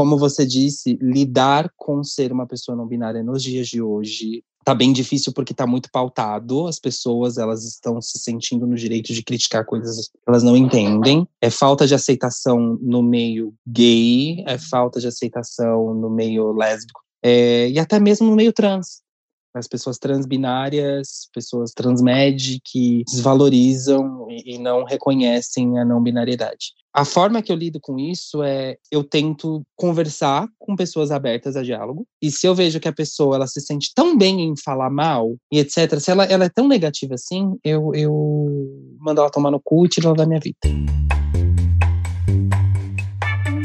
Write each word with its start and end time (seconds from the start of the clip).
como 0.00 0.16
você 0.16 0.46
disse, 0.46 0.98
lidar 0.98 1.70
com 1.76 2.02
ser 2.02 2.32
uma 2.32 2.46
pessoa 2.46 2.74
não 2.74 2.86
binária 2.86 3.22
nos 3.22 3.42
dias 3.42 3.68
de 3.68 3.82
hoje 3.82 4.42
tá 4.64 4.74
bem 4.74 4.94
difícil 4.94 5.30
porque 5.30 5.52
tá 5.52 5.66
muito 5.66 5.90
pautado. 5.90 6.66
As 6.66 6.78
pessoas, 6.78 7.36
elas 7.36 7.64
estão 7.66 8.00
se 8.00 8.18
sentindo 8.18 8.66
no 8.66 8.76
direito 8.76 9.12
de 9.12 9.22
criticar 9.22 9.62
coisas 9.66 10.08
que 10.08 10.18
elas 10.26 10.42
não 10.42 10.56
entendem. 10.56 11.28
É 11.38 11.50
falta 11.50 11.86
de 11.86 11.94
aceitação 11.94 12.78
no 12.80 13.02
meio 13.02 13.52
gay, 13.66 14.42
é 14.46 14.56
falta 14.56 14.98
de 15.00 15.06
aceitação 15.06 15.92
no 15.92 16.08
meio 16.08 16.50
lésbico, 16.52 17.02
é, 17.22 17.68
e 17.68 17.78
até 17.78 18.00
mesmo 18.00 18.30
no 18.30 18.36
meio 18.36 18.54
trans 18.54 19.02
as 19.54 19.66
pessoas 19.66 19.98
transbinárias, 19.98 21.28
pessoas 21.32 21.72
transmed 21.72 22.60
que 22.64 23.02
desvalorizam 23.10 24.26
e, 24.30 24.54
e 24.54 24.58
não 24.58 24.84
reconhecem 24.84 25.78
a 25.78 25.84
não 25.84 26.02
binariedade. 26.02 26.72
A 26.92 27.04
forma 27.04 27.40
que 27.40 27.52
eu 27.52 27.56
lido 27.56 27.78
com 27.80 27.98
isso 27.98 28.42
é 28.42 28.76
eu 28.90 29.04
tento 29.04 29.62
conversar 29.76 30.48
com 30.58 30.74
pessoas 30.74 31.12
abertas 31.12 31.56
a 31.56 31.62
diálogo. 31.62 32.04
E 32.20 32.30
se 32.32 32.46
eu 32.46 32.54
vejo 32.54 32.80
que 32.80 32.88
a 32.88 32.92
pessoa 32.92 33.36
ela 33.36 33.46
se 33.46 33.60
sente 33.60 33.92
tão 33.94 34.18
bem 34.18 34.40
em 34.42 34.54
falar 34.56 34.90
mal 34.90 35.36
e 35.52 35.60
etc, 35.60 36.00
se 36.00 36.10
ela, 36.10 36.24
ela 36.24 36.46
é 36.46 36.48
tão 36.48 36.66
negativa 36.66 37.14
assim, 37.14 37.56
eu, 37.62 37.92
eu 37.94 38.12
mando 38.98 39.20
ela 39.20 39.30
tomar 39.30 39.52
no 39.52 39.60
cu 39.62 39.86
e 39.86 39.88
tiro 39.88 40.08
ela 40.08 40.16
da 40.16 40.26
minha 40.26 40.40
vida. 40.40 40.58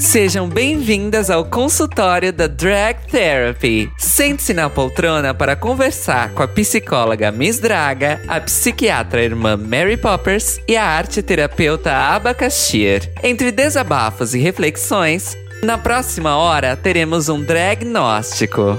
Sejam 0.05 0.47
bem-vindas 0.47 1.31
ao 1.31 1.43
consultório 1.43 2.31
da 2.31 2.45
Drag 2.45 2.95
Therapy. 3.09 3.91
Sente-se 3.97 4.53
na 4.53 4.69
poltrona 4.69 5.33
para 5.33 5.55
conversar 5.55 6.29
com 6.29 6.43
a 6.43 6.47
psicóloga 6.47 7.31
Miss 7.31 7.59
Draga, 7.59 8.21
a 8.27 8.39
psiquiatra 8.39 9.23
irmã 9.23 9.57
Mary 9.57 9.97
Poppers 9.97 10.61
e 10.67 10.77
a 10.77 10.85
arte 10.85 11.23
terapeuta 11.23 11.91
Abacaxir. 11.91 13.11
Entre 13.23 13.51
desabafos 13.51 14.35
e 14.35 14.39
reflexões, 14.39 15.35
na 15.63 15.77
próxima 15.77 16.37
hora 16.37 16.77
teremos 16.77 17.27
um 17.27 17.43
dragnóstico. 17.43 18.77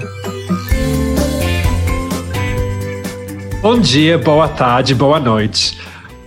Bom 3.61 3.79
dia, 3.79 4.17
boa 4.17 4.47
tarde, 4.47 4.95
boa 4.95 5.19
noite. 5.19 5.77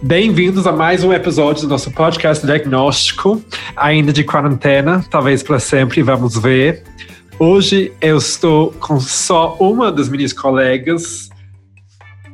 Bem-vindos 0.02 0.66
a 0.66 0.72
mais 0.72 1.04
um 1.04 1.12
episódio 1.12 1.64
do 1.64 1.68
nosso 1.68 1.90
podcast 1.90 2.46
diagnóstico, 2.46 3.42
ainda 3.76 4.14
de 4.14 4.24
quarentena, 4.24 5.04
talvez 5.10 5.42
para 5.42 5.60
sempre, 5.60 6.02
vamos 6.02 6.38
ver. 6.38 6.82
Hoje 7.38 7.92
eu 8.00 8.16
estou 8.16 8.72
com 8.72 8.98
só 8.98 9.56
uma 9.60 9.92
das 9.92 10.08
minhas 10.08 10.32
colegas. 10.32 11.28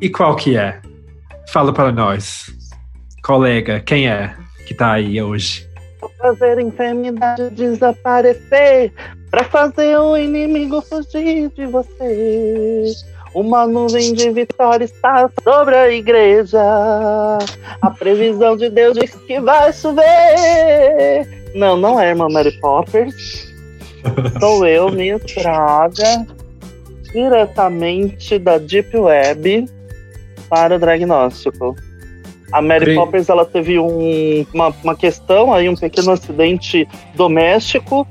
E 0.00 0.08
qual 0.08 0.36
que 0.36 0.56
é? 0.56 0.81
Fala 1.53 1.73
para 1.73 1.91
nós. 1.91 2.47
Colega, 3.25 3.80
quem 3.80 4.08
é 4.08 4.33
que 4.64 4.73
está 4.73 4.92
aí 4.92 5.20
hoje? 5.20 5.69
Fazer 6.19 6.58
a 6.58 6.62
enfermidade 6.62 7.51
desaparecer, 7.51 8.92
para 9.28 9.42
fazer 9.42 9.98
o 9.98 10.17
inimigo 10.17 10.80
fugir 10.83 11.51
de 11.51 11.67
você. 11.67 12.84
Uma 13.37 13.67
nuvem 13.67 14.15
de 14.15 14.31
vitória 14.31 14.87
está 14.87 15.31
sobre 15.45 15.77
a 15.77 15.92
igreja. 15.92 16.59
A 17.83 17.91
previsão 17.91 18.56
de 18.56 18.70
Deus 18.70 18.97
diz 18.97 19.15
que 19.15 19.39
vai 19.39 19.70
chover. 19.75 21.53
Não, 21.55 21.77
não 21.77 22.01
é 22.01 22.09
irmã 22.09 22.31
Mary 22.31 22.59
Poppers. 22.59 23.53
Sou 24.41 24.67
eu, 24.67 24.91
minha 24.91 25.19
Praga, 25.19 26.27
diretamente 27.12 28.39
da 28.39 28.57
Deep 28.57 28.97
Web 28.97 29.67
para 30.48 30.77
o 30.77 30.79
diagnóstico. 30.79 31.77
A 32.53 32.62
Mary 32.62 32.95
Poppers 32.95 33.29
ela 33.29 33.45
teve 33.45 33.79
um, 33.79 34.47
uma, 34.55 34.75
uma 34.83 34.97
questão 34.97 35.53
aí, 35.53 35.69
um 35.69 35.77
pequeno 35.77 36.12
acidente 36.12 36.89
doméstico 37.14 38.09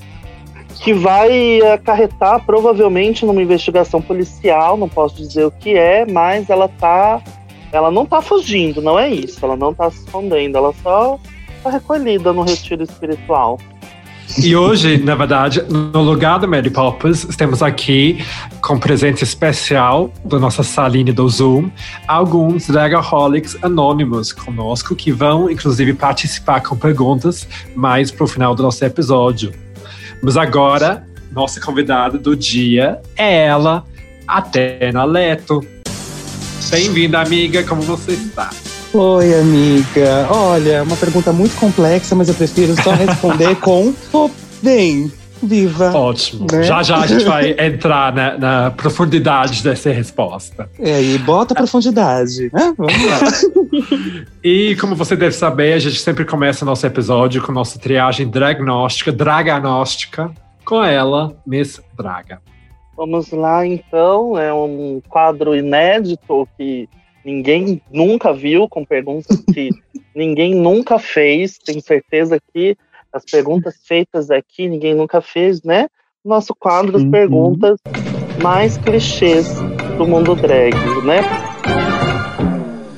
que 0.81 0.93
vai 0.93 1.61
acarretar 1.61 2.45
provavelmente 2.45 3.25
numa 3.25 3.41
investigação 3.41 4.01
policial, 4.01 4.77
não 4.77 4.89
posso 4.89 5.15
dizer 5.15 5.45
o 5.45 5.51
que 5.51 5.75
é, 5.75 6.05
mas 6.05 6.49
ela 6.49 6.67
tá 6.67 7.21
ela 7.71 7.91
não 7.91 8.05
tá 8.05 8.21
fugindo, 8.21 8.81
não 8.81 8.97
é 8.97 9.09
isso, 9.09 9.43
ela 9.43 9.55
não 9.55 9.73
tá 9.73 9.91
se 9.91 9.99
escondendo, 9.99 10.57
ela 10.57 10.73
só 10.81 11.19
tá 11.61 11.69
recolhida 11.69 12.31
no 12.31 12.43
retiro 12.43 12.83
espiritual. 12.83 13.59
E 14.37 14.55
hoje, 14.55 14.97
na 14.97 15.15
verdade, 15.15 15.61
no 15.61 16.01
lugar 16.01 16.39
do 16.39 16.47
Mary 16.47 16.69
Poppers, 16.69 17.25
temos 17.37 17.61
aqui, 17.61 18.23
com 18.61 18.77
presença 18.77 19.23
especial 19.23 20.11
da 20.25 20.39
nossa 20.39 20.63
salinha 20.63 21.13
do 21.13 21.27
Zoom, 21.29 21.69
alguns 22.07 22.67
dragaholics 22.67 23.57
anônimos 23.61 24.33
conosco, 24.33 24.95
que 24.95 25.11
vão, 25.11 25.49
inclusive, 25.49 25.93
participar 25.93 26.61
com 26.61 26.75
perguntas 26.75 27.47
mais 27.75 28.11
pro 28.11 28.27
final 28.27 28.55
do 28.55 28.63
nosso 28.63 28.83
episódio. 28.83 29.64
Mas 30.21 30.37
agora, 30.37 31.05
nossa 31.31 31.59
convidada 31.59 32.17
do 32.17 32.35
dia 32.35 33.01
é 33.15 33.45
ela, 33.45 33.85
Atena 34.27 35.03
Leto. 35.03 35.65
Bem-vinda, 36.69 37.19
amiga, 37.21 37.63
como 37.63 37.81
você 37.81 38.13
está? 38.13 38.49
Oi, 38.93 39.35
amiga. 39.35 40.27
Olha, 40.29 40.83
uma 40.83 40.95
pergunta 40.95 41.31
muito 41.33 41.55
complexa, 41.57 42.15
mas 42.15 42.29
eu 42.29 42.35
prefiro 42.35 42.75
só 42.81 42.91
responder 42.95 43.55
com 43.57 43.93
tô 44.11 44.31
bem. 44.61 45.11
Viva. 45.41 45.91
Ótimo. 45.91 46.47
Né? 46.51 46.63
Já 46.63 46.81
já 46.83 46.97
a 46.97 47.07
gente 47.07 47.25
vai 47.25 47.55
entrar 47.59 48.13
na, 48.13 48.37
na, 48.37 48.71
profundidade 48.71 49.63
dessa 49.63 49.91
resposta. 49.91 50.69
É, 50.79 51.01
e 51.01 51.17
bota 51.19 51.53
profundidade, 51.53 52.49
né? 52.53 52.73
Vamos 52.77 52.93
lá. 53.05 54.25
e 54.43 54.75
como 54.79 54.95
você 54.95 55.15
deve 55.15 55.33
saber, 55.33 55.73
a 55.73 55.79
gente 55.79 55.99
sempre 55.99 56.25
começa 56.25 56.65
nosso 56.65 56.85
episódio 56.85 57.41
com 57.41 57.51
nossa 57.51 57.77
triagem 57.77 58.27
dragnóstica, 58.27 59.11
draganóstica, 59.11 60.31
com 60.63 60.83
ela, 60.83 61.35
Miss 61.45 61.81
Draga. 61.97 62.41
Vamos 62.95 63.31
lá, 63.31 63.65
então. 63.65 64.37
É 64.37 64.53
um 64.53 65.01
quadro 65.07 65.55
inédito 65.55 66.47
que 66.57 66.87
ninguém 67.23 67.81
nunca 67.91 68.33
viu, 68.33 68.67
com 68.69 68.85
perguntas 68.85 69.43
que 69.53 69.69
ninguém 70.15 70.55
nunca 70.55 70.97
fez. 70.97 71.57
Tenho 71.57 71.81
certeza 71.81 72.39
que 72.53 72.77
as 73.15 73.23
perguntas 73.23 73.75
feitas 73.87 74.29
aqui 74.29 74.67
ninguém 74.67 74.93
nunca 74.93 75.21
fez, 75.21 75.63
né? 75.63 75.87
Nosso 76.23 76.53
quadro, 76.53 76.97
as 76.97 77.05
perguntas 77.05 77.79
mais 78.43 78.77
clichês 78.77 79.47
do 79.97 80.05
mundo 80.05 80.35
drag, 80.35 80.75
né? 81.05 81.21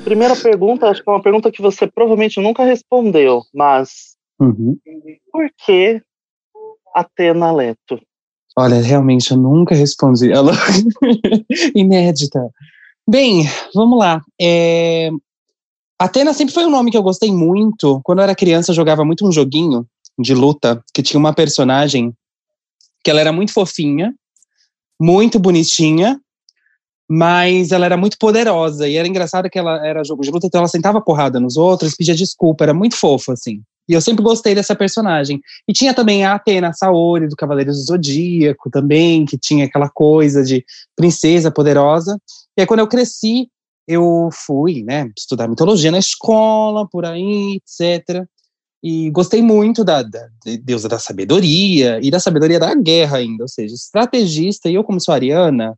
Primeira 0.04 0.36
pergunta, 0.36 0.90
acho 0.90 1.04
que 1.04 1.10
é 1.10 1.14
uma 1.14 1.22
pergunta 1.22 1.52
que 1.52 1.62
você 1.62 1.86
provavelmente 1.86 2.42
nunca 2.42 2.64
respondeu, 2.64 3.44
mas 3.54 4.16
uhum. 4.40 4.76
por 5.32 5.48
que 5.64 6.02
Atena 6.96 7.52
Leto? 7.52 8.02
Olha, 8.58 8.82
realmente 8.82 9.30
eu 9.30 9.38
nunca 9.38 9.76
respondi. 9.76 10.32
Ela 10.34 10.54
inédita. 11.76 12.50
Bem, 13.08 13.44
vamos 13.76 14.00
lá. 14.00 14.24
É... 14.42 15.12
Atena 16.00 16.34
sempre 16.34 16.56
foi 16.56 16.66
um 16.66 16.72
nome 16.72 16.90
que 16.90 16.98
eu 16.98 17.04
gostei 17.04 17.32
muito. 17.32 18.02
Quando 18.04 18.20
eu 18.20 18.24
era 18.24 18.36
criança, 18.36 18.72
eu 18.72 18.76
jogava 18.76 19.06
muito 19.06 19.28
um 19.28 19.32
joguinho 19.32 19.86
de 20.18 20.34
luta 20.34 20.84
que 20.94 21.04
tinha 21.04 21.20
uma 21.20 21.34
personagem 21.34 22.14
que 23.04 23.10
ela 23.10 23.22
era 23.22 23.32
muito 23.32 23.54
fofinha, 23.54 24.14
muito 25.00 25.40
bonitinha, 25.40 26.20
mas 27.10 27.72
ela 27.72 27.86
era 27.86 27.96
muito 27.96 28.18
poderosa 28.18 28.88
e 28.88 28.96
era 28.96 29.08
engraçado 29.08 29.50
que 29.50 29.58
ela 29.58 29.86
era 29.86 30.04
jogo 30.04 30.24
de 30.24 30.32
luta, 30.32 30.48
então 30.48 30.60
ela 30.60 30.68
sentava 30.68 31.00
porrada 31.00 31.40
nos 31.40 31.56
outros, 31.56 31.96
pedia 31.96 32.16
desculpa, 32.16 32.66
era 32.66 32.74
muito 32.74 32.96
fofa 32.96 33.34
assim. 33.34 33.62
E 33.90 33.94
eu 33.94 34.02
sempre 34.02 34.22
gostei 34.22 34.54
dessa 34.54 34.76
personagem. 34.76 35.40
E 35.66 35.72
tinha 35.72 35.94
também 35.94 36.26
a 36.26 36.34
Atena 36.34 36.74
Saori, 36.74 37.30
do 37.30 37.38
Cavaleiros 37.38 37.78
do 37.78 37.86
Zodíaco, 37.86 38.70
também, 38.70 39.26
que 39.26 39.38
tinha 39.38 39.66
aquela 39.66 39.90
coisa 39.90 40.44
de 40.44 40.66
princesa 40.94 41.50
poderosa. 41.50 42.20
E 42.58 42.62
aí, 42.62 42.68
quando 42.68 42.82
eu 42.82 42.88
cresci, 42.88 43.50
eu 43.88 44.28
fui, 44.34 44.84
né, 44.84 45.10
estudar 45.18 45.48
mitologia 45.48 45.90
na 45.90 46.00
escola, 46.00 46.86
por 46.90 47.06
aí, 47.06 47.62
etc. 47.62 48.28
E 48.84 49.10
gostei 49.10 49.42
muito 49.42 49.84
da, 49.84 50.04
da 50.04 50.28
deusa 50.64 50.88
da 50.88 51.00
sabedoria 51.00 52.00
e 52.02 52.12
da 52.12 52.20
sabedoria 52.20 52.60
da 52.60 52.76
guerra 52.76 53.18
ainda, 53.18 53.44
ou 53.44 53.48
seja, 53.48 53.74
estrategista. 53.74 54.70
E 54.70 54.76
eu, 54.76 54.84
como 54.84 55.02
sou 55.02 55.14
ariana, 55.14 55.76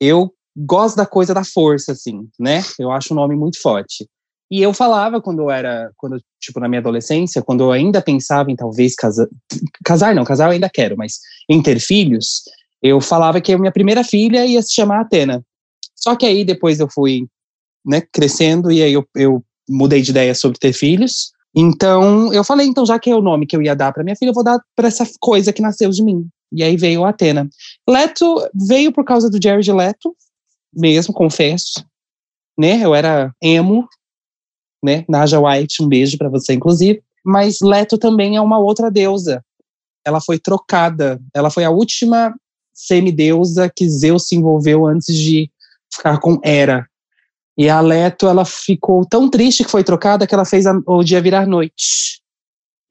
eu 0.00 0.32
gosto 0.56 0.96
da 0.96 1.04
coisa 1.04 1.34
da 1.34 1.44
força, 1.44 1.92
assim, 1.92 2.28
né? 2.38 2.62
Eu 2.78 2.90
acho 2.90 3.12
um 3.12 3.16
nome 3.16 3.36
muito 3.36 3.60
forte. 3.60 4.08
E 4.50 4.62
eu 4.62 4.72
falava 4.72 5.20
quando 5.20 5.42
eu 5.42 5.50
era, 5.50 5.90
quando 5.96 6.20
tipo 6.40 6.60
na 6.60 6.68
minha 6.68 6.80
adolescência, 6.80 7.42
quando 7.42 7.64
eu 7.64 7.72
ainda 7.72 8.00
pensava 8.00 8.50
em 8.50 8.56
talvez 8.56 8.94
casar, 8.94 9.26
casar 9.84 10.14
não, 10.14 10.24
casar 10.24 10.46
eu 10.46 10.52
ainda 10.52 10.70
quero, 10.72 10.96
mas 10.96 11.18
em 11.48 11.60
ter 11.60 11.80
filhos, 11.80 12.42
eu 12.80 13.00
falava 13.00 13.40
que 13.40 13.52
a 13.52 13.58
minha 13.58 13.72
primeira 13.72 14.04
filha 14.04 14.46
ia 14.46 14.62
se 14.62 14.72
chamar 14.72 15.00
Atena. 15.00 15.42
Só 15.96 16.14
que 16.14 16.24
aí 16.24 16.44
depois 16.44 16.78
eu 16.78 16.88
fui, 16.88 17.26
né, 17.84 18.00
crescendo 18.12 18.70
e 18.70 18.82
aí 18.82 18.92
eu, 18.92 19.04
eu 19.16 19.44
mudei 19.68 20.00
de 20.00 20.10
ideia 20.10 20.34
sobre 20.34 20.58
ter 20.58 20.72
filhos. 20.72 21.32
Então, 21.56 22.32
eu 22.32 22.44
falei, 22.44 22.66
então, 22.66 22.84
já 22.84 22.98
que 22.98 23.10
é 23.10 23.16
o 23.16 23.22
nome 23.22 23.46
que 23.46 23.56
eu 23.56 23.62
ia 23.62 23.74
dar 23.74 23.92
para 23.92 24.04
minha 24.04 24.16
filha, 24.16 24.30
eu 24.30 24.34
vou 24.34 24.44
dar 24.44 24.60
para 24.74 24.88
essa 24.88 25.08
coisa 25.18 25.52
que 25.52 25.62
nasceu 25.62 25.90
de 25.90 26.02
mim. 26.02 26.28
E 26.52 26.62
aí 26.62 26.76
veio 26.76 27.04
a 27.04 27.08
Atena. 27.08 27.48
Leto 27.88 28.46
veio 28.54 28.92
por 28.92 29.04
causa 29.04 29.30
do 29.30 29.42
Jared 29.42 29.72
Leto, 29.72 30.14
mesmo, 30.72 31.14
confesso. 31.14 31.84
Né? 32.58 32.84
Eu 32.84 32.94
era 32.94 33.32
emo, 33.42 33.88
né? 34.84 35.04
Naja 35.08 35.40
White, 35.40 35.82
um 35.82 35.88
beijo 35.88 36.18
para 36.18 36.28
você, 36.28 36.52
inclusive. 36.52 37.02
Mas 37.24 37.60
Leto 37.60 37.96
também 37.96 38.36
é 38.36 38.40
uma 38.40 38.58
outra 38.58 38.90
deusa 38.90 39.42
ela 40.06 40.20
foi 40.20 40.38
trocada. 40.38 41.20
Ela 41.34 41.50
foi 41.50 41.64
a 41.64 41.70
última 41.70 42.32
semideusa 42.72 43.70
que 43.74 43.88
Zeus 43.88 44.28
se 44.28 44.36
envolveu 44.36 44.86
antes 44.86 45.12
de 45.14 45.50
ficar 45.92 46.20
com 46.20 46.38
Hera. 46.44 46.88
E 47.58 47.70
a 47.70 47.80
Leto, 47.80 48.28
ela 48.28 48.44
ficou 48.44 49.06
tão 49.06 49.30
triste 49.30 49.64
que 49.64 49.70
foi 49.70 49.82
trocada 49.82 50.26
que 50.26 50.34
ela 50.34 50.44
fez 50.44 50.66
a, 50.66 50.78
o 50.86 51.02
dia 51.02 51.22
virar 51.22 51.46
noite. 51.46 52.20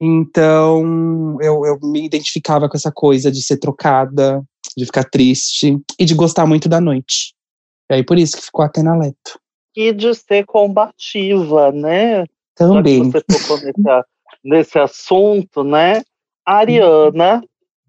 Então, 0.00 1.38
eu, 1.40 1.64
eu 1.64 1.78
me 1.82 2.04
identificava 2.04 2.68
com 2.68 2.76
essa 2.76 2.92
coisa 2.92 3.30
de 3.30 3.42
ser 3.42 3.58
trocada, 3.58 4.42
de 4.76 4.84
ficar 4.84 5.04
triste 5.04 5.78
e 5.98 6.04
de 6.04 6.14
gostar 6.14 6.46
muito 6.46 6.68
da 6.68 6.80
noite. 6.80 7.34
E 7.90 7.94
aí, 7.94 8.04
por 8.04 8.18
isso 8.18 8.36
que 8.36 8.44
ficou 8.44 8.64
Atena 8.64 8.96
Leto. 8.96 9.38
E 9.74 9.92
de 9.92 10.14
ser 10.14 10.44
combativa, 10.44 11.70
né? 11.70 12.26
Também. 12.54 13.10
Você 13.10 13.20
tocou 13.22 13.58
nesse, 13.58 14.04
nesse 14.44 14.78
assunto, 14.78 15.62
né? 15.62 16.02
A 16.44 16.56
Ariana, 16.56 17.42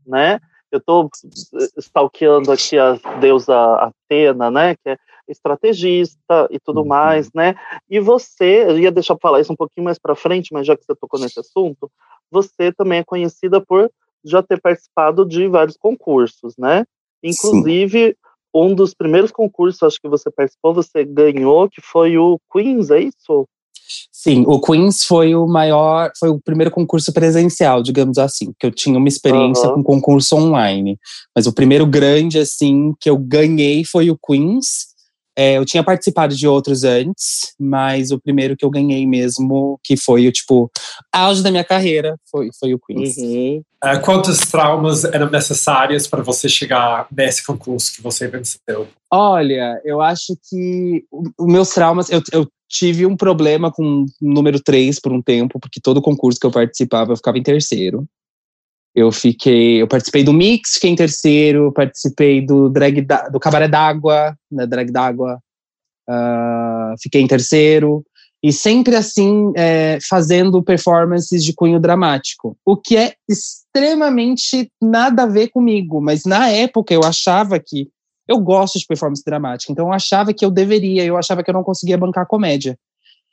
né? 0.05 0.39
Eu 0.71 0.79
estou 0.79 1.09
stalkeando 1.77 2.51
aqui 2.51 2.77
a 2.77 2.93
deusa 3.19 3.55
Atena, 3.75 4.51
né? 4.51 4.75
Que 4.75 4.89
é 4.89 4.97
estrategista 5.27 6.47
e 6.49 6.59
tudo 6.59 6.81
uhum. 6.81 6.87
mais, 6.87 7.31
né? 7.33 7.55
E 7.89 7.99
você, 7.99 8.65
eu 8.67 8.79
ia 8.79 8.91
deixar 8.91 9.15
para 9.15 9.29
falar 9.29 9.41
isso 9.41 9.51
um 9.51 9.55
pouquinho 9.55 9.85
mais 9.85 9.99
para 9.99 10.15
frente, 10.15 10.53
mas 10.53 10.65
já 10.65 10.75
que 10.75 10.83
você 10.83 10.95
tocou 10.95 11.19
nesse 11.19 11.39
assunto, 11.39 11.91
você 12.31 12.71
também 12.71 12.99
é 12.99 13.03
conhecida 13.03 13.61
por 13.61 13.91
já 14.23 14.41
ter 14.41 14.59
participado 14.59 15.25
de 15.25 15.47
vários 15.47 15.77
concursos, 15.77 16.55
né? 16.57 16.85
Inclusive, 17.23 18.09
Sim. 18.09 18.15
um 18.53 18.73
dos 18.73 18.93
primeiros 18.93 19.31
concursos, 19.31 19.83
acho 19.83 19.99
que 20.01 20.09
você 20.09 20.29
participou, 20.29 20.73
você 20.73 21.03
ganhou, 21.03 21.69
que 21.69 21.81
foi 21.81 22.17
o 22.17 22.39
Queens, 22.51 22.89
é 22.89 22.99
isso? 22.99 23.47
Sim, 24.11 24.43
o 24.47 24.59
Queens 24.59 25.03
foi 25.03 25.35
o 25.35 25.47
maior, 25.47 26.11
foi 26.19 26.29
o 26.29 26.39
primeiro 26.39 26.71
concurso 26.71 27.13
presencial, 27.13 27.81
digamos 27.81 28.17
assim, 28.17 28.51
que 28.59 28.67
eu 28.67 28.71
tinha 28.71 28.97
uma 28.97 29.07
experiência 29.07 29.69
uhum. 29.69 29.75
com 29.75 29.83
concurso 29.83 30.35
online. 30.35 30.97
Mas 31.35 31.47
o 31.47 31.53
primeiro 31.53 31.85
grande, 31.85 32.39
assim, 32.39 32.93
que 32.99 33.09
eu 33.09 33.17
ganhei 33.17 33.83
foi 33.85 34.09
o 34.09 34.17
Queens. 34.17 34.87
É, 35.37 35.55
eu 35.59 35.63
tinha 35.63 35.83
participado 35.83 36.35
de 36.35 36.47
outros 36.47 36.83
antes, 36.83 37.53
mas 37.59 38.09
o 38.09 38.19
primeiro 38.19 38.57
que 38.57 38.65
eu 38.65 38.71
ganhei 38.71 39.05
mesmo, 39.05 39.79
que 39.83 39.95
foi 39.95 40.27
o 40.27 40.31
tipo 40.31 40.67
auge 41.13 41.43
da 41.43 41.51
minha 41.51 41.63
carreira, 41.63 42.17
foi, 42.31 42.49
foi 42.59 42.73
o 42.73 42.79
Queens. 42.79 43.17
Uhum. 43.17 43.61
Uh, 43.83 44.01
quantos 44.01 44.39
traumas 44.39 45.03
eram 45.03 45.29
necessários 45.29 46.07
para 46.07 46.23
você 46.23 46.49
chegar 46.49 47.05
nesse 47.15 47.45
concurso 47.45 47.93
que 47.95 48.01
você 48.01 48.27
venceu? 48.27 48.87
Olha, 49.13 49.79
eu 49.85 50.01
acho 50.01 50.35
que 50.49 51.05
os 51.37 51.45
meus 51.45 51.69
traumas, 51.69 52.09
eu, 52.09 52.19
eu 52.33 52.47
tive 52.69 53.05
um 53.05 53.15
problema 53.15 53.71
com 53.71 54.05
número 54.21 54.59
3 54.59 54.99
por 54.99 55.11
um 55.11 55.21
tempo, 55.21 55.59
porque 55.59 55.79
todo 55.81 56.01
concurso 56.01 56.39
que 56.39 56.45
eu 56.45 56.51
participava 56.51 57.11
eu 57.11 57.17
ficava 57.17 57.37
em 57.37 57.43
terceiro. 57.43 58.05
Eu 58.95 59.11
fiquei, 59.11 59.81
eu 59.81 59.87
participei 59.87 60.23
do 60.23 60.33
Mix, 60.33 60.73
fiquei 60.73 60.89
em 60.89 60.95
terceiro, 60.95 61.71
participei 61.71 62.43
do 62.43 62.67
drag 62.69 63.01
da, 63.01 63.29
do 63.29 63.39
Cabaré 63.39 63.67
d'Água, 63.67 64.35
né, 64.51 64.65
drag 64.65 64.91
d'Água, 64.91 65.39
uh, 66.09 66.95
fiquei 67.01 67.21
em 67.21 67.27
terceiro 67.27 68.03
e 68.43 68.51
sempre 68.53 68.95
assim 68.95 69.51
é, 69.55 69.97
fazendo 70.07 70.61
performances 70.63 71.43
de 71.43 71.53
cunho 71.53 71.79
dramático, 71.79 72.57
o 72.65 72.77
que 72.77 72.95
é 72.95 73.15
extremamente 73.27 74.71
nada 74.81 75.23
a 75.23 75.27
ver 75.27 75.49
comigo, 75.49 75.99
mas 75.99 76.23
na 76.23 76.49
época 76.49 76.93
eu 76.93 77.03
achava 77.03 77.59
que 77.59 77.89
eu 78.27 78.39
gosto 78.39 78.77
de 78.79 78.85
performance 78.85 79.23
dramática, 79.25 79.71
então 79.71 79.87
eu 79.87 79.93
achava 79.93 80.33
que 80.33 80.43
eu 80.43 80.51
deveria, 80.51 81.03
eu 81.03 81.17
achava 81.17 81.43
que 81.43 81.49
eu 81.49 81.53
não 81.53 81.63
conseguia 81.63 81.97
bancar 81.97 82.27
comédia. 82.27 82.77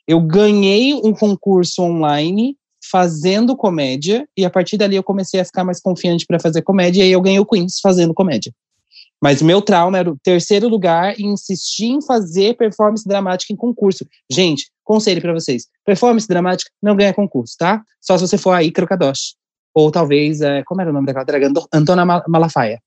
Eu 0.07 0.21
ganhei 0.21 0.93
um 0.93 1.13
concurso 1.13 1.81
online 1.81 2.55
fazendo 2.91 3.55
comédia, 3.55 4.27
e 4.37 4.45
a 4.45 4.49
partir 4.49 4.77
dali 4.77 4.95
eu 4.95 5.03
comecei 5.03 5.39
a 5.39 5.45
ficar 5.45 5.63
mais 5.63 5.81
confiante 5.81 6.25
para 6.25 6.39
fazer 6.39 6.61
comédia, 6.61 7.01
e 7.01 7.03
aí 7.03 7.11
eu 7.11 7.21
ganhei 7.21 7.39
o 7.39 7.45
Queens 7.45 7.79
fazendo 7.79 8.13
comédia. 8.13 8.53
Mas 9.21 9.41
meu 9.41 9.61
trauma 9.61 9.97
era 9.97 10.11
o 10.11 10.17
terceiro 10.21 10.67
lugar 10.67 11.19
e 11.19 11.23
insistir 11.23 11.87
em 11.87 12.01
fazer 12.01 12.55
performance 12.55 13.07
dramática 13.07 13.51
em 13.51 13.55
concurso. 13.55 14.05
Gente, 14.29 14.69
conselho 14.83 15.21
para 15.21 15.33
vocês: 15.33 15.67
performance 15.83 16.27
dramática 16.27 16.69
não 16.81 16.95
ganha 16.95 17.13
concurso, 17.13 17.55
tá? 17.57 17.81
Só 18.01 18.17
se 18.17 18.27
você 18.27 18.37
for 18.37 18.51
a 18.51 18.63
Icaro 18.63 18.87
Kadosh. 18.87 19.35
Ou 19.73 19.91
talvez, 19.91 20.41
é, 20.41 20.63
como 20.63 20.79
era 20.81 20.89
o 20.89 20.93
nome 20.93 21.07
daquela 21.07 21.25
draga? 21.25 21.51
Antona 21.73 22.05
Malafaia. 22.27 22.79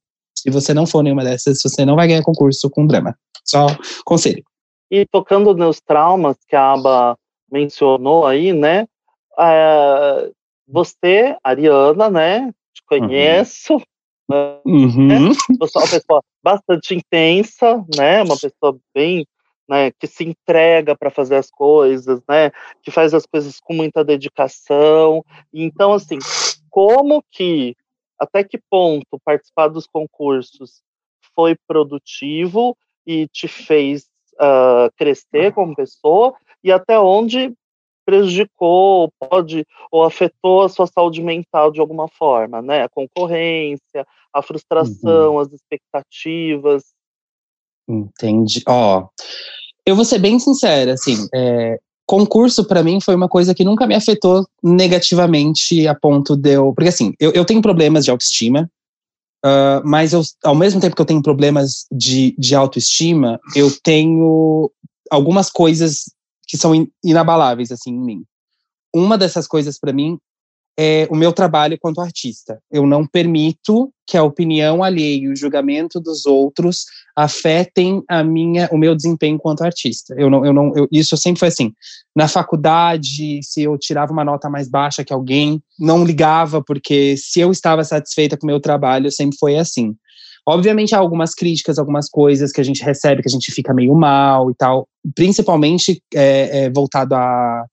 Se 0.43 0.51
você 0.51 0.73
não 0.73 0.87
for 0.87 1.03
nenhuma 1.03 1.25
dessas, 1.25 1.61
você 1.61 1.85
não 1.85 1.97
vai 1.97 2.09
ganhar 2.09 2.23
concurso 2.23 2.71
com 2.71 2.87
drama. 2.87 3.17
Só 3.45 3.67
conselho. 4.05 4.45
E 4.91 5.05
tocando 5.07 5.55
nos 5.55 5.81
traumas 5.81 6.37
que 6.49 6.57
a 6.57 6.73
Aba 6.73 7.17
mencionou 7.51 8.27
aí, 8.27 8.53
né? 8.53 8.87
Uh, 9.33 10.33
você, 10.67 11.37
Ariana, 11.43 12.11
né? 12.11 12.53
Te 12.75 12.83
conheço. 12.87 13.81
Uhum. 14.65 15.07
Né? 15.07 15.19
Você 15.59 15.79
é 15.79 15.81
uma 15.81 15.89
pessoa 15.89 16.23
bastante 16.43 16.95
intensa, 16.95 17.85
né? 17.97 18.23
Uma 18.23 18.37
pessoa 18.37 18.79
bem, 18.95 19.27
né? 19.69 19.91
Que 19.93 20.07
se 20.07 20.25
entrega 20.25 20.97
para 20.97 21.11
fazer 21.11 21.37
as 21.37 21.51
coisas, 21.51 22.21
né? 22.29 22.51
Que 22.83 22.91
faz 22.91 23.15
as 23.15 23.25
coisas 23.27 23.59
com 23.61 23.75
muita 23.75 24.05
dedicação. 24.05 25.25
Então, 25.53 25.95
assim, 25.95 26.19
como 26.71 27.25
que, 27.31 27.75
até 28.19 28.43
que 28.45 28.59
ponto 28.71 29.21
participar 29.25 29.69
dos 29.69 29.87
concursos 29.87 30.83
foi 31.35 31.57
produtivo 31.67 32.77
e 33.07 33.29
te 33.29 33.47
fez 33.49 34.07
uh, 34.35 34.91
crescer 34.97 35.53
como 35.53 35.75
pessoa 35.75 36.35
e 36.63 36.73
até 36.73 36.99
onde 36.99 37.55
prejudicou, 38.05 39.13
pode 39.21 39.67
ou 39.93 40.03
afetou 40.03 40.63
a 40.63 40.69
sua 40.71 40.87
saúde 40.87 41.23
mental 41.23 41.71
de 41.71 41.79
alguma 41.79 42.09
forma, 42.09 42.63
né? 42.63 42.83
A 42.83 42.89
concorrência, 42.89 44.07
a 44.33 44.41
frustração, 44.41 45.35
uhum. 45.35 45.39
as 45.39 45.53
expectativas. 45.53 46.85
Entendi. 47.87 48.63
Ó, 48.67 49.01
oh, 49.01 49.09
eu 49.85 49.95
vou 49.95 50.07
ser 50.07 50.19
bem 50.19 50.39
sincera, 50.39 50.95
assim, 50.95 51.29
é, 51.35 51.79
concurso 52.09 52.65
para 52.65 52.83
mim 52.83 53.01
foi 53.03 53.15
uma 53.15 53.29
coisa 53.29 53.55
que 53.55 53.63
nunca 53.63 53.87
me 53.87 53.95
afetou 53.95 54.49
negativamente 54.63 55.87
a 55.87 55.95
ponto 55.95 56.35
de 56.35 56.55
eu, 56.55 56.73
porque 56.73 56.89
assim, 56.89 57.13
eu, 57.21 57.33
eu 57.33 57.45
tenho 57.45 57.61
problemas 57.61 58.07
de 58.07 58.11
autoestima, 58.11 58.69
uh, 59.45 59.85
mas 59.85 60.15
eu, 60.15 60.23
ao 60.43 60.55
mesmo 60.55 60.81
tempo 60.81 60.97
que 60.97 61.03
eu 61.03 61.07
tenho 61.07 61.23
problemas 61.23 61.85
de, 61.93 62.35
de 62.39 62.55
autoestima, 62.55 63.39
eu 63.55 63.71
tenho 63.83 64.71
algumas 65.11 65.51
coisas 65.51 66.05
que 66.47 66.57
são 66.57 66.89
inabaláveis 67.05 67.71
assim 67.71 67.91
em 67.91 68.01
mim. 68.01 68.25
Uma 68.95 69.19
dessas 69.19 69.47
coisas 69.47 69.79
para 69.79 69.93
mim 69.93 70.19
é 70.79 71.07
o 71.11 71.15
meu 71.17 71.31
trabalho 71.31 71.77
quanto 71.79 72.01
artista. 72.01 72.59
Eu 72.71 72.87
não 72.87 73.07
permito 73.07 73.93
que 74.07 74.17
a 74.17 74.23
opinião 74.23 74.83
alheia 74.83 75.25
e 75.25 75.29
o 75.29 75.37
julgamento 75.37 76.01
dos 76.01 76.25
outros 76.25 76.87
afetem 77.19 78.01
a 78.09 78.23
minha, 78.23 78.69
o 78.71 78.79
meu 78.79 78.95
desempenho 78.95 79.41
quanto 79.41 79.65
artista. 79.65 80.15
Eu 80.17 80.31
não, 80.31 80.47
eu 80.47 80.53
não, 80.53 80.73
eu, 80.77 80.87
isso 80.93 81.17
sempre 81.17 81.41
foi 81.41 81.49
assim. 81.49 81.73
Na 82.15 82.29
faculdade, 82.29 83.41
se 83.43 83.65
eu 83.65 83.77
tirava 83.77 84.13
uma 84.13 84.25
nota 84.25 84.49
mais 84.49 84.69
baixa 84.71 85.03
que 85.03 85.13
alguém, 85.13 85.61
não 85.77 86.05
ligava 86.05 86.63
porque 86.63 87.17
se 87.17 87.41
eu 87.41 87.51
estava 87.51 87.83
satisfeita 87.83 88.37
com 88.37 88.47
o 88.47 88.47
meu 88.47 88.61
trabalho, 88.61 89.11
sempre 89.11 89.37
foi 89.37 89.59
assim. 89.59 89.97
Obviamente 90.47 90.95
há 90.95 90.99
algumas 90.99 91.35
críticas, 91.35 91.77
algumas 91.77 92.09
coisas 92.09 92.53
que 92.53 92.61
a 92.61 92.65
gente 92.65 92.85
recebe 92.85 93.21
que 93.21 93.29
a 93.29 93.33
gente 93.33 93.51
fica 93.51 93.75
meio 93.75 93.97
mal 93.97 94.49
e 94.49 94.55
tal, 94.55 94.87
principalmente 95.13 96.01
é, 96.15 96.67
é, 96.67 96.71
voltado 96.71 97.17
a, 97.17 97.65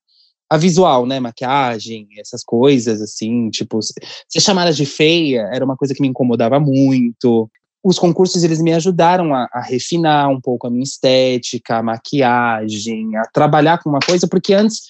a 0.50 0.58
visual, 0.58 1.06
né, 1.06 1.20
maquiagem, 1.20 2.08
essas 2.18 2.44
coisas 2.44 3.00
assim, 3.00 3.52
tipo, 3.52 3.80
ser 4.28 4.42
chamada 4.42 4.74
de 4.74 4.88
feia 4.88 5.48
era 5.54 5.64
uma 5.64 5.78
coisa 5.78 5.94
que 5.94 6.02
me 6.02 6.08
incomodava 6.08 6.60
muito. 6.60 7.48
Os 7.86 8.00
concursos 8.00 8.44
eles 8.44 8.60
me 8.60 8.74
ajudaram 8.74 9.32
a, 9.36 9.48
a 9.54 9.62
refinar 9.62 10.28
um 10.32 10.42
pouco 10.42 10.66
a 10.66 10.72
minha 10.72 10.82
estética, 10.82 11.78
a 11.78 11.84
maquiagem, 11.84 13.16
a 13.16 13.26
trabalhar 13.32 13.78
com 13.78 13.92
uma 13.92 14.00
coisa, 14.00 14.28
porque 14.28 14.56
antes 14.56 14.82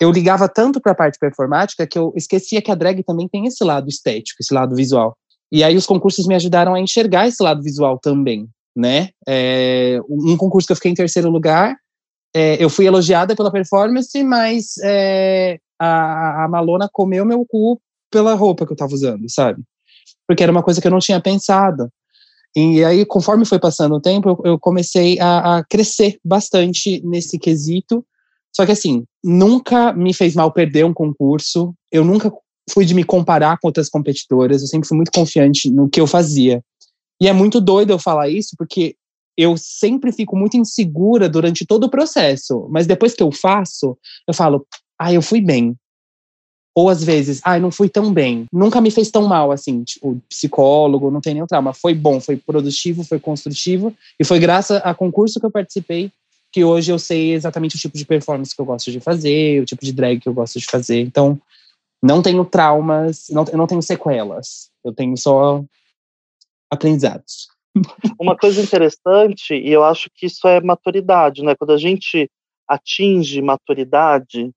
eu 0.00 0.10
ligava 0.10 0.48
tanto 0.48 0.80
para 0.80 0.90
a 0.90 0.94
parte 0.96 1.16
performática 1.16 1.86
que 1.86 1.96
eu 1.96 2.12
esquecia 2.16 2.60
que 2.60 2.72
a 2.72 2.74
drag 2.74 3.04
também 3.04 3.28
tem 3.28 3.46
esse 3.46 3.62
lado 3.62 3.88
estético, 3.88 4.38
esse 4.40 4.52
lado 4.52 4.74
visual. 4.74 5.16
E 5.52 5.62
aí 5.62 5.76
os 5.76 5.86
concursos 5.86 6.26
me 6.26 6.34
ajudaram 6.34 6.74
a 6.74 6.80
enxergar 6.80 7.28
esse 7.28 7.40
lado 7.40 7.62
visual 7.62 8.00
também, 8.00 8.48
né? 8.74 9.10
É, 9.28 10.00
um 10.08 10.36
concurso 10.36 10.66
que 10.66 10.72
eu 10.72 10.76
fiquei 10.76 10.90
em 10.90 10.94
terceiro 10.94 11.30
lugar, 11.30 11.76
é, 12.34 12.60
eu 12.60 12.68
fui 12.68 12.84
elogiada 12.84 13.36
pela 13.36 13.52
performance, 13.52 14.20
mas 14.24 14.76
é, 14.82 15.60
a, 15.78 16.46
a 16.46 16.48
Malona 16.48 16.88
comeu 16.92 17.24
meu 17.24 17.46
cu 17.46 17.80
pela 18.10 18.34
roupa 18.34 18.66
que 18.66 18.72
eu 18.72 18.76
tava 18.76 18.92
usando, 18.92 19.30
sabe? 19.30 19.62
Porque 20.26 20.42
era 20.42 20.50
uma 20.50 20.64
coisa 20.64 20.80
que 20.80 20.86
eu 20.88 20.92
não 20.92 20.98
tinha 20.98 21.20
pensado. 21.20 21.88
E 22.56 22.84
aí, 22.84 23.04
conforme 23.04 23.44
foi 23.44 23.58
passando 23.58 23.94
o 23.94 24.00
tempo, 24.00 24.40
eu, 24.44 24.58
comecei 24.58 25.18
a, 25.20 25.58
a, 25.58 25.64
crescer 25.64 26.18
bastante 26.24 27.00
nesse 27.04 27.38
quesito. 27.38 28.04
Só 28.54 28.66
que, 28.66 28.72
assim, 28.72 29.04
nunca 29.22 29.92
me 29.92 30.12
fez 30.12 30.34
mal 30.34 30.52
perder 30.52 30.84
um 30.84 30.92
concurso. 30.92 31.72
Eu 31.92 32.04
nunca 32.04 32.32
fui 32.68 32.84
de 32.84 32.94
me 32.94 33.04
comparar 33.04 33.58
com 33.58 33.68
outras 33.68 33.88
competidoras, 33.88 34.62
eu 34.62 34.68
sempre 34.68 34.88
fui 34.88 34.96
muito 34.96 35.12
confiante 35.12 35.70
no 35.70 35.88
que 35.88 36.00
eu 36.00 36.06
fazia. 36.06 36.62
E 37.20 37.28
é 37.28 37.32
muito 37.32 37.60
doido 37.60 37.90
eu 37.90 37.98
falar 37.98 38.28
isso, 38.28 38.54
porque 38.56 38.94
eu 39.36 39.56
sempre 39.56 40.12
fico 40.12 40.36
muito 40.36 40.56
insegura 40.56 41.28
durante 41.28 41.66
todo 41.66 41.84
o 41.84 41.90
processo, 41.90 42.68
mas 42.70 42.86
depois 42.86 43.14
que 43.14 43.22
eu 43.22 43.30
faço, 43.32 43.96
eu 44.26 44.34
falo, 44.34 44.66
ah, 44.98 45.12
eu 45.12 45.22
fui 45.22 45.40
bem. 45.40 45.76
Ou 46.74 46.88
às 46.88 47.02
vezes, 47.02 47.40
ai, 47.44 47.58
não 47.58 47.70
fui 47.70 47.88
tão 47.88 48.12
bem. 48.12 48.46
Nunca 48.52 48.80
me 48.80 48.90
fez 48.90 49.10
tão 49.10 49.26
mal, 49.26 49.50
assim, 49.50 49.82
tipo, 49.82 50.20
psicólogo, 50.28 51.10
não 51.10 51.20
tem 51.20 51.34
nenhum 51.34 51.46
trauma. 51.46 51.72
Foi 51.74 51.94
bom, 51.94 52.20
foi 52.20 52.36
produtivo, 52.36 53.02
foi 53.02 53.18
construtivo. 53.18 53.94
E 54.18 54.24
foi 54.24 54.38
graças 54.38 54.80
a 54.84 54.94
concurso 54.94 55.40
que 55.40 55.46
eu 55.46 55.50
participei 55.50 56.12
que 56.52 56.64
hoje 56.64 56.90
eu 56.90 56.98
sei 56.98 57.32
exatamente 57.32 57.76
o 57.76 57.78
tipo 57.78 57.96
de 57.96 58.04
performance 58.04 58.54
que 58.54 58.60
eu 58.60 58.66
gosto 58.66 58.90
de 58.90 59.00
fazer, 59.00 59.62
o 59.62 59.64
tipo 59.64 59.84
de 59.84 59.92
drag 59.92 60.20
que 60.20 60.28
eu 60.28 60.34
gosto 60.34 60.58
de 60.58 60.66
fazer. 60.66 61.00
Então, 61.00 61.40
não 62.02 62.22
tenho 62.22 62.44
traumas, 62.44 63.26
não, 63.30 63.44
eu 63.50 63.58
não 63.58 63.66
tenho 63.66 63.82
sequelas. 63.82 64.70
Eu 64.84 64.92
tenho 64.92 65.16
só 65.16 65.62
aprendizados. 66.70 67.48
Uma 68.18 68.36
coisa 68.36 68.60
interessante, 68.60 69.54
e 69.54 69.70
eu 69.70 69.84
acho 69.84 70.10
que 70.14 70.26
isso 70.26 70.46
é 70.48 70.60
maturidade, 70.60 71.42
né? 71.42 71.54
Quando 71.54 71.72
a 71.72 71.78
gente 71.78 72.28
atinge 72.68 73.42
maturidade, 73.42 74.50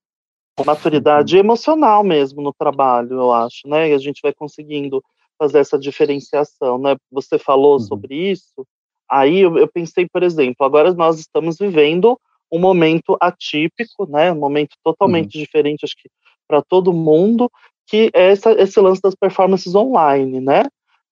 maturidade 0.64 1.34
uhum. 1.34 1.40
emocional 1.40 2.04
mesmo 2.04 2.42
no 2.42 2.52
trabalho, 2.52 3.14
eu 3.14 3.32
acho, 3.32 3.66
né? 3.66 3.90
E 3.90 3.94
a 3.94 3.98
gente 3.98 4.20
vai 4.22 4.32
conseguindo 4.32 5.02
fazer 5.38 5.58
essa 5.58 5.78
diferenciação, 5.78 6.78
né? 6.78 6.96
Você 7.10 7.38
falou 7.38 7.74
uhum. 7.74 7.80
sobre 7.80 8.30
isso, 8.30 8.66
aí 9.10 9.40
eu, 9.40 9.58
eu, 9.58 9.66
pensei, 9.66 10.06
por 10.06 10.22
exemplo, 10.22 10.64
agora 10.64 10.92
nós 10.94 11.18
estamos 11.18 11.58
vivendo 11.58 12.18
um 12.52 12.58
momento 12.58 13.16
atípico, 13.20 14.06
né? 14.08 14.30
Um 14.30 14.38
momento 14.38 14.76
totalmente 14.84 15.36
uhum. 15.36 15.42
diferente, 15.42 15.84
acho 15.84 15.96
que 15.96 16.08
para 16.46 16.62
todo 16.62 16.92
mundo, 16.92 17.50
que 17.86 18.10
é 18.14 18.30
essa, 18.30 18.52
esse 18.52 18.78
lance 18.80 19.00
das 19.00 19.14
performances 19.14 19.74
online, 19.74 20.40
né? 20.40 20.64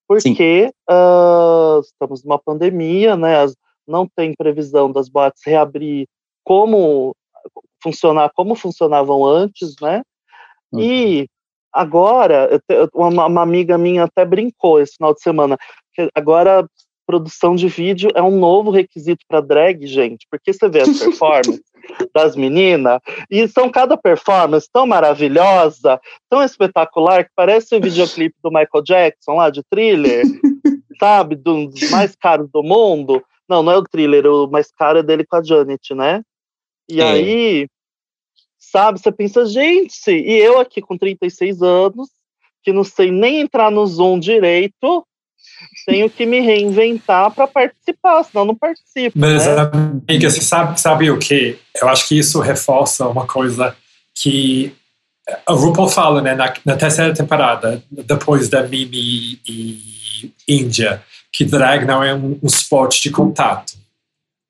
Porque 0.06 0.70
uh, 0.88 1.80
estamos 1.80 2.22
numa 2.22 2.38
pandemia, 2.38 3.16
né? 3.16 3.40
As, 3.40 3.56
não 3.87 4.06
tem 4.06 4.34
previsão 4.34 4.92
das 4.92 5.08
boates 5.08 5.42
reabrir 5.44 6.06
como 6.44 7.14
funcionar 7.82 8.30
como 8.34 8.54
funcionavam 8.54 9.24
antes, 9.24 9.74
né? 9.80 10.02
Uhum. 10.72 10.80
E 10.80 11.28
agora, 11.72 12.60
uma, 12.94 13.26
uma, 13.26 13.42
amiga 13.42 13.76
minha 13.78 14.04
até 14.04 14.24
brincou 14.24 14.80
esse 14.80 14.94
final 14.96 15.14
de 15.14 15.22
semana, 15.22 15.56
que 15.94 16.08
agora 16.14 16.66
produção 17.06 17.54
de 17.54 17.68
vídeo 17.68 18.10
é 18.14 18.22
um 18.22 18.38
novo 18.38 18.70
requisito 18.70 19.24
para 19.28 19.40
drag, 19.40 19.86
gente, 19.86 20.26
porque 20.30 20.52
você 20.52 20.68
vê 20.68 20.80
as 20.80 20.88
performances 20.98 21.60
das 22.14 22.36
meninas 22.36 23.00
e 23.30 23.46
são 23.48 23.68
cada 23.68 23.96
performance 23.96 24.68
tão 24.72 24.86
maravilhosa, 24.86 26.00
tão 26.30 26.42
espetacular 26.42 27.24
que 27.24 27.30
parece 27.34 27.74
o 27.74 27.80
videoclipe 27.80 28.36
do 28.42 28.50
Michael 28.50 28.84
Jackson 28.84 29.34
lá 29.34 29.50
de 29.50 29.62
thriller, 29.64 30.24
sabe, 30.98 31.34
dos 31.34 31.90
mais 31.90 32.14
caros 32.14 32.48
do 32.50 32.62
mundo. 32.62 33.22
Não, 33.48 33.62
não 33.62 33.72
é 33.72 33.76
o 33.76 33.82
thriller, 33.82 34.26
o 34.26 34.46
mais 34.46 34.70
caro 34.70 35.00
é 35.00 35.02
dele 35.02 35.26
com 35.26 35.36
a 35.36 35.42
Janet, 35.42 35.94
né? 35.94 36.22
E 36.88 37.00
é. 37.00 37.04
aí, 37.04 37.68
sabe, 38.58 39.00
você 39.00 39.12
pensa, 39.12 39.46
gente, 39.46 40.10
e 40.10 40.38
eu 40.38 40.60
aqui 40.60 40.80
com 40.80 40.96
36 40.96 41.62
anos, 41.62 42.08
que 42.62 42.72
não 42.72 42.84
sei 42.84 43.10
nem 43.10 43.40
entrar 43.40 43.70
no 43.70 43.86
Zoom 43.86 44.18
direito, 44.18 45.06
tenho 45.86 46.08
que 46.08 46.24
me 46.24 46.40
reinventar 46.40 47.30
para 47.32 47.46
participar, 47.46 48.22
senão 48.24 48.44
não 48.44 48.54
participo. 48.54 49.18
Mas, 49.18 49.46
né? 49.46 49.70
amiga, 50.08 50.30
você 50.30 50.40
sabe, 50.40 50.80
sabe 50.80 51.10
o 51.10 51.18
que? 51.18 51.58
Eu 51.80 51.88
acho 51.88 52.08
que 52.08 52.18
isso 52.18 52.40
reforça 52.40 53.06
uma 53.08 53.26
coisa 53.26 53.76
que 54.14 54.74
a 55.46 55.52
RuPaul 55.52 55.88
fala 55.88 56.20
né, 56.20 56.34
na, 56.34 56.52
na 56.64 56.76
terceira 56.76 57.14
temporada, 57.14 57.82
depois 57.90 58.48
da 58.48 58.62
Mimi 58.62 59.40
e 59.46 60.32
Índia, 60.48 61.02
que 61.32 61.44
drag 61.44 61.84
não 61.84 62.02
é 62.02 62.14
um, 62.14 62.38
um 62.42 62.46
esporte 62.46 63.02
de 63.02 63.10
contato. 63.10 63.74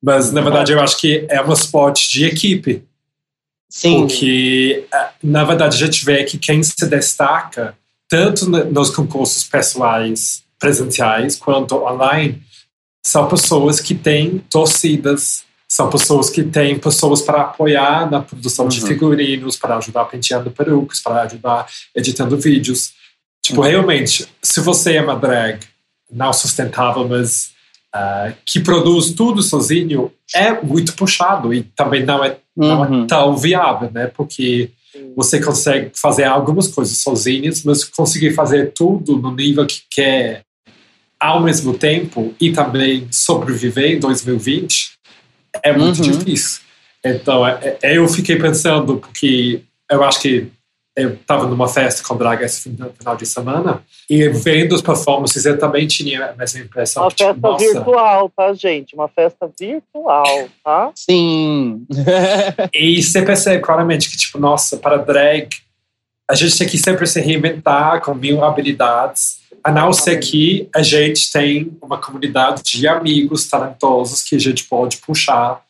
Mas, 0.03 0.33
na 0.33 0.41
verdade, 0.41 0.73
eu 0.73 0.81
acho 0.81 0.99
que 0.99 1.27
é 1.29 1.41
um 1.43 1.53
esporte 1.53 2.11
de 2.11 2.25
equipe. 2.25 2.83
Sim. 3.71 4.01
Porque, 4.01 4.85
eh, 4.93 5.09
na 5.23 5.45
verdade, 5.45 5.77
a 5.77 5.87
gente 5.87 6.05
vê 6.05 6.25
que 6.25 6.37
quem 6.37 6.63
se 6.63 6.87
destaca, 6.87 7.77
tanto 8.09 8.51
nos 8.51 8.91
concursos 8.91 9.45
pessoais 9.45 10.43
presenciais 10.59 11.37
quanto 11.37 11.77
online, 11.77 12.43
são 13.05 13.27
pessoas 13.29 13.81
que 13.81 13.95
têm 13.95 14.39
torcidas, 14.51 15.45
são 15.67 15.89
pessoas 15.89 16.29
que 16.29 16.43
têm 16.45 16.79
pessoas 16.79 17.23
para 17.23 17.43
apoiar 17.43 18.11
na 18.11 18.21
produção 18.21 18.67
uhum. 18.67 18.69
de 18.69 18.83
figurinos, 18.83 19.57
para 19.57 19.77
ajudar 19.79 20.05
penteando 20.05 20.51
perucas, 20.51 21.01
para 21.01 21.23
ajudar 21.23 21.67
editando 21.95 22.37
vídeos. 22.37 22.93
Tipo, 23.41 23.63
uhum. 23.63 23.69
realmente, 23.69 24.29
se 24.43 24.61
você 24.61 24.97
é 24.97 25.03
uma 25.03 25.17
drag 25.17 25.61
não 26.11 26.33
sustentável, 26.33 27.09
mas 27.09 27.53
uh, 27.95 28.35
que 28.45 28.61
produz 28.61 29.13
tudo 29.13 29.43
sozinho, 29.43 30.13
é 30.35 30.61
muito 30.63 30.95
puxado 30.95 31.53
e 31.53 31.63
também 31.63 32.05
não 32.05 32.25
é, 32.25 32.39
uhum. 32.57 32.69
não 32.69 32.85
é 32.85 32.89
uhum. 32.89 33.07
tão 33.07 33.37
viável, 33.37 33.91
né? 33.93 34.07
Porque 34.07 34.71
você 35.17 35.41
consegue 35.41 35.91
fazer 35.95 36.25
algumas 36.25 36.69
coisas 36.69 36.99
sozinhos, 36.99 37.65
mas 37.65 37.85
conseguir 37.85 38.33
fazer 38.33 38.73
tudo 38.73 39.17
no 39.17 39.35
nível 39.35 39.67
que 39.67 39.83
quer 39.91 40.43
ao 41.19 41.41
mesmo 41.41 41.79
tempo 41.79 42.35
e 42.41 42.53
também 42.53 43.07
sobreviver 43.11 43.93
em 43.93 44.01
2020 44.01 44.93
é 45.63 45.77
muito 45.77 46.03
uhum. 46.03 46.11
difícil. 46.11 46.61
Então, 47.05 47.47
é, 47.47 47.79
é, 47.83 47.97
eu 47.97 48.09
fiquei 48.09 48.37
pensando, 48.37 48.97
porque 48.97 49.63
eu 49.91 50.03
acho 50.03 50.21
que 50.21 50.49
eu 50.95 51.15
estava 51.15 51.47
numa 51.47 51.69
festa 51.69 52.07
com 52.07 52.17
drag 52.17 52.43
esse 52.43 52.71
final 52.99 53.17
de 53.17 53.25
semana 53.27 53.83
e 54.11 54.29
vendo 54.29 54.75
as 54.75 54.83
performances 54.83 55.47
eu 55.47 55.59
também 55.59 55.87
tinha 55.87 56.27
a 56.27 56.33
mesma 56.35 56.61
impressão. 56.61 57.03
Uma 57.03 57.11
que, 57.11 57.17
tipo, 57.17 57.33
festa 57.33 57.49
nossa, 57.49 57.65
virtual, 57.65 58.33
tá, 58.37 58.53
gente? 58.53 58.95
Uma 58.95 59.09
festa 59.09 59.51
virtual, 59.59 60.49
tá? 60.63 60.91
Sim. 60.95 61.87
e 62.75 63.03
você 63.03 63.23
percebe 63.23 63.63
claramente 63.63 64.11
que, 64.11 64.17
tipo, 64.17 64.39
nossa, 64.39 64.77
para 64.77 64.99
drag, 64.99 65.49
a 66.31 66.35
gente 66.35 66.59
tem 66.59 66.69
que 66.69 66.79
sempre 66.79 67.07
se 67.07 67.21
reinventar 67.21 68.03
com 68.03 68.15
mil 68.15 68.45
habilidades 68.45 69.41
a 69.65 69.71
não 69.71 69.93
ser 69.93 70.19
que 70.19 70.69
a 70.75 70.83
gente 70.83 71.31
tem 71.31 71.77
uma 71.81 71.97
comunidade 71.97 72.63
de 72.65 72.89
amigos 72.89 73.49
talentosos 73.49 74.23
que 74.23 74.35
a 74.35 74.39
gente 74.39 74.65
pode 74.65 74.97
puxar 74.99 75.63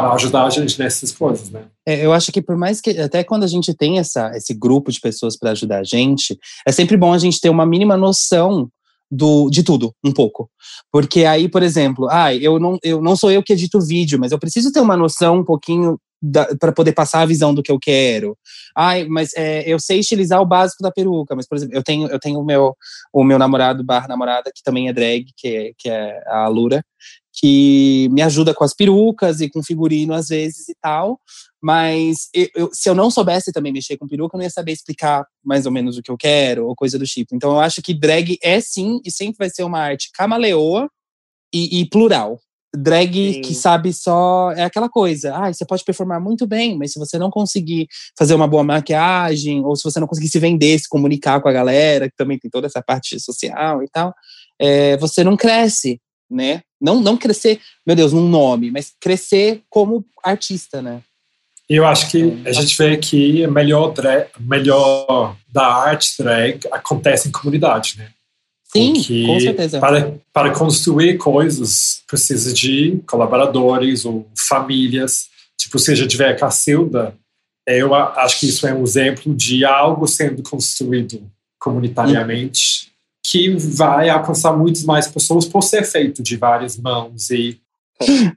para 0.00 0.12
ajudar 0.14 0.44
a 0.44 0.50
gente 0.50 0.76
nessas 0.78 1.12
coisas, 1.12 1.50
né? 1.50 1.62
É, 1.86 2.04
eu 2.04 2.12
acho 2.12 2.32
que 2.32 2.42
por 2.42 2.56
mais 2.56 2.80
que 2.80 2.90
até 2.98 3.22
quando 3.22 3.44
a 3.44 3.46
gente 3.46 3.72
tem 3.72 3.98
essa, 4.00 4.36
esse 4.36 4.52
grupo 4.52 4.90
de 4.90 5.00
pessoas 5.00 5.38
para 5.38 5.52
ajudar 5.52 5.80
a 5.80 5.84
gente, 5.84 6.36
é 6.66 6.72
sempre 6.72 6.96
bom 6.96 7.12
a 7.12 7.18
gente 7.18 7.40
ter 7.40 7.48
uma 7.48 7.64
mínima 7.64 7.96
noção 7.96 8.68
do, 9.08 9.48
de 9.48 9.62
tudo, 9.62 9.94
um 10.04 10.12
pouco. 10.12 10.50
Porque 10.90 11.24
aí, 11.24 11.48
por 11.48 11.62
exemplo, 11.62 12.08
ah, 12.10 12.34
eu 12.34 12.58
não, 12.58 12.76
eu 12.82 13.00
não 13.00 13.14
sou 13.14 13.30
eu 13.30 13.42
que 13.42 13.52
edito 13.52 13.80
vídeo, 13.80 14.18
mas 14.18 14.32
eu 14.32 14.38
preciso 14.38 14.72
ter 14.72 14.80
uma 14.80 14.96
noção 14.96 15.38
um 15.38 15.44
pouquinho 15.44 15.96
para 16.58 16.72
poder 16.72 16.92
passar 16.92 17.20
a 17.20 17.26
visão 17.26 17.54
do 17.54 17.62
que 17.62 17.70
eu 17.70 17.78
quero. 17.78 18.36
Ai, 18.76 19.04
mas 19.04 19.30
é, 19.36 19.62
eu 19.70 19.78
sei 19.78 20.00
estilizar 20.00 20.40
o 20.40 20.46
básico 20.46 20.82
da 20.82 20.90
peruca, 20.90 21.36
mas, 21.36 21.46
por 21.46 21.56
exemplo, 21.56 21.76
eu 21.76 21.82
tenho, 21.82 22.08
eu 22.08 22.18
tenho 22.18 22.40
o, 22.40 22.44
meu, 22.44 22.74
o 23.12 23.22
meu 23.22 23.38
namorado 23.38 23.84
barra 23.84 24.08
namorada, 24.08 24.50
que 24.52 24.62
também 24.62 24.88
é 24.88 24.92
drag, 24.92 25.26
que 25.36 25.48
é, 25.48 25.72
que 25.76 25.88
é 25.88 26.22
a 26.26 26.48
Lura, 26.48 26.82
que 27.34 28.08
me 28.12 28.22
ajuda 28.22 28.54
com 28.54 28.64
as 28.64 28.72
perucas 28.72 29.40
e 29.40 29.50
com 29.50 29.62
figurino 29.62 30.14
às 30.14 30.28
vezes 30.28 30.68
e 30.68 30.74
tal. 30.80 31.18
Mas 31.60 32.28
eu, 32.32 32.48
eu, 32.54 32.70
se 32.72 32.88
eu 32.88 32.94
não 32.94 33.10
soubesse 33.10 33.52
também 33.52 33.72
mexer 33.72 33.96
com 33.96 34.06
peruca, 34.06 34.36
eu 34.36 34.38
não 34.38 34.44
ia 34.44 34.50
saber 34.50 34.72
explicar 34.72 35.26
mais 35.42 35.66
ou 35.66 35.72
menos 35.72 35.96
o 35.96 36.02
que 36.02 36.10
eu 36.10 36.16
quero 36.16 36.66
ou 36.66 36.76
coisa 36.76 36.98
do 36.98 37.04
tipo. 37.04 37.34
Então 37.34 37.52
eu 37.52 37.60
acho 37.60 37.82
que 37.82 37.92
drag 37.92 38.38
é 38.42 38.60
sim 38.60 39.00
e 39.04 39.10
sempre 39.10 39.38
vai 39.38 39.50
ser 39.50 39.64
uma 39.64 39.80
arte 39.80 40.10
camaleoa 40.12 40.88
e, 41.52 41.80
e 41.80 41.88
plural 41.88 42.38
drag 42.76 43.34
Sim. 43.34 43.40
que 43.40 43.54
sabe 43.54 43.92
só 43.92 44.52
é 44.52 44.62
aquela 44.62 44.88
coisa. 44.88 45.34
Ah, 45.34 45.52
você 45.52 45.64
pode 45.64 45.84
performar 45.84 46.20
muito 46.20 46.46
bem, 46.46 46.76
mas 46.76 46.92
se 46.92 46.98
você 46.98 47.18
não 47.18 47.30
conseguir 47.30 47.86
fazer 48.18 48.34
uma 48.34 48.46
boa 48.46 48.64
maquiagem, 48.64 49.64
ou 49.64 49.76
se 49.76 49.84
você 49.84 50.00
não 50.00 50.06
conseguir 50.06 50.28
se 50.28 50.38
vender, 50.38 50.78
se 50.78 50.88
comunicar 50.88 51.40
com 51.40 51.48
a 51.48 51.52
galera, 51.52 52.08
que 52.08 52.16
também 52.16 52.38
tem 52.38 52.50
toda 52.50 52.66
essa 52.66 52.82
parte 52.82 53.18
social 53.20 53.82
e 53.82 53.88
tal, 53.88 54.12
é, 54.60 54.96
você 54.96 55.24
não 55.24 55.36
cresce, 55.36 56.00
né? 56.30 56.62
Não, 56.80 57.00
não 57.00 57.16
crescer, 57.16 57.60
meu 57.86 57.96
Deus, 57.96 58.12
num 58.12 58.28
nome, 58.28 58.70
mas 58.70 58.92
crescer 59.00 59.62
como 59.68 60.04
artista, 60.22 60.82
né? 60.82 61.00
Eu 61.68 61.86
acho 61.86 62.10
que 62.10 62.18
então, 62.18 62.50
a 62.50 62.52
gente 62.52 62.76
vê 62.76 62.96
que 62.96 63.46
melhor, 63.46 63.92
drag, 63.92 64.26
melhor 64.38 65.36
da 65.48 65.66
arte 65.66 66.14
drag 66.18 66.60
acontece 66.70 67.28
em 67.28 67.32
comunidade, 67.32 67.94
né? 67.98 68.10
Sim, 68.64 68.92
Porque 68.94 69.26
com 69.26 69.40
certeza. 69.40 69.80
Para, 69.80 70.14
para 70.32 70.52
construir 70.52 71.16
coisas, 71.16 72.02
precisa 72.08 72.52
de 72.52 73.00
colaboradores 73.06 74.04
ou 74.04 74.28
famílias. 74.36 75.28
Tipo, 75.56 75.78
se 75.78 75.92
a 75.92 75.94
gente 75.94 76.10
tiver 76.10 76.30
a 76.30 76.36
Cacilda, 76.36 77.14
eu 77.66 77.94
acho 77.94 78.40
que 78.40 78.48
isso 78.48 78.66
é 78.66 78.74
um 78.74 78.82
exemplo 78.82 79.34
de 79.34 79.64
algo 79.64 80.06
sendo 80.06 80.42
construído 80.42 81.22
comunitariamente. 81.58 82.92
Que 83.24 83.48
vai 83.56 84.10
alcançar 84.10 84.52
muitas 84.52 84.84
mais 84.84 85.08
pessoas 85.08 85.46
por 85.46 85.62
ser 85.62 85.84
feito 85.84 86.22
de 86.22 86.36
várias 86.36 86.76
mãos 86.76 87.30
e 87.30 87.60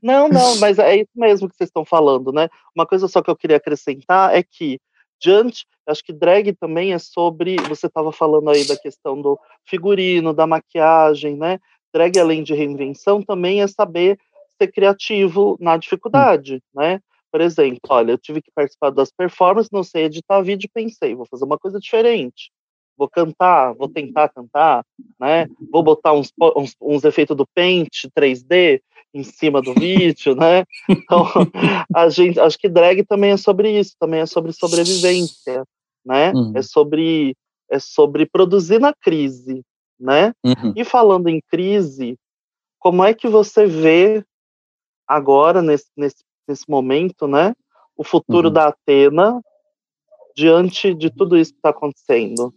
não, 0.03 0.29
não, 0.29 0.55
mas 0.57 0.77
é 0.77 0.97
isso 0.97 1.09
mesmo 1.15 1.49
que 1.49 1.55
vocês 1.55 1.67
estão 1.67 1.83
falando, 1.83 2.31
né? 2.31 2.47
Uma 2.75 2.85
coisa 2.85 3.07
só 3.07 3.21
que 3.21 3.29
eu 3.29 3.35
queria 3.35 3.57
acrescentar 3.57 4.35
é 4.35 4.43
que 4.43 4.79
diante, 5.19 5.65
acho 5.87 6.03
que 6.03 6.13
drag 6.13 6.53
também 6.53 6.93
é 6.93 6.99
sobre, 6.99 7.55
você 7.67 7.87
estava 7.87 8.11
falando 8.11 8.49
aí 8.49 8.65
da 8.65 8.77
questão 8.77 9.19
do 9.19 9.37
figurino, 9.65 10.33
da 10.33 10.45
maquiagem, 10.45 11.35
né? 11.35 11.59
Drag 11.93 12.17
além 12.19 12.43
de 12.43 12.53
reinvenção 12.53 13.21
também 13.21 13.61
é 13.61 13.67
saber 13.67 14.19
ser 14.61 14.71
criativo 14.71 15.57
na 15.59 15.75
dificuldade, 15.75 16.61
né? 16.73 16.99
Por 17.31 17.41
exemplo, 17.41 17.79
olha, 17.89 18.11
eu 18.11 18.17
tive 18.17 18.41
que 18.41 18.51
participar 18.53 18.91
das 18.91 19.11
performances, 19.11 19.71
não 19.71 19.83
sei 19.83 20.05
editar 20.05 20.41
vídeo, 20.41 20.69
pensei, 20.73 21.15
vou 21.15 21.25
fazer 21.25 21.45
uma 21.45 21.57
coisa 21.57 21.79
diferente. 21.79 22.51
Vou 22.97 23.07
cantar, 23.07 23.73
vou 23.73 23.87
tentar 23.87 24.29
cantar, 24.29 24.83
né? 25.19 25.47
Vou 25.71 25.83
botar 25.83 26.13
uns, 26.13 26.33
uns, 26.55 26.75
uns 26.81 27.03
efeitos 27.03 27.37
do 27.37 27.45
Paint 27.53 28.05
3D 28.17 28.81
em 29.13 29.23
cima 29.23 29.61
do 29.61 29.73
vídeo, 29.73 30.35
né? 30.35 30.63
Então, 30.89 31.25
a 31.95 32.09
gente, 32.09 32.39
acho 32.39 32.57
que 32.57 32.67
drag 32.67 33.03
também 33.05 33.31
é 33.31 33.37
sobre 33.37 33.77
isso, 33.77 33.95
também 33.99 34.21
é 34.21 34.25
sobre 34.25 34.51
sobrevivência, 34.51 35.63
né? 36.05 36.31
Uhum. 36.33 36.53
É 36.55 36.61
sobre 36.61 37.35
é 37.69 37.79
sobre 37.79 38.25
produzir 38.25 38.79
na 38.79 38.93
crise, 38.93 39.61
né? 39.99 40.33
Uhum. 40.43 40.73
E 40.75 40.83
falando 40.83 41.27
em 41.27 41.41
crise, 41.49 42.17
como 42.79 43.03
é 43.03 43.13
que 43.13 43.27
você 43.27 43.65
vê 43.65 44.23
agora 45.05 45.61
nesse, 45.61 45.87
nesse, 45.95 46.23
nesse 46.47 46.63
momento, 46.69 47.27
né? 47.27 47.53
O 47.95 48.03
futuro 48.03 48.47
uhum. 48.47 48.53
da 48.53 48.67
Atena 48.67 49.41
diante 50.35 50.93
de 50.93 51.09
tudo 51.09 51.37
isso 51.37 51.51
que 51.51 51.59
está 51.59 51.69
acontecendo? 51.69 52.53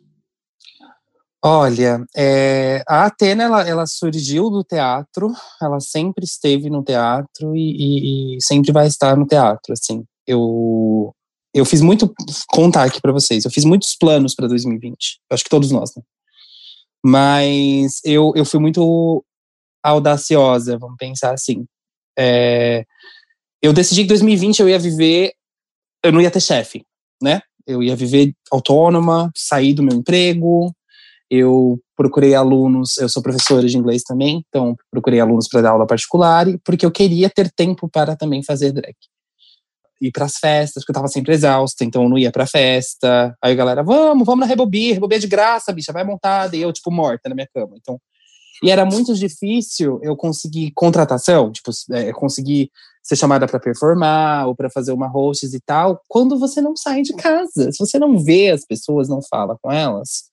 Olha, 1.42 2.04
é, 2.14 2.82
a 2.86 3.06
Atena 3.06 3.44
ela, 3.44 3.66
ela, 3.66 3.86
surgiu 3.86 4.50
do 4.50 4.62
teatro, 4.62 5.32
ela 5.60 5.80
sempre 5.80 6.24
esteve 6.24 6.68
no 6.68 6.84
teatro 6.84 7.56
e, 7.56 8.34
e, 8.34 8.36
e 8.36 8.42
sempre 8.42 8.72
vai 8.72 8.86
estar 8.86 9.16
no 9.16 9.26
teatro. 9.26 9.72
Assim, 9.72 10.04
eu 10.26 11.14
eu 11.52 11.64
fiz 11.64 11.80
muito 11.80 12.12
contar 12.48 12.84
aqui 12.84 13.00
para 13.00 13.12
vocês. 13.12 13.44
Eu 13.44 13.50
fiz 13.50 13.64
muitos 13.64 13.96
planos 13.96 14.34
para 14.34 14.46
2020. 14.46 15.20
acho 15.32 15.44
que 15.44 15.50
todos 15.50 15.70
nós, 15.70 15.94
né? 15.96 16.02
Mas 17.04 18.00
eu, 18.04 18.32
eu 18.36 18.44
fui 18.44 18.60
muito 18.60 19.24
audaciosa, 19.82 20.78
vamos 20.78 20.96
pensar 20.98 21.32
assim. 21.32 21.64
É, 22.18 22.84
eu 23.62 23.72
decidi 23.72 24.02
que 24.02 24.08
2020 24.08 24.60
eu 24.60 24.68
ia 24.68 24.78
viver, 24.78 25.32
eu 26.04 26.12
não 26.12 26.20
ia 26.20 26.30
ter 26.30 26.40
chefe, 26.40 26.84
né? 27.22 27.40
Eu 27.66 27.82
ia 27.82 27.96
viver 27.96 28.32
autônoma, 28.50 29.30
sair 29.34 29.74
do 29.74 29.82
meu 29.82 29.96
emprego, 29.96 30.72
eu 31.30 31.78
procurei 31.96 32.34
alunos, 32.34 32.98
eu 32.98 33.08
sou 33.08 33.22
professora 33.22 33.66
de 33.68 33.78
inglês 33.78 34.02
também, 34.02 34.44
então 34.48 34.74
procurei 34.90 35.20
alunos 35.20 35.46
para 35.46 35.62
dar 35.62 35.70
aula 35.70 35.86
particular, 35.86 36.46
porque 36.64 36.84
eu 36.84 36.90
queria 36.90 37.30
ter 37.30 37.50
tempo 37.52 37.88
para 37.88 38.16
também 38.16 38.42
fazer 38.42 38.72
drag. 38.72 38.96
Ir 40.02 40.10
para 40.10 40.24
as 40.24 40.36
festas, 40.36 40.82
porque 40.82 40.90
eu 40.90 40.94
estava 40.94 41.08
sempre 41.08 41.34
exausta, 41.34 41.84
então 41.84 42.02
eu 42.02 42.08
não 42.08 42.18
ia 42.18 42.32
para 42.32 42.46
festa. 42.46 43.36
Aí 43.40 43.52
a 43.52 43.54
galera, 43.54 43.82
vamos, 43.82 44.26
vamos 44.26 44.40
na 44.40 44.46
Rebobi, 44.46 44.92
Rebobi 44.92 45.16
é 45.16 45.18
de 45.18 45.28
graça, 45.28 45.72
bicha, 45.72 45.92
vai 45.92 46.02
montada, 46.02 46.56
e 46.56 46.62
eu, 46.62 46.72
tipo, 46.72 46.90
morta 46.90 47.28
na 47.28 47.34
minha 47.34 47.48
cama. 47.54 47.76
Então, 47.76 48.00
e 48.62 48.70
era 48.70 48.84
muito 48.84 49.14
difícil 49.14 50.00
eu 50.02 50.16
conseguir 50.16 50.72
contratação, 50.74 51.52
tipo, 51.52 51.70
é, 51.92 52.12
conseguir 52.12 52.70
ser 53.02 53.16
chamada 53.16 53.46
para 53.46 53.60
performar 53.60 54.46
ou 54.48 54.54
para 54.54 54.70
fazer 54.70 54.92
uma 54.92 55.06
hosts 55.06 55.54
e 55.54 55.60
tal, 55.60 56.00
quando 56.08 56.38
você 56.38 56.60
não 56.60 56.76
sai 56.76 57.02
de 57.02 57.14
casa. 57.14 57.70
Se 57.70 57.78
você 57.78 57.98
não 57.98 58.18
vê 58.18 58.50
as 58.50 58.64
pessoas, 58.64 59.08
não 59.08 59.20
fala 59.22 59.56
com 59.62 59.70
elas, 59.70 60.29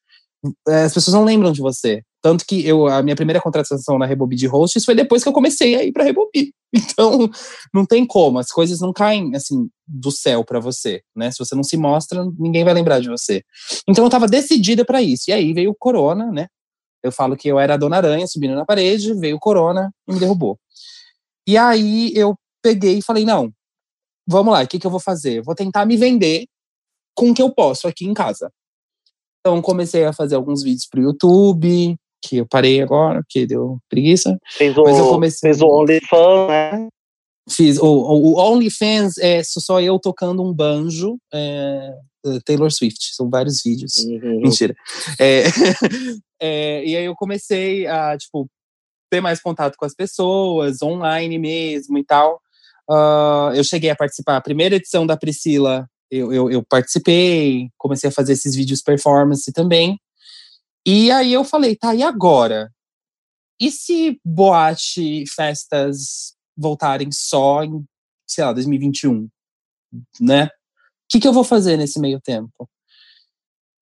as 0.67 0.93
pessoas 0.93 1.13
não 1.13 1.23
lembram 1.23 1.51
de 1.51 1.61
você. 1.61 2.01
Tanto 2.21 2.45
que 2.45 2.65
eu, 2.65 2.87
a 2.87 3.01
minha 3.01 3.15
primeira 3.15 3.41
contratação 3.41 3.97
na 3.97 4.05
Rebobi 4.05 4.35
de 4.35 4.47
hosts 4.47 4.83
foi 4.83 4.95
depois 4.95 5.23
que 5.23 5.29
eu 5.29 5.33
comecei 5.33 5.75
a 5.75 5.83
ir 5.83 5.91
para 5.91 6.03
Rebobi. 6.03 6.53
Então, 6.73 7.29
não 7.73 7.85
tem 7.85 8.05
como, 8.05 8.39
as 8.39 8.49
coisas 8.49 8.81
não 8.81 8.91
caem 8.91 9.33
assim 9.33 9.69
do 9.87 10.11
céu 10.11 10.43
para 10.43 10.59
você, 10.59 11.01
né? 11.15 11.31
Se 11.31 11.39
você 11.39 11.55
não 11.55 11.63
se 11.63 11.77
mostra, 11.77 12.25
ninguém 12.37 12.65
vai 12.65 12.73
lembrar 12.73 12.99
de 12.99 13.07
você. 13.07 13.41
Então, 13.87 14.03
eu 14.03 14.07
estava 14.07 14.27
decidida 14.27 14.83
para 14.83 15.01
isso. 15.01 15.29
E 15.29 15.33
aí 15.33 15.53
veio 15.53 15.71
o 15.71 15.75
corona, 15.75 16.29
né? 16.29 16.47
Eu 17.01 17.11
falo 17.11 17.37
que 17.37 17.47
eu 17.47 17.57
era 17.57 17.75
a 17.75 17.77
Dona 17.77 17.95
Aranha 17.97 18.27
subindo 18.27 18.53
na 18.53 18.65
parede, 18.65 19.13
veio 19.13 19.37
o 19.37 19.39
corona 19.39 19.89
e 20.07 20.13
me 20.13 20.19
derrubou. 20.19 20.59
E 21.47 21.57
aí 21.57 22.11
eu 22.13 22.35
peguei 22.61 22.97
e 22.97 23.01
falei: 23.01 23.23
não, 23.23 23.49
vamos 24.27 24.51
lá, 24.53 24.61
o 24.61 24.67
que, 24.67 24.77
que 24.77 24.85
eu 24.85 24.91
vou 24.91 24.99
fazer? 24.99 25.41
Vou 25.41 25.55
tentar 25.55 25.85
me 25.85 25.95
vender 25.95 26.45
com 27.15 27.31
o 27.31 27.33
que 27.33 27.41
eu 27.41 27.49
posso 27.53 27.87
aqui 27.87 28.05
em 28.05 28.13
casa. 28.13 28.51
Então 29.47 29.61
comecei 29.61 30.03
a 30.03 30.11
fazer 30.11 30.35
alguns 30.35 30.61
vídeos 30.61 30.85
pro 30.85 31.01
YouTube, 31.01 31.95
que 32.21 32.35
eu 32.35 32.45
parei 32.45 32.81
agora, 32.81 33.21
porque 33.23 33.47
deu 33.47 33.79
preguiça. 33.89 34.37
Fez 34.57 34.77
o, 34.77 34.83
Mas 34.83 34.97
eu 34.97 35.07
comecei... 35.07 35.49
fez 35.49 35.61
o 35.61 35.67
OnlyFans, 35.67 36.47
né? 36.49 36.87
Fiz 37.49 37.79
o, 37.79 37.85
o 37.85 38.37
OnlyFans, 38.37 39.17
é 39.19 39.41
só 39.41 39.79
eu 39.79 39.97
tocando 39.99 40.43
um 40.43 40.53
banjo, 40.53 41.17
é, 41.33 41.93
Taylor 42.43 42.69
Swift, 42.69 43.15
são 43.15 43.29
vários 43.29 43.63
vídeos. 43.63 43.95
Uhum. 44.03 44.41
Mentira. 44.41 44.75
É, 45.17 45.43
é, 46.41 46.85
e 46.85 46.97
aí 46.97 47.05
eu 47.05 47.15
comecei 47.15 47.87
a, 47.87 48.17
tipo, 48.17 48.49
ter 49.09 49.21
mais 49.21 49.39
contato 49.39 49.77
com 49.77 49.85
as 49.85 49.95
pessoas, 49.95 50.81
online 50.81 51.39
mesmo 51.39 51.97
e 51.97 52.03
tal. 52.03 52.41
Uh, 52.89 53.55
eu 53.55 53.63
cheguei 53.63 53.89
a 53.91 53.95
participar, 53.95 54.35
a 54.35 54.41
primeira 54.41 54.75
edição 54.75 55.07
da 55.07 55.15
Priscila 55.15 55.87
eu, 56.09 56.33
eu, 56.33 56.49
eu, 56.49 56.63
participei, 56.63 57.69
comecei 57.77 58.09
a 58.09 58.13
fazer 58.13 58.33
esses 58.33 58.55
vídeos 58.55 58.81
performance 58.81 59.51
também. 59.51 59.99
E 60.85 61.11
aí 61.11 61.33
eu 61.33 61.43
falei, 61.43 61.75
tá, 61.75 61.93
e 61.93 62.03
agora? 62.03 62.71
E 63.59 63.71
se 63.71 64.19
boate, 64.23 65.25
festas 65.27 66.35
voltarem 66.55 67.11
só 67.11 67.63
em, 67.63 67.83
sei 68.27 68.43
lá, 68.43 68.53
2021, 68.53 69.27
né? 70.19 70.45
O 70.45 70.49
que, 71.09 71.19
que 71.19 71.27
eu 71.27 71.33
vou 71.33 71.43
fazer 71.43 71.77
nesse 71.77 71.99
meio 71.99 72.19
tempo? 72.21 72.69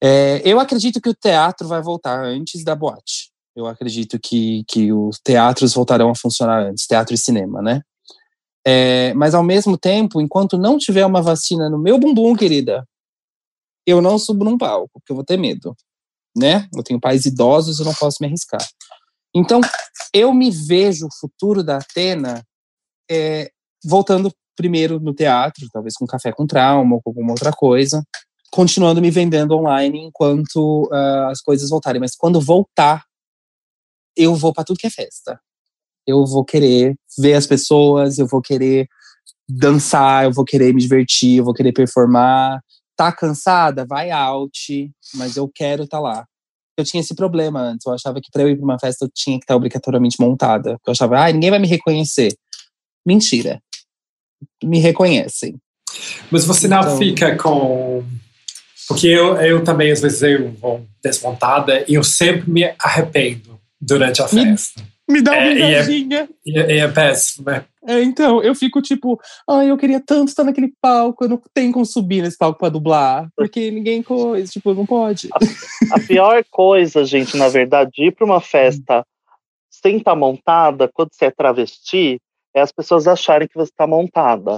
É, 0.01 0.41
eu 0.45 0.59
acredito 0.59 1.01
que 1.01 1.09
o 1.09 1.15
teatro 1.15 1.67
vai 1.67 1.81
voltar 1.81 2.23
antes 2.23 2.63
da 2.63 2.75
boate. 2.75 3.31
Eu 3.55 3.65
acredito 3.65 4.19
que, 4.19 4.63
que 4.67 4.91
os 4.91 5.19
teatros 5.19 5.73
voltarão 5.73 6.09
a 6.09 6.15
funcionar 6.15 6.61
antes, 6.63 6.85
teatro 6.85 7.15
e 7.15 7.17
cinema, 7.17 7.61
né? 7.61 7.81
É, 8.67 9.13
mas 9.13 9.35
ao 9.35 9.43
mesmo 9.43 9.77
tempo, 9.77 10.19
enquanto 10.19 10.57
não 10.57 10.77
tiver 10.77 11.05
uma 11.05 11.21
vacina 11.21 11.69
no 11.69 11.77
meu 11.77 11.99
bumbum, 11.99 12.35
querida, 12.35 12.87
eu 13.85 14.01
não 14.01 14.17
subo 14.17 14.43
num 14.43 14.57
palco, 14.57 14.89
porque 14.93 15.11
eu 15.11 15.15
vou 15.15 15.23
ter 15.23 15.37
medo, 15.37 15.75
né? 16.35 16.67
Eu 16.75 16.81
tenho 16.81 16.99
pais 16.99 17.25
idosos, 17.25 17.79
eu 17.79 17.85
não 17.85 17.93
posso 17.93 18.17
me 18.19 18.27
arriscar. 18.27 18.65
Então, 19.35 19.61
eu 20.11 20.33
me 20.33 20.49
vejo 20.49 21.05
o 21.05 21.15
futuro 21.19 21.63
da 21.63 21.77
Atena 21.77 22.43
é, 23.09 23.51
voltando 23.83 24.31
primeiro 24.55 24.99
no 24.99 25.13
teatro, 25.13 25.67
talvez 25.71 25.95
com 25.95 26.07
café 26.07 26.31
com 26.31 26.47
trauma 26.47 26.95
ou 26.95 27.01
com 27.01 27.09
alguma 27.11 27.31
outra 27.31 27.51
coisa, 27.51 28.01
continuando 28.51 29.01
me 29.01 29.11
vendendo 29.11 29.53
online 29.53 29.99
enquanto 29.99 30.89
uh, 30.91 31.29
as 31.29 31.41
coisas 31.41 31.69
voltarem. 31.69 31.99
Mas 31.99 32.15
quando 32.15 32.41
voltar, 32.41 33.03
eu 34.15 34.33
vou 34.33 34.53
para 34.53 34.63
tudo 34.63 34.77
que 34.77 34.87
é 34.87 34.89
festa 34.89 35.39
eu 36.07 36.25
vou 36.25 36.43
querer 36.43 36.95
ver 37.17 37.33
as 37.33 37.47
pessoas, 37.47 38.17
eu 38.17 38.27
vou 38.27 38.41
querer 38.41 38.87
dançar, 39.47 40.25
eu 40.25 40.31
vou 40.31 40.45
querer 40.45 40.73
me 40.73 40.81
divertir, 40.81 41.37
eu 41.37 41.43
vou 41.43 41.53
querer 41.53 41.71
performar. 41.71 42.61
Tá 42.95 43.11
cansada? 43.11 43.85
Vai 43.85 44.11
out, 44.11 44.91
mas 45.15 45.35
eu 45.35 45.49
quero 45.53 45.83
estar 45.83 45.97
tá 45.97 46.01
lá. 46.03 46.25
Eu 46.77 46.83
tinha 46.83 47.01
esse 47.01 47.15
problema 47.15 47.61
antes, 47.61 47.85
eu 47.85 47.93
achava 47.93 48.19
que 48.19 48.29
para 48.31 48.43
eu 48.43 48.49
ir 48.49 48.57
para 48.57 48.65
uma 48.65 48.79
festa 48.79 49.05
eu 49.05 49.09
tinha 49.13 49.37
que 49.37 49.43
estar 49.43 49.55
obrigatoriamente 49.55 50.17
montada. 50.19 50.77
Eu 50.85 50.91
achava, 50.91 51.19
ah, 51.19 51.31
ninguém 51.31 51.49
vai 51.49 51.59
me 51.59 51.67
reconhecer. 51.67 52.33
Mentira. 53.05 53.61
Me 54.63 54.79
reconhecem. 54.79 55.57
Mas 56.29 56.45
você 56.45 56.67
não 56.67 56.79
então, 56.79 56.97
fica 56.97 57.35
com. 57.37 58.03
Porque 58.87 59.07
eu, 59.07 59.35
eu 59.37 59.63
também, 59.63 59.91
às 59.91 60.01
vezes, 60.01 60.21
eu 60.21 60.51
vou 60.53 60.85
desmontada 61.03 61.83
e 61.87 61.95
eu 61.95 62.03
sempre 62.03 62.49
me 62.49 62.63
arrependo 62.77 63.59
durante 63.79 64.21
a 64.21 64.27
festa. 64.27 64.81
Me 64.81 64.94
me 65.07 65.21
dá 65.21 65.31
uma 65.31 65.41
é, 65.41 65.51
invejinha. 65.51 66.29
E 66.45 66.59
é, 66.59 66.75
e 66.75 66.79
é, 66.79 66.87
péssimo, 66.87 67.49
né? 67.49 67.65
É, 67.87 68.01
então, 68.01 68.41
eu 68.41 68.55
fico 68.55 68.81
tipo, 68.81 69.19
ai, 69.47 69.69
eu 69.69 69.77
queria 69.77 69.99
tanto 69.99 70.29
estar 70.29 70.43
naquele 70.43 70.73
palco, 70.81 71.23
eu 71.23 71.29
não 71.29 71.41
tenho 71.53 71.71
como 71.71 71.85
subir 71.85 72.21
nesse 72.21 72.37
palco 72.37 72.59
pra 72.59 72.69
dublar, 72.69 73.29
porque 73.35 73.69
ninguém 73.69 74.01
coisa, 74.01 74.51
tipo, 74.51 74.73
não 74.73 74.85
pode. 74.85 75.29
A, 75.31 75.95
a 75.95 75.99
pior 75.99 76.43
coisa, 76.49 77.05
gente, 77.05 77.37
na 77.37 77.47
verdade, 77.47 78.03
ir 78.03 78.11
pra 78.11 78.25
uma 78.25 78.41
festa 78.41 79.05
sem 79.69 79.97
estar 79.97 80.11
tá 80.11 80.15
montada, 80.15 80.89
quando 80.91 81.09
você 81.11 81.25
é 81.25 81.31
travesti, 81.31 82.19
é 82.55 82.61
as 82.61 82.71
pessoas 82.71 83.07
acharem 83.07 83.47
que 83.47 83.55
você 83.55 83.69
está 83.69 83.85
montada. 83.85 84.57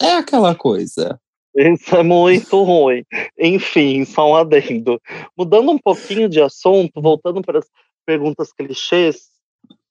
É 0.00 0.12
aquela 0.12 0.54
coisa. 0.54 1.20
Isso 1.54 1.94
é 1.94 2.02
muito 2.02 2.62
ruim. 2.62 3.04
Enfim, 3.38 4.04
só 4.04 4.30
um 4.30 4.36
adendo. 4.36 5.00
Mudando 5.36 5.70
um 5.70 5.78
pouquinho 5.78 6.28
de 6.28 6.40
assunto, 6.40 7.02
voltando 7.02 7.42
para 7.42 7.58
as 7.58 7.66
perguntas 8.06 8.52
clichês, 8.52 9.31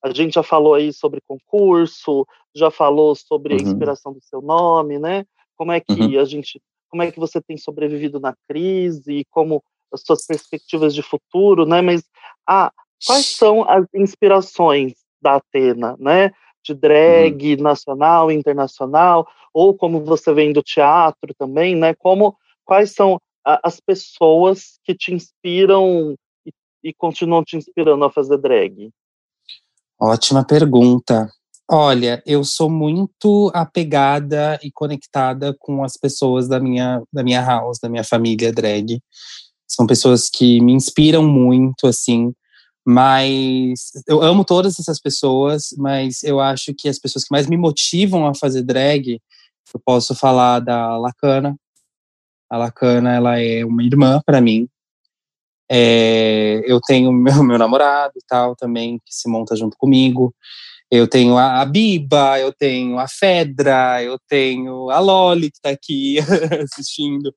a 0.02 0.12
gente 0.12 0.34
já 0.34 0.42
falou 0.42 0.74
aí 0.74 0.92
sobre 0.92 1.20
concurso, 1.26 2.26
já 2.54 2.70
falou 2.70 3.14
sobre 3.14 3.54
uhum. 3.54 3.60
a 3.60 3.62
inspiração 3.62 4.12
do 4.12 4.20
seu 4.20 4.42
nome, 4.42 4.98
né? 4.98 5.24
Como 5.56 5.70
é 5.70 5.80
que 5.80 5.92
uhum. 5.92 6.20
a 6.20 6.24
gente, 6.24 6.60
como 6.90 7.02
é 7.02 7.12
que 7.12 7.20
você 7.20 7.40
tem 7.40 7.56
sobrevivido 7.56 8.18
na 8.18 8.34
crise, 8.48 9.24
como 9.30 9.62
as 9.92 10.02
suas 10.02 10.26
perspectivas 10.26 10.94
de 10.94 11.02
futuro, 11.02 11.64
né? 11.64 11.80
Mas 11.80 12.02
ah, 12.48 12.72
quais 13.06 13.26
são 13.26 13.68
as 13.68 13.86
inspirações 13.94 14.94
da 15.20 15.36
Atena, 15.36 15.96
né? 16.00 16.32
De 16.64 16.74
drag 16.74 17.54
uhum. 17.54 17.62
nacional, 17.62 18.30
internacional, 18.30 19.28
ou 19.54 19.74
como 19.76 20.04
você 20.04 20.32
vem 20.32 20.52
do 20.52 20.62
teatro 20.62 21.32
também, 21.38 21.76
né? 21.76 21.94
Como 21.94 22.36
quais 22.64 22.92
são 22.92 23.20
a, 23.44 23.60
as 23.62 23.78
pessoas 23.78 24.80
que 24.84 24.94
te 24.94 25.14
inspiram 25.14 26.16
e, 26.44 26.52
e 26.82 26.92
continuam 26.92 27.44
te 27.44 27.56
inspirando 27.56 28.04
a 28.04 28.10
fazer 28.10 28.38
drag? 28.38 28.90
Ótima 30.04 30.44
pergunta. 30.44 31.30
Olha, 31.70 32.20
eu 32.26 32.42
sou 32.42 32.68
muito 32.68 33.52
apegada 33.54 34.58
e 34.60 34.68
conectada 34.72 35.54
com 35.60 35.84
as 35.84 35.96
pessoas 35.96 36.48
da 36.48 36.58
minha, 36.58 37.00
da 37.12 37.22
minha 37.22 37.40
house, 37.40 37.78
da 37.80 37.88
minha 37.88 38.02
família 38.02 38.52
drag. 38.52 39.00
São 39.64 39.86
pessoas 39.86 40.28
que 40.28 40.60
me 40.60 40.72
inspiram 40.72 41.22
muito, 41.22 41.86
assim. 41.86 42.32
Mas 42.84 43.92
eu 44.08 44.20
amo 44.20 44.44
todas 44.44 44.76
essas 44.80 45.00
pessoas, 45.00 45.68
mas 45.78 46.24
eu 46.24 46.40
acho 46.40 46.74
que 46.76 46.88
as 46.88 46.98
pessoas 46.98 47.22
que 47.24 47.30
mais 47.30 47.46
me 47.46 47.56
motivam 47.56 48.26
a 48.26 48.34
fazer 48.34 48.64
drag, 48.64 49.20
eu 49.72 49.80
posso 49.86 50.16
falar 50.16 50.58
da 50.58 50.96
Lacana. 50.98 51.54
A 52.50 52.58
Lacana, 52.58 53.14
ela 53.14 53.38
é 53.38 53.64
uma 53.64 53.84
irmã 53.84 54.20
para 54.26 54.40
mim. 54.40 54.68
É, 55.74 56.60
eu 56.66 56.78
tenho 56.82 57.10
meu, 57.10 57.32
meu 57.42 57.56
namorado 57.56 58.12
e 58.16 58.22
tal 58.28 58.54
também, 58.54 58.98
que 58.98 59.14
se 59.14 59.26
monta 59.28 59.56
junto 59.56 59.76
comigo. 59.78 60.34
Eu 60.90 61.08
tenho 61.08 61.38
a, 61.38 61.62
a 61.62 61.64
Biba, 61.64 62.38
eu 62.38 62.52
tenho 62.52 62.98
a 62.98 63.08
Fedra, 63.08 64.02
eu 64.02 64.18
tenho 64.28 64.90
a 64.90 64.98
Loli, 64.98 65.50
que 65.50 65.56
está 65.56 65.70
aqui 65.70 66.18
assistindo 66.62 67.34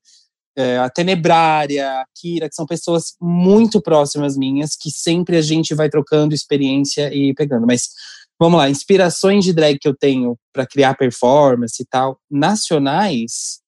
é, 0.57 0.77
a 0.77 0.89
Tenebrária, 0.89 1.89
a 1.89 2.05
Kira, 2.13 2.49
que 2.49 2.55
são 2.55 2.65
pessoas 2.65 3.15
muito 3.21 3.81
próximas 3.81 4.35
minhas, 4.35 4.75
que 4.75 4.91
sempre 4.91 5.37
a 5.37 5.41
gente 5.41 5.73
vai 5.73 5.89
trocando 5.89 6.35
experiência 6.35 7.13
e 7.13 7.33
pegando. 7.33 7.65
Mas 7.65 7.89
vamos 8.37 8.57
lá, 8.57 8.69
inspirações 8.69 9.45
de 9.45 9.53
drag 9.53 9.79
que 9.79 9.87
eu 9.87 9.95
tenho 9.95 10.37
para 10.51 10.67
criar 10.67 10.95
performance 10.95 11.81
e 11.81 11.85
tal, 11.85 12.19
nacionais, 12.29 13.61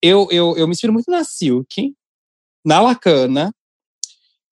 eu, 0.00 0.28
eu, 0.30 0.56
eu 0.56 0.68
me 0.68 0.72
inspiro 0.72 0.92
muito 0.92 1.10
na 1.10 1.24
Silk, 1.24 1.92
na 2.64 2.80
Lacana, 2.80 3.52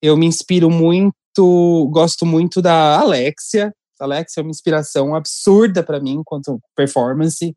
eu 0.03 0.17
me 0.17 0.27
inspiro 0.27 0.71
muito, 0.71 1.89
gosto 1.91 2.25
muito 2.27 2.61
da 2.63 2.99
Alexia. 2.99 3.73
Alexia 3.99 4.41
é 4.41 4.43
uma 4.43 4.51
inspiração 4.51 5.15
absurda 5.15 5.83
para 5.83 6.01
mim 6.01 6.21
quanto 6.25 6.61
performance 6.77 7.55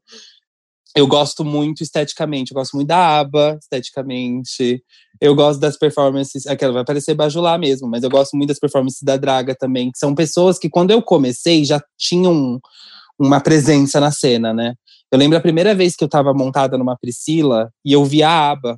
eu 0.95 1.08
gosto 1.08 1.45
muito 1.45 1.84
esteticamente, 1.84 2.52
eu 2.52 2.56
gosto 2.56 2.75
muito 2.75 2.88
da 2.88 3.19
aba 3.19 3.58
esteticamente. 3.62 4.84
Eu 5.21 5.36
gosto 5.36 5.60
das 5.60 5.78
performances, 5.78 6.47
aquela 6.47 6.73
vai 6.73 6.86
parecer 6.86 7.13
bajular 7.13 7.60
mesmo, 7.60 7.88
mas 7.89 8.04
eu 8.04 8.10
gosto 8.10 8.36
muito 8.36 8.49
das 8.49 8.60
performances 8.60 9.04
da 9.04 9.17
Draga 9.17 9.54
também, 9.54 9.91
que 9.91 9.99
são 9.99 10.15
pessoas 10.15 10.58
que 10.58 10.69
quando 10.69 10.91
eu 10.91 11.02
comecei 11.02 11.65
já 11.65 11.82
tinham 11.97 12.60
uma 13.19 13.41
presença 13.41 13.99
na 13.99 14.12
cena, 14.12 14.54
né? 14.54 14.75
Eu 15.12 15.19
lembro 15.19 15.38
a 15.38 15.41
primeira 15.41 15.75
vez 15.75 15.95
que 15.95 16.04
eu 16.04 16.08
tava 16.08 16.34
montada 16.34 16.78
numa 16.78 16.97
Priscila 16.97 17.69
e 17.84 17.91
eu 17.91 18.06
vi 18.06 18.23
a 18.23 18.52
aba 18.52 18.78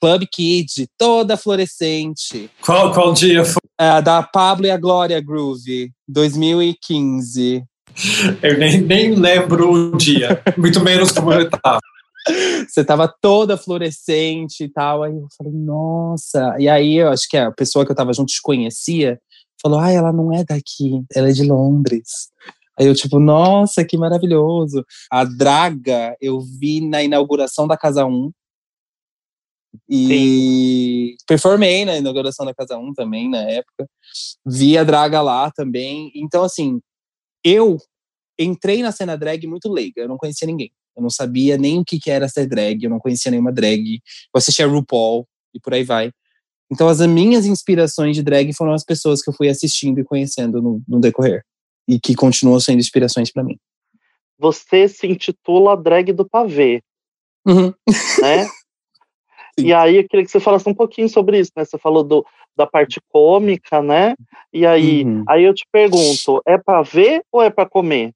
Club 0.00 0.24
Kid, 0.30 0.86
toda 0.96 1.36
fluorescente. 1.36 2.50
Qual, 2.62 2.92
qual 2.92 3.12
dia 3.12 3.44
foi? 3.44 3.60
É, 3.80 4.00
da 4.00 4.22
Pablo 4.22 4.66
e 4.66 4.70
a 4.70 4.76
Glória 4.76 5.20
Groove, 5.20 5.90
2015. 6.06 7.64
Eu 8.42 8.58
nem, 8.58 8.80
nem 8.80 9.14
lembro 9.14 9.70
o 9.70 9.96
dia, 9.96 10.42
muito 10.56 10.80
menos 10.80 11.10
como 11.10 11.32
eu 11.32 11.42
estava. 11.42 11.80
Você 12.68 12.84
tava 12.84 13.12
toda 13.20 13.56
fluorescente 13.56 14.64
e 14.64 14.68
tal. 14.68 15.02
Aí 15.02 15.12
eu 15.12 15.26
falei, 15.36 15.52
nossa. 15.52 16.56
E 16.58 16.68
aí 16.68 16.96
eu 16.96 17.08
acho 17.08 17.26
que 17.28 17.36
a 17.36 17.50
pessoa 17.50 17.84
que 17.84 17.92
eu 17.92 17.96
tava 17.96 18.12
junto 18.12 18.32
te 18.32 18.42
conhecia, 18.42 19.18
falou: 19.60 19.78
ah, 19.78 19.90
ela 19.90 20.12
não 20.12 20.32
é 20.32 20.44
daqui, 20.44 21.02
ela 21.14 21.28
é 21.28 21.32
de 21.32 21.44
Londres. 21.44 22.28
Aí 22.78 22.86
eu, 22.86 22.94
tipo, 22.94 23.18
nossa, 23.18 23.84
que 23.84 23.98
maravilhoso. 23.98 24.84
A 25.10 25.24
Draga 25.24 26.16
eu 26.20 26.40
vi 26.40 26.80
na 26.80 27.02
inauguração 27.02 27.66
da 27.66 27.76
Casa 27.76 28.06
1. 28.06 28.30
E 29.88 31.14
Sim. 31.18 31.24
performei 31.26 31.84
na 31.84 31.96
inauguração 31.96 32.44
da 32.46 32.54
Casa 32.54 32.76
1 32.76 32.94
também, 32.94 33.28
na 33.28 33.42
época. 33.42 33.88
Vi 34.46 34.76
a 34.78 34.84
Draga 34.84 35.20
lá 35.20 35.50
também. 35.50 36.10
Então, 36.14 36.42
assim, 36.42 36.80
eu 37.44 37.78
entrei 38.38 38.82
na 38.82 38.92
cena 38.92 39.16
drag 39.16 39.46
muito 39.46 39.70
leiga, 39.70 40.02
eu 40.02 40.08
não 40.08 40.16
conhecia 40.16 40.46
ninguém. 40.46 40.70
Eu 40.96 41.02
não 41.02 41.10
sabia 41.10 41.56
nem 41.56 41.78
o 41.78 41.84
que, 41.84 41.98
que 41.98 42.10
era 42.10 42.28
ser 42.28 42.46
drag, 42.46 42.82
eu 42.82 42.90
não 42.90 42.98
conhecia 42.98 43.30
nenhuma 43.30 43.52
drag. 43.52 44.00
Eu 44.34 44.38
assistia 44.38 44.66
RuPaul 44.66 45.26
e 45.54 45.60
por 45.60 45.74
aí 45.74 45.84
vai. 45.84 46.10
Então, 46.70 46.88
as 46.88 47.00
minhas 47.00 47.46
inspirações 47.46 48.16
de 48.16 48.22
drag 48.22 48.52
foram 48.52 48.72
as 48.72 48.84
pessoas 48.84 49.22
que 49.22 49.30
eu 49.30 49.34
fui 49.34 49.48
assistindo 49.48 50.00
e 50.00 50.04
conhecendo 50.04 50.60
no, 50.60 50.82
no 50.86 51.00
decorrer. 51.00 51.42
E 51.88 51.98
que 51.98 52.14
continuam 52.14 52.60
sendo 52.60 52.80
inspirações 52.80 53.32
para 53.32 53.42
mim. 53.42 53.58
Você 54.38 54.88
se 54.88 55.06
intitula 55.06 55.76
drag 55.76 56.12
do 56.12 56.28
pavê. 56.28 56.82
Uhum. 57.46 57.72
Né? 58.20 58.46
e 59.58 59.72
aí, 59.72 59.96
eu 59.96 60.08
queria 60.08 60.24
que 60.24 60.30
você 60.30 60.40
falasse 60.40 60.68
um 60.68 60.74
pouquinho 60.74 61.08
sobre 61.08 61.38
isso, 61.38 61.52
né? 61.56 61.64
Você 61.64 61.78
falou 61.78 62.02
do, 62.02 62.24
da 62.56 62.66
parte 62.66 63.00
cômica, 63.08 63.82
né? 63.82 64.14
E 64.52 64.66
aí, 64.66 65.04
uhum. 65.04 65.24
aí 65.28 65.44
eu 65.44 65.54
te 65.54 65.64
pergunto, 65.70 66.42
é 66.46 66.58
para 66.58 66.82
ver 66.82 67.22
ou 67.30 67.42
é 67.42 67.50
para 67.50 67.68
comer? 67.68 68.12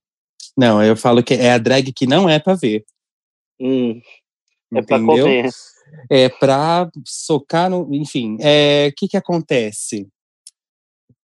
Não, 0.57 0.83
eu 0.83 0.96
falo 0.96 1.22
que 1.22 1.35
é 1.35 1.52
a 1.52 1.59
drag 1.59 1.92
que 1.92 2.07
não 2.07 2.28
é 2.28 2.38
para 2.38 2.55
ver. 2.55 2.85
Hum, 3.61 4.00
é 4.74 4.83
para 4.83 4.98
comer. 4.98 5.48
É 6.11 6.28
para 6.28 6.90
socar 7.05 7.68
no, 7.68 7.87
enfim, 7.94 8.37
é, 8.40 8.88
o 8.90 8.94
que 8.96 9.09
que 9.09 9.16
acontece? 9.16 10.09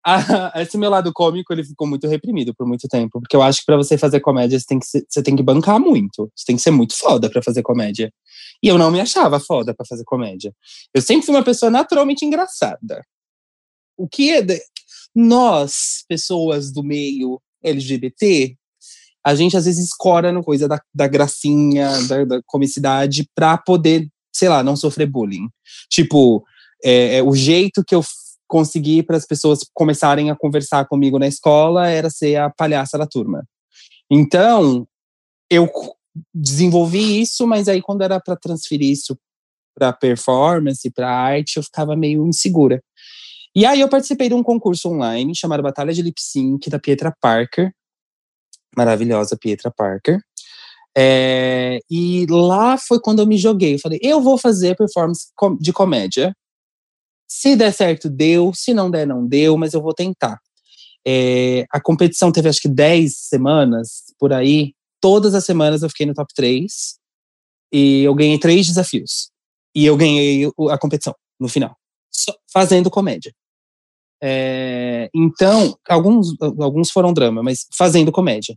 Esse 0.55 0.77
meu 0.77 0.89
lado 0.89 1.11
cômico 1.13 1.53
ele 1.53 1.63
ficou 1.63 1.87
muito 1.87 2.07
reprimido 2.07 2.53
por 2.53 2.67
muito 2.67 2.87
tempo, 2.87 3.19
porque 3.19 3.35
eu 3.35 3.41
acho 3.41 3.59
que 3.59 3.65
para 3.65 3.77
você 3.77 3.97
fazer 3.97 4.19
comédia 4.19 4.59
você 4.59 4.65
tem 4.65 4.79
que 4.79 4.85
ser, 4.85 5.05
você 5.07 5.23
tem 5.23 5.35
que 5.35 5.43
bancar 5.43 5.79
muito, 5.79 6.29
você 6.35 6.45
tem 6.45 6.55
que 6.55 6.61
ser 6.61 6.71
muito 6.71 6.97
foda 6.97 7.29
para 7.29 7.41
fazer 7.41 7.61
comédia. 7.61 8.11
E 8.61 8.67
eu 8.67 8.77
não 8.77 8.91
me 8.91 8.99
achava 8.99 9.39
foda 9.39 9.73
para 9.73 9.85
fazer 9.85 10.03
comédia. 10.03 10.53
Eu 10.93 11.01
sempre 11.01 11.25
fui 11.25 11.35
uma 11.35 11.43
pessoa 11.43 11.69
naturalmente 11.69 12.25
engraçada. 12.25 13.03
O 13.97 14.07
que 14.07 14.31
é 14.31 14.41
de... 14.41 14.61
nós, 15.15 16.03
pessoas 16.07 16.71
do 16.71 16.83
meio 16.83 17.41
LGBT, 17.63 18.55
a 19.25 19.35
gente 19.35 19.55
às 19.55 19.65
vezes 19.65 19.85
escora 19.85 20.31
no 20.33 20.43
coisa 20.43 20.67
da, 20.67 20.81
da 20.93 21.07
gracinha, 21.07 21.89
da, 22.07 22.25
da 22.25 22.41
comicidade, 22.45 23.29
pra 23.33 23.57
poder, 23.57 24.07
sei 24.33 24.49
lá, 24.49 24.61
não 24.61 24.75
sofrer 24.75 25.07
bullying. 25.07 25.47
Tipo, 25.89 26.43
é, 26.83 27.17
é, 27.17 27.23
o 27.23 27.33
jeito 27.33 27.83
que 27.85 27.95
eu 27.95 28.03
consegui 28.53 29.01
para 29.01 29.17
as 29.17 29.25
pessoas 29.25 29.61
começarem 29.73 30.29
a 30.29 30.35
conversar 30.35 30.85
comigo 30.85 31.17
na 31.17 31.25
escola 31.25 31.89
era 31.89 32.07
ser 32.07 32.35
a 32.35 32.51
palhaça 32.51 32.99
da 32.99 33.07
turma. 33.07 33.43
Então, 34.11 34.87
eu 35.49 35.67
desenvolvi 36.31 37.19
isso, 37.19 37.47
mas 37.47 37.67
aí 37.67 37.81
quando 37.81 38.03
era 38.03 38.19
para 38.19 38.35
transferir 38.35 38.91
isso 38.91 39.17
para 39.75 39.91
performance, 39.91 40.87
para 40.91 41.09
arte, 41.09 41.57
eu 41.57 41.63
ficava 41.63 41.95
meio 41.95 42.27
insegura. 42.27 42.79
E 43.55 43.65
aí 43.65 43.81
eu 43.81 43.89
participei 43.89 44.29
de 44.29 44.35
um 44.35 44.43
concurso 44.43 44.87
online 44.87 45.35
chamado 45.35 45.63
Batalha 45.63 45.91
de 45.91 46.03
Lip 46.03 46.21
Sync 46.21 46.69
da 46.69 46.77
Pietra 46.77 47.11
Parker, 47.19 47.73
maravilhosa 48.77 49.35
Pietra 49.35 49.71
Parker. 49.75 50.19
É, 50.95 51.79
e 51.89 52.27
lá 52.29 52.77
foi 52.77 52.99
quando 52.99 53.17
eu 53.17 53.25
me 53.25 53.35
joguei. 53.35 53.73
Eu 53.73 53.79
falei, 53.79 53.99
eu 53.99 54.21
vou 54.21 54.37
fazer 54.37 54.75
performance 54.75 55.25
de 55.59 55.73
comédia. 55.73 56.35
Se 57.35 57.55
der 57.55 57.73
certo, 57.73 58.11
deu. 58.11 58.53
Se 58.53 58.75
não 58.75 58.91
der, 58.91 59.07
não 59.07 59.25
deu, 59.25 59.57
mas 59.57 59.73
eu 59.73 59.81
vou 59.81 59.91
tentar. 59.91 60.39
É, 61.05 61.65
a 61.71 61.81
competição 61.81 62.31
teve 62.31 62.47
acho 62.47 62.61
que 62.61 62.69
10 62.69 63.11
semanas 63.17 64.03
por 64.19 64.31
aí. 64.31 64.75
Todas 65.01 65.33
as 65.33 65.43
semanas 65.43 65.81
eu 65.81 65.89
fiquei 65.89 66.05
no 66.05 66.13
top 66.13 66.31
3. 66.35 66.71
E 67.73 68.03
eu 68.03 68.13
ganhei 68.13 68.37
três 68.37 68.67
desafios. 68.67 69.31
E 69.75 69.83
eu 69.83 69.97
ganhei 69.97 70.47
a 70.69 70.77
competição 70.77 71.15
no 71.39 71.49
final, 71.49 71.75
fazendo 72.53 72.91
comédia. 72.91 73.33
É, 74.21 75.09
então, 75.11 75.75
alguns, 75.89 76.39
alguns 76.39 76.91
foram 76.91 77.11
drama, 77.11 77.41
mas 77.41 77.65
fazendo 77.75 78.11
comédia. 78.11 78.55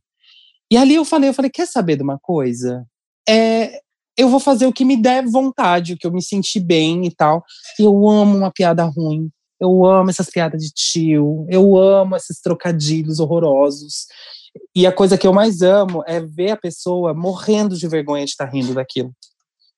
E 0.71 0.77
ali 0.77 0.97
eu 0.97 1.05
falei, 1.05 1.31
eu 1.31 1.35
falei, 1.35 1.51
quer 1.51 1.67
saber 1.67 1.97
de 1.97 2.03
uma 2.03 2.19
coisa? 2.19 2.87
É, 3.27 3.81
eu 4.17 4.29
vou 4.29 4.41
fazer 4.41 4.67
o 4.67 4.73
que 4.73 4.85
me 4.85 4.97
der 4.97 5.27
vontade, 5.27 5.93
o 5.93 5.97
que 5.97 6.07
eu 6.07 6.13
me 6.13 6.23
sentir 6.23 6.61
bem 6.61 7.05
e 7.05 7.15
tal. 7.15 7.45
Eu 7.79 8.09
amo 8.09 8.39
uma 8.39 8.51
piada 8.51 8.85
ruim. 8.85 9.31
Eu 9.61 9.85
amo 9.85 10.11
essas 10.11 10.31
piadas 10.31 10.63
de 10.63 10.71
tio. 10.71 11.47
Eu 11.49 11.77
amo 11.77 12.17
esses 12.17 12.41
trocadilhos 12.41 13.21
horrorosos. 13.21 14.07
E 14.75 14.87
a 14.87 14.93
coisa 14.93 15.19
que 15.19 15.27
eu 15.27 15.35
mais 15.35 15.61
amo 15.61 16.03
é 16.07 16.21
ver 16.21 16.53
a 16.53 16.57
pessoa 16.57 17.13
morrendo 17.13 17.77
de 17.77 17.87
vergonha 17.87 18.25
de 18.25 18.31
estar 18.31 18.47
rindo 18.47 18.73
daquilo. 18.73 19.13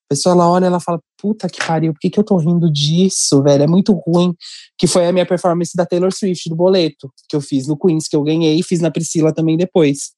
A 0.07 0.15
pessoa 0.15 0.35
ela 0.35 0.49
olha 0.49 0.67
ela 0.67 0.81
fala: 0.81 1.01
Puta 1.21 1.49
que 1.49 1.65
pariu, 1.65 1.93
por 1.93 1.99
que, 1.99 2.09
que 2.09 2.19
eu 2.19 2.25
tô 2.25 2.37
rindo 2.37 2.73
disso, 2.73 3.43
velho? 3.43 3.65
É 3.65 3.67
muito 3.67 3.93
ruim. 3.93 4.35
Que 4.79 4.87
foi 4.87 5.07
a 5.07 5.13
minha 5.13 5.27
performance 5.27 5.77
da 5.77 5.85
Taylor 5.85 6.13
Swift, 6.13 6.49
do 6.49 6.57
boleto, 6.57 7.13
que 7.29 7.35
eu 7.35 7.41
fiz 7.41 7.67
no 7.67 7.77
Queens, 7.77 8.07
que 8.07 8.15
eu 8.15 8.23
ganhei, 8.23 8.59
e 8.59 8.63
fiz 8.63 8.81
na 8.81 8.91
Priscila 8.91 9.35
também 9.35 9.57
depois. 9.57 10.13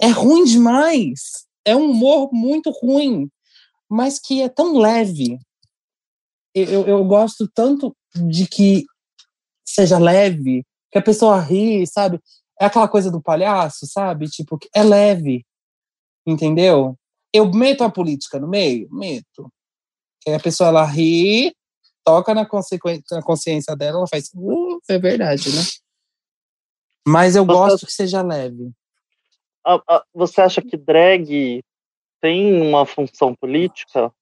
É 0.00 0.08
ruim 0.08 0.44
demais. 0.44 1.20
É 1.64 1.76
um 1.76 1.90
humor 1.90 2.30
muito 2.32 2.70
ruim 2.70 3.28
mas 3.88 4.18
que 4.18 4.42
é 4.42 4.48
tão 4.48 4.78
leve. 4.78 5.38
Eu, 6.54 6.86
eu 6.86 7.04
gosto 7.04 7.48
tanto 7.54 7.96
de 8.14 8.46
que 8.46 8.84
seja 9.64 9.98
leve, 9.98 10.64
que 10.90 10.98
a 10.98 11.02
pessoa 11.02 11.40
ri, 11.40 11.86
sabe? 11.86 12.20
É 12.60 12.64
aquela 12.64 12.88
coisa 12.88 13.10
do 13.10 13.22
palhaço, 13.22 13.86
sabe? 13.86 14.26
Tipo, 14.28 14.58
é 14.74 14.82
leve, 14.82 15.44
entendeu? 16.26 16.96
Eu 17.32 17.50
meto 17.52 17.84
a 17.84 17.90
política 17.90 18.40
no 18.40 18.48
meio? 18.48 18.88
Meto. 18.90 19.52
Aí 20.26 20.34
a 20.34 20.40
pessoa, 20.40 20.68
ela 20.68 20.84
ri, 20.84 21.54
toca 22.04 22.34
na, 22.34 22.48
na 23.12 23.22
consciência 23.22 23.76
dela, 23.76 23.98
ela 23.98 24.08
faz, 24.08 24.30
uh, 24.34 24.80
é 24.88 24.98
verdade, 24.98 25.50
né? 25.50 25.62
Mas 27.06 27.36
eu 27.36 27.44
gosto 27.44 27.86
que 27.86 27.92
seja 27.92 28.22
leve. 28.22 28.72
a, 29.64 29.80
a, 29.88 30.04
você 30.12 30.40
acha 30.40 30.60
que 30.60 30.76
drag 30.76 31.62
tem 32.20 32.60
uma 32.60 32.84
função 32.86 33.34
política? 33.34 34.12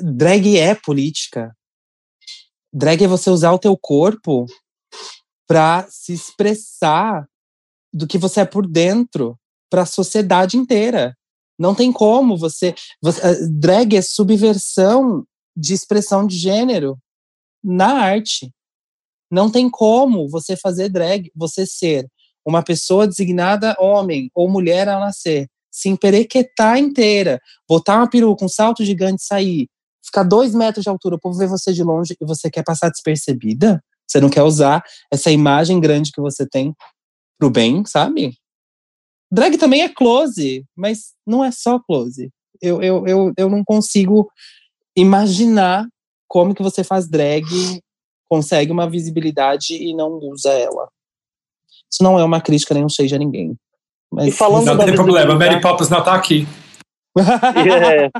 Drag 0.00 0.58
é 0.58 0.74
política. 0.74 1.56
Drag 2.72 3.04
é 3.04 3.08
você 3.08 3.30
usar 3.30 3.52
o 3.52 3.58
teu 3.58 3.76
corpo 3.76 4.46
para 5.46 5.86
se 5.88 6.12
expressar 6.12 7.28
do 7.92 8.06
que 8.06 8.18
você 8.18 8.40
é 8.40 8.44
por 8.44 8.66
dentro 8.66 9.38
para 9.70 9.82
a 9.82 9.86
sociedade 9.86 10.56
inteira. 10.56 11.16
Não 11.58 11.74
tem 11.74 11.92
como 11.92 12.36
você, 12.36 12.74
você. 13.00 13.48
Drag 13.48 13.96
é 13.96 14.02
subversão 14.02 15.24
de 15.56 15.72
expressão 15.72 16.26
de 16.26 16.36
gênero 16.36 16.98
na 17.62 17.92
arte. 17.92 18.50
Não 19.30 19.50
tem 19.50 19.70
como 19.70 20.28
você 20.28 20.56
fazer 20.56 20.88
drag, 20.88 21.30
você 21.34 21.66
ser 21.66 22.08
uma 22.44 22.62
pessoa 22.62 23.06
designada 23.06 23.76
homem 23.78 24.30
ou 24.34 24.48
mulher 24.48 24.88
ao 24.88 25.00
nascer, 25.00 25.48
se 25.74 25.88
emperequetar 25.88 26.78
inteira, 26.78 27.40
botar 27.68 27.96
uma 27.96 28.08
peruca, 28.08 28.44
um 28.44 28.48
salto 28.48 28.84
gigante, 28.84 29.24
sair, 29.24 29.68
ficar 30.04 30.22
dois 30.22 30.54
metros 30.54 30.84
de 30.84 30.88
altura, 30.88 31.16
o 31.16 31.20
povo 31.20 31.36
ver 31.36 31.48
você 31.48 31.72
de 31.72 31.82
longe 31.82 32.16
e 32.18 32.24
você 32.24 32.48
quer 32.48 32.62
passar 32.62 32.90
despercebida? 32.90 33.82
Você 34.06 34.20
não 34.20 34.30
quer 34.30 34.44
usar 34.44 34.84
essa 35.12 35.32
imagem 35.32 35.80
grande 35.80 36.12
que 36.12 36.20
você 36.20 36.48
tem 36.48 36.72
pro 37.36 37.50
bem, 37.50 37.84
sabe? 37.84 38.38
Drag 39.32 39.58
também 39.58 39.82
é 39.82 39.88
close, 39.88 40.64
mas 40.76 41.12
não 41.26 41.44
é 41.44 41.50
só 41.50 41.80
close. 41.80 42.30
Eu, 42.62 42.80
eu, 42.80 43.04
eu, 43.08 43.32
eu 43.36 43.50
não 43.50 43.64
consigo 43.64 44.30
imaginar 44.96 45.88
como 46.28 46.54
que 46.54 46.62
você 46.62 46.84
faz 46.84 47.08
drag, 47.08 47.44
consegue 48.28 48.70
uma 48.70 48.88
visibilidade 48.88 49.74
e 49.74 49.92
não 49.92 50.20
usa 50.20 50.52
ela. 50.52 50.88
Isso 51.90 52.00
não 52.00 52.16
é 52.16 52.22
uma 52.22 52.40
crítica 52.40 52.74
nem 52.74 52.84
um 52.84 52.86
a 52.86 53.18
ninguém. 53.18 53.56
Mas, 54.14 54.28
e 54.28 54.30
falando 54.30 54.64
não 54.64 54.78
tem 54.78 54.94
problema, 54.94 55.34
Mary 55.34 55.60
Poppins 55.60 55.90
não 55.90 56.02
tá 56.02 56.14
aqui. 56.14 56.46
é. 57.18 58.10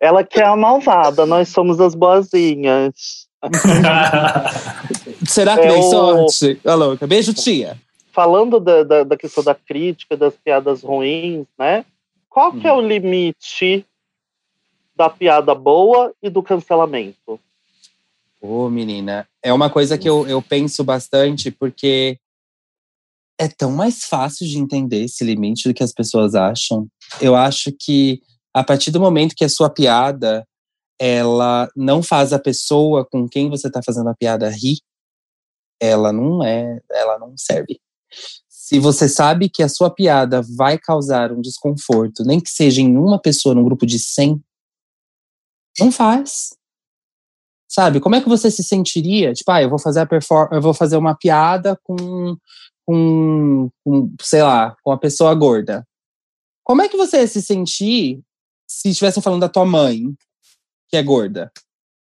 Ela 0.00 0.24
que 0.24 0.40
é 0.40 0.44
a 0.44 0.56
malvada, 0.56 1.24
nós 1.24 1.48
somos 1.48 1.80
as 1.80 1.94
boazinhas. 1.94 3.28
Será 5.26 5.54
que 5.54 5.66
é 5.66 5.68
tem 5.68 5.78
o... 5.78 5.82
sorte? 5.82 6.60
Ô, 6.64 6.74
louca. 6.74 7.06
Beijo, 7.06 7.32
tia. 7.32 7.80
Falando 8.12 8.58
da, 8.58 8.82
da, 8.82 9.04
da, 9.04 9.16
questão 9.16 9.44
da 9.44 9.54
crítica, 9.54 10.16
das 10.16 10.34
piadas 10.34 10.82
ruins, 10.82 11.46
né? 11.56 11.84
Qual 12.28 12.50
que 12.52 12.66
hum. 12.66 12.70
é 12.70 12.72
o 12.72 12.80
limite 12.80 13.86
da 14.96 15.08
piada 15.08 15.54
boa 15.54 16.12
e 16.20 16.28
do 16.28 16.42
cancelamento? 16.42 17.38
Ô, 18.40 18.64
oh, 18.64 18.68
menina, 18.68 19.28
é 19.40 19.52
uma 19.52 19.70
coisa 19.70 19.96
que 19.96 20.08
eu, 20.08 20.26
eu 20.26 20.42
penso 20.42 20.82
bastante, 20.82 21.50
porque 21.50 22.18
é 23.38 23.48
tão 23.48 23.70
mais 23.70 24.04
fácil 24.04 24.46
de 24.46 24.58
entender 24.58 25.04
esse 25.04 25.24
limite 25.24 25.68
do 25.68 25.74
que 25.74 25.82
as 25.82 25.92
pessoas 25.92 26.34
acham. 26.34 26.88
Eu 27.20 27.34
acho 27.34 27.70
que 27.78 28.20
a 28.54 28.64
partir 28.64 28.90
do 28.90 29.00
momento 29.00 29.34
que 29.36 29.44
a 29.44 29.48
sua 29.48 29.68
piada 29.68 30.46
ela 30.98 31.68
não 31.76 32.02
faz 32.02 32.32
a 32.32 32.38
pessoa 32.38 33.04
com 33.04 33.28
quem 33.28 33.50
você 33.50 33.66
está 33.66 33.82
fazendo 33.84 34.08
a 34.08 34.14
piada 34.14 34.48
rir, 34.48 34.78
ela 35.80 36.12
não 36.12 36.42
é, 36.42 36.80
ela 36.90 37.18
não 37.18 37.34
serve. 37.36 37.78
Se 38.48 38.78
você 38.78 39.08
sabe 39.08 39.48
que 39.48 39.62
a 39.62 39.68
sua 39.68 39.90
piada 39.90 40.42
vai 40.56 40.78
causar 40.78 41.30
um 41.32 41.40
desconforto, 41.40 42.24
nem 42.24 42.40
que 42.40 42.50
seja 42.50 42.80
em 42.80 42.96
uma 42.96 43.20
pessoa 43.20 43.54
num 43.54 43.62
grupo 43.62 43.86
de 43.86 43.98
100, 43.98 44.42
não 45.78 45.92
faz. 45.92 46.56
Sabe? 47.68 48.00
Como 48.00 48.14
é 48.14 48.20
que 48.20 48.28
você 48.28 48.50
se 48.50 48.64
sentiria? 48.64 49.32
Tipo, 49.34 49.50
ah, 49.50 49.62
eu 49.62 49.68
vou 49.68 49.78
fazer 49.78 50.00
a 50.00 50.06
perform 50.06 50.48
eu 50.52 50.62
vou 50.62 50.72
fazer 50.72 50.96
uma 50.96 51.14
piada 51.14 51.78
com, 51.82 52.36
com, 52.86 53.68
com, 53.84 54.14
sei 54.22 54.42
lá, 54.42 54.76
com 54.82 54.90
uma 54.90 54.98
pessoa 54.98 55.34
gorda. 55.34 55.86
Como 56.64 56.82
é 56.82 56.88
que 56.88 56.96
você 56.96 57.18
ia 57.18 57.26
se 57.26 57.42
sentir 57.42 58.20
se 58.68 58.88
estivessem 58.90 59.22
falando 59.22 59.40
da 59.40 59.48
tua 59.48 59.64
mãe, 59.66 60.14
que 60.88 60.96
é 60.96 61.02
gorda? 61.02 61.50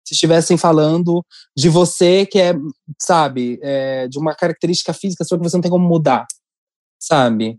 Se 0.07 0.15
estivessem 0.15 0.57
falando 0.57 1.25
de 1.57 1.69
você, 1.69 2.25
que 2.25 2.39
é, 2.39 2.55
sabe, 3.01 3.59
é, 3.63 4.09
de 4.09 4.19
uma 4.19 4.35
característica 4.35 4.93
física 4.93 5.25
sua 5.25 5.39
que 5.39 5.45
você 5.45 5.57
não 5.57 5.63
tem 5.63 5.71
como 5.71 5.87
mudar, 5.87 6.27
sabe? 6.99 7.59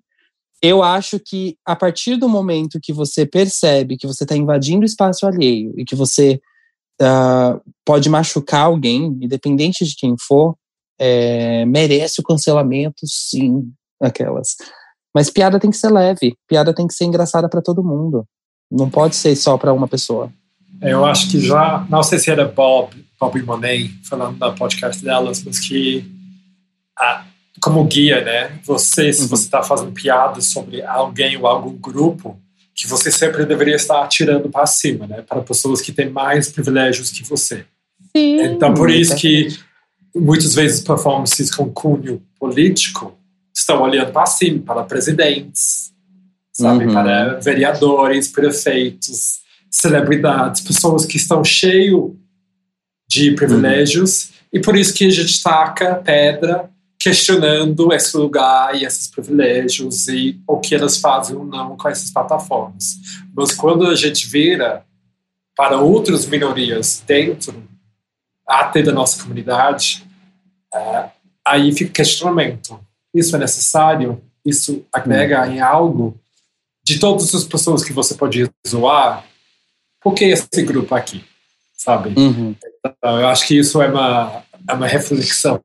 Eu 0.61 0.83
acho 0.83 1.19
que 1.19 1.57
a 1.65 1.75
partir 1.75 2.17
do 2.17 2.27
momento 2.27 2.79
que 2.81 2.91
você 2.91 3.25
percebe 3.25 3.97
que 3.97 4.07
você 4.07 4.23
está 4.23 4.35
invadindo 4.35 4.81
o 4.81 4.85
espaço 4.85 5.25
alheio 5.25 5.73
e 5.77 5.85
que 5.85 5.95
você 5.95 6.41
uh, 7.01 7.61
pode 7.85 8.09
machucar 8.09 8.65
alguém, 8.65 9.05
independente 9.21 9.85
de 9.85 9.95
quem 9.95 10.15
for, 10.19 10.55
é, 10.99 11.65
merece 11.65 12.19
o 12.19 12.23
cancelamento, 12.23 13.05
sim, 13.05 13.71
aquelas. 14.01 14.55
Mas 15.15 15.29
piada 15.29 15.59
tem 15.59 15.71
que 15.71 15.77
ser 15.77 15.91
leve, 15.91 16.35
piada 16.47 16.73
tem 16.73 16.85
que 16.85 16.93
ser 16.93 17.05
engraçada 17.05 17.49
para 17.49 17.61
todo 17.61 17.83
mundo. 17.83 18.25
Não 18.69 18.89
pode 18.89 19.15
ser 19.15 19.35
só 19.35 19.57
para 19.57 19.73
uma 19.73 19.87
pessoa. 19.87 20.31
Eu 20.81 21.05
acho 21.05 21.31
que 21.31 21.39
já, 21.39 21.85
não 21.89 22.03
sei 22.03 22.19
se 22.19 22.29
era 22.29 22.45
Bob, 22.45 22.93
Bob 23.19 23.39
e 23.39 23.43
Monet, 23.43 23.91
falando 24.07 24.37
da 24.37 24.51
podcast 24.51 25.03
delas, 25.03 25.43
mas 25.43 25.59
que 25.59 26.05
ah, 26.97 27.25
como 27.61 27.83
guia, 27.85 28.23
né? 28.23 28.59
Você, 28.65 29.11
se 29.11 29.23
uhum. 29.23 29.27
você 29.27 29.45
está 29.45 29.63
fazendo 29.63 29.91
piadas 29.91 30.51
sobre 30.51 30.83
alguém 30.83 31.37
ou 31.37 31.47
algum 31.47 31.75
grupo, 31.75 32.39
que 32.75 32.87
você 32.87 33.11
sempre 33.11 33.45
deveria 33.45 33.75
estar 33.75 34.03
atirando 34.03 34.49
para 34.49 34.65
cima, 34.65 35.05
né? 35.05 35.21
Para 35.21 35.41
pessoas 35.41 35.81
que 35.81 35.91
têm 35.91 36.09
mais 36.09 36.49
privilégios 36.49 37.11
que 37.11 37.23
você. 37.23 37.65
Sim, 38.15 38.41
então, 38.41 38.73
por 38.73 38.89
isso 38.89 39.15
que 39.15 39.59
muitas 40.15 40.55
vezes 40.55 40.81
performances 40.81 41.53
com 41.53 41.71
cunho 41.71 42.21
político 42.39 43.17
estão 43.53 43.81
olhando 43.81 44.11
para 44.11 44.25
cima, 44.25 44.61
para 44.63 44.83
presidentes, 44.83 45.93
sabe? 46.51 46.85
Uhum. 46.85 46.93
Para 46.93 47.39
vereadores, 47.39 48.27
prefeitos, 48.27 49.39
celebridades, 49.69 50.61
pessoas 50.61 51.05
que 51.05 51.17
estão 51.17 51.43
cheios 51.43 52.11
de 53.07 53.31
privilégios. 53.31 54.25
Uhum. 54.25 54.33
E 54.53 54.59
por 54.59 54.75
isso 54.75 54.93
que 54.93 55.05
a 55.05 55.09
gente 55.09 55.41
taca 55.43 55.95
pedra 55.95 56.69
questionando 56.99 57.93
esse 57.93 58.17
lugar 58.17 58.75
e 58.75 58.83
esses 58.83 59.07
privilégios 59.07 60.09
e 60.09 60.39
o 60.45 60.59
que 60.59 60.75
elas 60.75 60.97
fazem 60.97 61.35
ou 61.35 61.45
não 61.45 61.77
com 61.77 61.87
essas 61.87 62.11
plataformas. 62.11 62.97
Mas 63.33 63.53
quando 63.53 63.87
a 63.87 63.95
gente 63.95 64.27
vira 64.27 64.83
para 65.55 65.79
outras 65.79 66.25
minorias 66.25 67.01
dentro 67.07 67.68
até 68.49 68.81
da 68.81 68.91
nossa 68.91 69.21
comunidade, 69.21 70.03
é, 70.73 71.09
aí 71.45 71.71
fica 71.71 71.91
questionamento. 71.91 72.79
Isso 73.13 73.35
é 73.35 73.39
necessário? 73.39 74.21
Isso 74.43 74.83
agrega 74.91 75.47
em 75.47 75.59
algo? 75.59 76.19
De 76.83 76.99
todas 76.99 77.33
as 77.35 77.43
pessoas 77.43 77.83
que 77.83 77.93
você 77.93 78.15
pode 78.15 78.49
zoar, 78.67 79.23
por 80.01 80.13
que 80.13 80.25
esse 80.25 80.63
grupo 80.63 80.95
aqui? 80.95 81.23
Sabe? 81.73 82.13
Uhum. 82.19 82.55
Então, 82.85 83.19
eu 83.19 83.27
acho 83.27 83.45
que 83.47 83.57
isso 83.57 83.81
é 83.81 83.87
uma, 83.87 84.43
é 84.67 84.73
uma 84.73 84.87
reflexão 84.87 85.61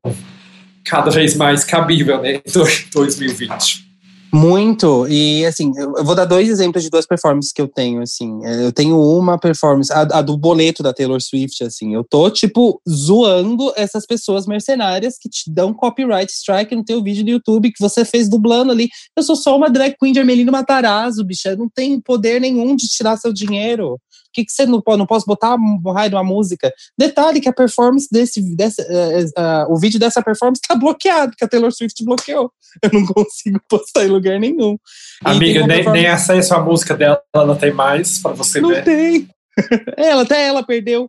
cada 0.84 1.10
vez 1.10 1.34
mais 1.34 1.64
cabível 1.64 2.20
né, 2.20 2.34
em 2.44 2.90
2020. 2.92 3.93
Muito, 4.34 5.06
e 5.06 5.46
assim, 5.46 5.70
eu 5.76 6.04
vou 6.04 6.12
dar 6.12 6.24
dois 6.24 6.48
exemplos 6.48 6.82
de 6.82 6.90
duas 6.90 7.06
performances 7.06 7.52
que 7.52 7.62
eu 7.62 7.68
tenho, 7.68 8.02
assim. 8.02 8.44
Eu 8.44 8.72
tenho 8.72 9.00
uma 9.00 9.38
performance, 9.38 9.92
a, 9.92 10.00
a, 10.00 10.22
do 10.22 10.36
boleto 10.36 10.82
da 10.82 10.92
Taylor 10.92 11.20
Swift, 11.20 11.62
assim. 11.62 11.94
Eu 11.94 12.02
tô, 12.02 12.28
tipo, 12.28 12.82
zoando 12.88 13.72
essas 13.76 14.04
pessoas 14.04 14.44
mercenárias 14.44 15.16
que 15.20 15.28
te 15.28 15.48
dão 15.48 15.72
copyright 15.72 16.32
strike 16.32 16.74
no 16.74 16.84
teu 16.84 17.00
vídeo 17.00 17.24
do 17.24 17.30
YouTube 17.30 17.70
que 17.70 17.80
você 17.80 18.04
fez 18.04 18.28
dublando 18.28 18.72
ali. 18.72 18.88
Eu 19.16 19.22
sou 19.22 19.36
só 19.36 19.56
uma 19.56 19.70
drag 19.70 19.94
queen 19.96 20.12
de 20.12 20.18
Ermelino 20.18 20.50
Matarazzo, 20.50 21.24
bicha. 21.24 21.54
não 21.54 21.68
tem 21.68 22.00
poder 22.00 22.40
nenhum 22.40 22.74
de 22.74 22.88
tirar 22.88 23.16
seu 23.16 23.32
dinheiro 23.32 24.00
que, 24.34 24.44
que 24.44 24.52
você 24.52 24.66
não 24.66 24.80
pode, 24.80 24.98
não 24.98 25.06
posso 25.06 25.24
botar 25.24 25.54
um 25.54 25.80
raio 25.92 26.10
de 26.10 26.16
uma 26.16 26.24
música? 26.24 26.72
Detalhe 26.98 27.40
que 27.40 27.48
a 27.48 27.52
performance 27.52 28.08
desse, 28.10 28.42
desse 28.54 28.82
uh, 28.82 29.24
uh, 29.40 29.72
o 29.72 29.78
vídeo 29.78 30.00
dessa 30.00 30.22
performance 30.22 30.60
tá 30.66 30.74
bloqueado, 30.74 31.34
que 31.36 31.44
a 31.44 31.48
Taylor 31.48 31.72
Swift 31.72 32.04
bloqueou. 32.04 32.50
Eu 32.82 32.90
não 32.92 33.06
consigo 33.14 33.60
postar 33.68 34.04
em 34.04 34.08
lugar 34.08 34.38
nenhum. 34.38 34.76
Amiga, 35.24 35.60
nem, 35.60 35.68
performance... 35.68 36.02
nem 36.02 36.06
acesso 36.06 36.54
à 36.54 36.60
música 36.60 36.96
dela 36.96 37.20
ela 37.32 37.56
tem 37.56 37.72
mais 37.72 38.18
para 38.18 38.32
você 38.32 38.60
não 38.60 38.68
ver. 38.68 38.76
Não 38.78 38.84
tem. 38.84 39.28
ela, 39.96 40.22
até 40.22 40.46
ela 40.46 40.64
perdeu 40.64 41.08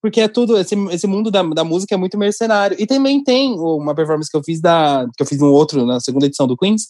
porque 0.00 0.20
é 0.20 0.28
tudo, 0.28 0.56
esse, 0.56 0.74
esse 0.90 1.06
mundo 1.06 1.30
da, 1.30 1.42
da 1.42 1.64
música 1.64 1.94
é 1.94 1.98
muito 1.98 2.16
mercenário. 2.16 2.76
E 2.78 2.86
também 2.86 3.22
tem 3.22 3.52
uma 3.54 3.94
performance 3.94 4.30
que 4.30 4.36
eu 4.36 4.42
fiz 4.42 4.60
da. 4.60 5.06
que 5.16 5.22
eu 5.22 5.26
fiz 5.26 5.40
um 5.42 5.48
outro 5.48 5.84
na 5.84 5.98
segunda 5.98 6.26
edição 6.26 6.46
do 6.46 6.56
Queens, 6.56 6.86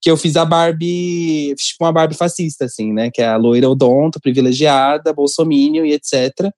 que 0.00 0.10
eu 0.10 0.16
fiz 0.16 0.36
a 0.36 0.44
Barbie, 0.44 1.54
tipo 1.56 1.84
uma 1.84 1.92
Barbie 1.92 2.16
fascista, 2.16 2.64
assim, 2.64 2.92
né? 2.92 3.10
Que 3.10 3.20
é 3.20 3.28
a 3.28 3.36
loira 3.36 3.68
odonto, 3.68 4.20
privilegiada, 4.20 5.12
bolsomínio 5.12 5.84
e 5.84 5.92
etc. 5.92 6.50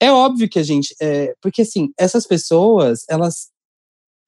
É 0.00 0.12
óbvio 0.12 0.48
que 0.48 0.58
a 0.58 0.62
gente. 0.62 0.94
É, 1.00 1.34
porque 1.42 1.62
assim, 1.62 1.90
essas 1.98 2.26
pessoas, 2.26 3.04
elas, 3.08 3.48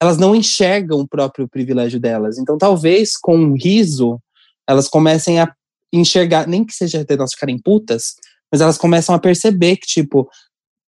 elas 0.01 0.17
não 0.17 0.35
enxergam 0.35 0.99
o 0.99 1.07
próprio 1.07 1.47
privilégio 1.47 1.99
delas. 1.99 2.37
Então, 2.37 2.57
talvez 2.57 3.15
com 3.15 3.37
um 3.37 3.53
riso, 3.53 4.19
elas 4.67 4.89
comecem 4.89 5.39
a 5.39 5.51
enxergar, 5.91 6.47
nem 6.47 6.65
que 6.65 6.73
seja 6.73 7.01
até 7.01 7.15
nós 7.15 7.31
ficarem 7.31 7.57
putas, 7.57 8.15
mas 8.51 8.61
elas 8.61 8.77
começam 8.77 9.15
a 9.15 9.19
perceber 9.19 9.77
que, 9.77 9.87
tipo, 9.87 10.29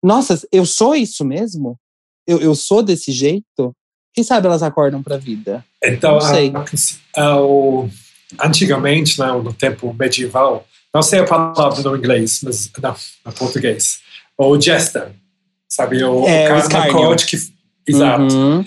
nossa, 0.04 0.40
eu 0.52 0.66
sou 0.66 0.96
isso 0.96 1.26
mesmo? 1.26 1.78
Eu, 2.28 2.40
eu 2.40 2.56
sou 2.56 2.82
desse 2.82 3.12
jeito? 3.12 3.76
Quem 4.14 4.24
sabe 4.24 4.48
elas 4.48 4.64
acordam 4.64 5.04
para 5.04 5.16
a 5.16 5.20
vida? 5.20 5.64
Então, 5.84 6.14
Não 6.14 6.22
sei. 6.22 6.52
A, 7.16 7.22
a, 7.22 7.42
o, 7.42 7.90
antigamente, 8.40 9.20
né, 9.20 9.28
no 9.32 9.54
tempo 9.54 9.94
medieval, 9.94 10.66
não 10.94 11.02
sei 11.02 11.20
a 11.20 11.26
palavra 11.26 11.82
no 11.82 11.96
inglês, 11.96 12.42
mas 12.44 12.72
não, 12.82 12.96
no 13.26 13.34
português, 13.34 14.00
o 14.38 14.60
jester, 14.60 15.12
sabe? 15.68 16.04
O, 16.04 16.28
É, 16.28 16.54
o 16.54 16.66
o 16.66 16.70
cara 16.70 16.92
corte 16.92 17.26
que. 17.26 17.38
Exato. 17.88 18.34
Uhum. 18.34 18.66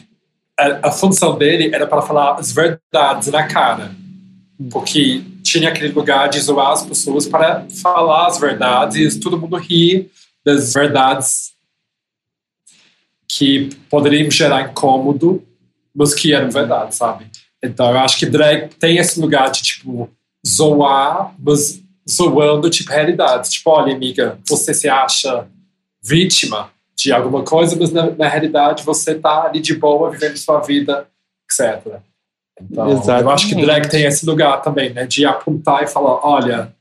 A, 0.59 0.88
a 0.88 0.92
função 0.92 1.38
dele 1.38 1.75
era 1.75 1.87
para 1.87 2.03
falar 2.03 2.35
as 2.38 2.53
verdades 2.53 3.29
na 3.29 3.47
cara. 3.47 3.95
Porque 4.71 5.23
tinha 5.42 5.71
aquele 5.71 5.92
lugar 5.92 6.29
de 6.29 6.40
zoar 6.40 6.73
as 6.73 6.85
pessoas 6.85 7.27
para 7.27 7.66
falar 7.83 8.27
as 8.27 8.38
verdades 8.38 9.16
todo 9.16 9.38
mundo 9.38 9.57
rir 9.57 10.11
das 10.44 10.72
verdades 10.72 11.52
que 13.28 13.70
poderiam 13.88 14.31
gerar 14.31 14.70
incômodo, 14.70 15.42
mas 15.94 16.14
que 16.14 16.35
eram 16.35 16.50
verdade, 16.50 16.94
sabe? 16.94 17.26
Então 17.62 17.90
eu 17.90 17.98
acho 17.98 18.18
que 18.18 18.26
drag 18.26 18.74
tem 18.74 18.98
esse 18.98 19.20
lugar 19.20 19.50
de, 19.50 19.62
tipo, 19.62 20.11
zoar, 20.46 21.35
mas 21.38 21.83
zoando, 22.11 22.68
tipo, 22.68 22.90
realidades. 22.90 23.50
Tipo, 23.52 23.70
olha, 23.70 23.94
amiga, 23.94 24.38
você 24.46 24.74
se 24.74 24.88
acha 24.88 25.48
vítima 26.02 26.70
de 26.96 27.12
alguma 27.12 27.44
coisa, 27.44 27.76
mas 27.78 27.92
na, 27.92 28.11
na 28.11 28.28
realidade 28.28 28.83
você 28.83 29.14
tá 29.14 29.44
ali 29.44 29.61
de 29.61 29.74
boa, 29.74 30.11
vivendo 30.11 30.37
sua 30.37 30.61
vida, 30.61 31.07
etc. 31.44 32.00
Então, 32.61 32.90
eu 32.90 33.31
acho 33.31 33.48
que 33.48 33.55
Exatamente. 33.55 33.64
drag 33.64 33.88
tem 33.88 34.05
esse 34.05 34.26
lugar 34.26 34.61
também, 34.62 34.92
né? 34.92 35.07
De 35.07 35.24
apontar 35.24 35.83
e 35.83 35.87
falar, 35.87 36.24
olha, 36.26 36.74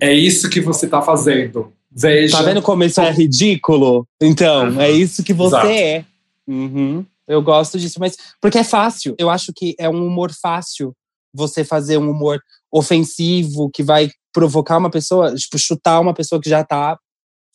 é 0.00 0.12
isso 0.12 0.50
que 0.50 0.60
você 0.60 0.86
tá 0.86 1.00
fazendo. 1.00 1.72
Veja. 1.90 2.36
Tá 2.36 2.42
vendo 2.42 2.62
como 2.62 2.84
isso 2.84 3.00
é 3.00 3.10
ridículo? 3.10 4.06
Então, 4.20 4.68
Uhum. 4.70 4.80
é 4.80 4.90
isso 4.90 5.22
que 5.24 5.32
você 5.32 5.56
Exato. 5.56 5.66
é. 5.68 6.04
Uhum. 6.46 7.04
Eu 7.26 7.42
gosto 7.42 7.78
disso, 7.78 7.98
mas 8.00 8.16
porque 8.40 8.58
é 8.58 8.64
fácil. 8.64 9.14
Eu 9.18 9.28
acho 9.30 9.52
que 9.54 9.74
é 9.78 9.88
um 9.88 10.06
humor 10.06 10.32
fácil 10.32 10.94
você 11.34 11.62
fazer 11.64 11.98
um 11.98 12.10
humor 12.10 12.40
ofensivo 12.72 13.70
que 13.70 13.82
vai 13.82 14.10
provocar 14.32 14.78
uma 14.78 14.90
pessoa, 14.90 15.34
tipo, 15.34 15.58
chutar 15.58 16.00
uma 16.00 16.14
pessoa 16.14 16.40
que 16.40 16.48
já 16.48 16.64
tá 16.64 16.98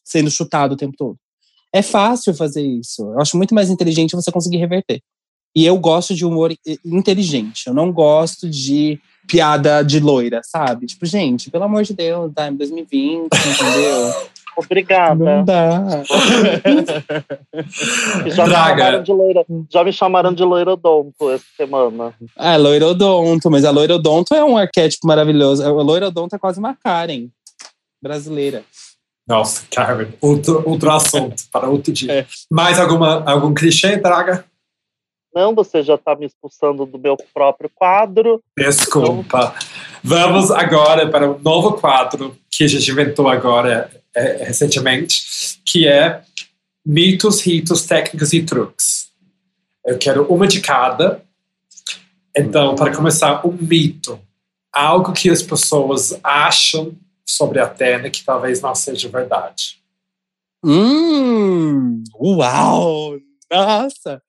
sendo 0.04 0.30
chutada 0.30 0.74
o 0.74 0.78
tempo 0.78 0.94
todo. 0.98 1.18
É 1.72 1.82
fácil 1.82 2.34
fazer 2.36 2.62
isso. 2.62 3.02
Eu 3.02 3.20
acho 3.20 3.36
muito 3.38 3.56
mais 3.56 3.70
inteligente 3.70 4.16
você 4.16 4.32
conseguir 4.32 4.58
reverter. 4.58 5.02
E 5.56 5.66
eu 5.66 5.78
gosto 5.78 6.14
de 6.14 6.26
humor 6.26 6.54
inteligente. 6.86 7.68
Eu 7.68 7.74
não 7.74 7.92
gosto 7.92 8.50
de 8.50 9.00
piada 9.28 9.84
de 9.84 10.00
loira, 10.00 10.42
sabe? 10.44 10.86
Tipo, 10.86 11.06
gente, 11.06 11.50
pelo 11.50 11.64
amor 11.64 11.84
de 11.84 11.94
Deus, 11.94 12.32
tá 12.34 12.48
em 12.48 12.56
2020, 12.56 13.30
entendeu? 13.34 14.14
Obrigada. 14.56 15.16
Não 15.16 15.44
dá. 15.44 15.82
Já 18.28 18.44
me, 18.44 18.50
Draga. 18.50 18.84
chamaram 18.84 19.04
de 19.04 19.12
loira, 19.12 19.46
já 19.68 19.84
me 19.84 19.92
chamaram 19.92 20.34
de 20.34 20.44
loirodonto 20.44 21.32
essa 21.32 21.44
semana. 21.58 22.14
Ah, 22.38 22.56
loirodonto, 22.56 23.50
mas 23.50 23.66
a 23.66 23.72
loirodonto 23.72 24.34
é 24.36 24.44
um 24.44 24.56
arquétipo 24.56 25.08
maravilhoso. 25.08 25.64
A 25.66 25.72
loirodonto 25.72 26.36
é 26.36 26.40
quase 26.40 26.60
uma 26.60 26.76
Karen 26.76 27.30
brasileira. 28.02 28.64
Nossa, 29.28 29.64
Karen, 29.72 30.10
outro, 30.22 30.62
outro 30.66 30.92
assunto 30.92 31.44
para 31.52 31.68
outro 31.68 31.92
dia. 31.92 32.12
É. 32.12 32.26
Mais 32.52 32.80
alguma, 32.80 33.24
algum 33.26 33.54
clichê, 33.54 33.98
Draga? 33.98 34.46
Não, 35.34 35.56
você 35.56 35.82
já 35.82 35.98
tá 35.98 36.16
me 36.16 36.26
expulsando 36.26 36.86
do 36.86 37.00
meu 37.00 37.18
próprio 37.34 37.70
quadro. 37.74 38.42
Desculpa. 38.58 39.56
Vamos 40.04 40.52
agora 40.52 41.10
para 41.10 41.32
um 41.32 41.40
novo 41.40 41.74
quadro 41.74 42.38
que 42.52 42.64
a 42.64 42.68
gente 42.68 42.92
inventou 42.92 43.28
agora 43.28 43.90
é, 44.16 44.44
recentemente, 44.44 45.24
que 45.66 45.88
é 45.88 46.22
mitos, 46.86 47.42
ritos, 47.42 47.86
técnicas 47.86 48.34
e 48.34 48.44
truques. 48.44 49.10
Eu 49.86 49.98
quero 49.98 50.26
uma 50.32 50.48
de 50.48 50.62
cada. 50.62 51.24
Então, 52.36 52.76
para 52.76 52.96
começar, 52.96 53.46
um 53.46 53.52
mito. 53.52 54.20
Algo 54.72 55.14
que 55.14 55.30
as 55.30 55.42
pessoas 55.42 56.20
acham 56.24 56.96
sobre 57.26 57.60
a 57.60 57.66
Atena 57.66 58.10
que 58.10 58.24
talvez 58.24 58.62
não 58.62 58.74
seja 58.76 59.10
verdade. 59.10 59.82
Hum, 60.64 62.04
uau! 62.20 63.18
Nossa! 63.52 64.22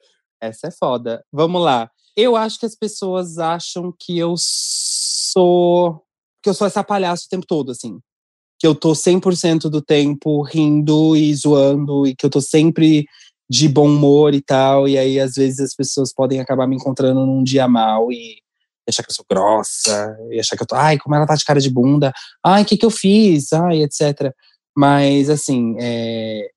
Essa 0.46 0.68
é 0.68 0.70
foda. 0.70 1.24
Vamos 1.32 1.62
lá. 1.62 1.90
Eu 2.16 2.36
acho 2.36 2.58
que 2.58 2.66
as 2.66 2.76
pessoas 2.76 3.38
acham 3.38 3.92
que 3.98 4.18
eu 4.18 4.34
sou. 4.38 6.02
que 6.42 6.48
eu 6.48 6.54
sou 6.54 6.66
essa 6.66 6.84
palhaça 6.84 7.24
o 7.26 7.28
tempo 7.28 7.46
todo, 7.46 7.72
assim. 7.72 7.98
Que 8.58 8.66
eu 8.66 8.74
tô 8.74 8.92
100% 8.92 9.68
do 9.70 9.82
tempo 9.82 10.42
rindo 10.42 11.16
e 11.16 11.34
zoando 11.34 12.06
e 12.06 12.14
que 12.14 12.24
eu 12.24 12.30
tô 12.30 12.40
sempre 12.40 13.04
de 13.50 13.68
bom 13.68 13.88
humor 13.88 14.34
e 14.34 14.40
tal. 14.40 14.88
E 14.88 14.96
aí, 14.96 15.18
às 15.18 15.34
vezes, 15.34 15.60
as 15.60 15.74
pessoas 15.74 16.12
podem 16.12 16.40
acabar 16.40 16.66
me 16.66 16.76
encontrando 16.76 17.26
num 17.26 17.42
dia 17.42 17.66
mal 17.66 18.12
e 18.12 18.38
achar 18.88 19.02
que 19.02 19.10
eu 19.10 19.14
sou 19.14 19.24
grossa, 19.28 20.16
e 20.30 20.38
achar 20.38 20.56
que 20.56 20.62
eu 20.62 20.66
tô. 20.66 20.74
Ai, 20.76 20.98
como 20.98 21.14
ela 21.14 21.26
tá 21.26 21.34
de 21.34 21.44
cara 21.44 21.60
de 21.60 21.70
bunda. 21.70 22.12
Ai, 22.44 22.62
o 22.62 22.66
que 22.66 22.76
que 22.76 22.86
eu 22.86 22.90
fiz? 22.90 23.52
Ai, 23.52 23.82
etc. 23.82 24.32
Mas, 24.76 25.30
assim, 25.30 25.74
é, 25.80 26.48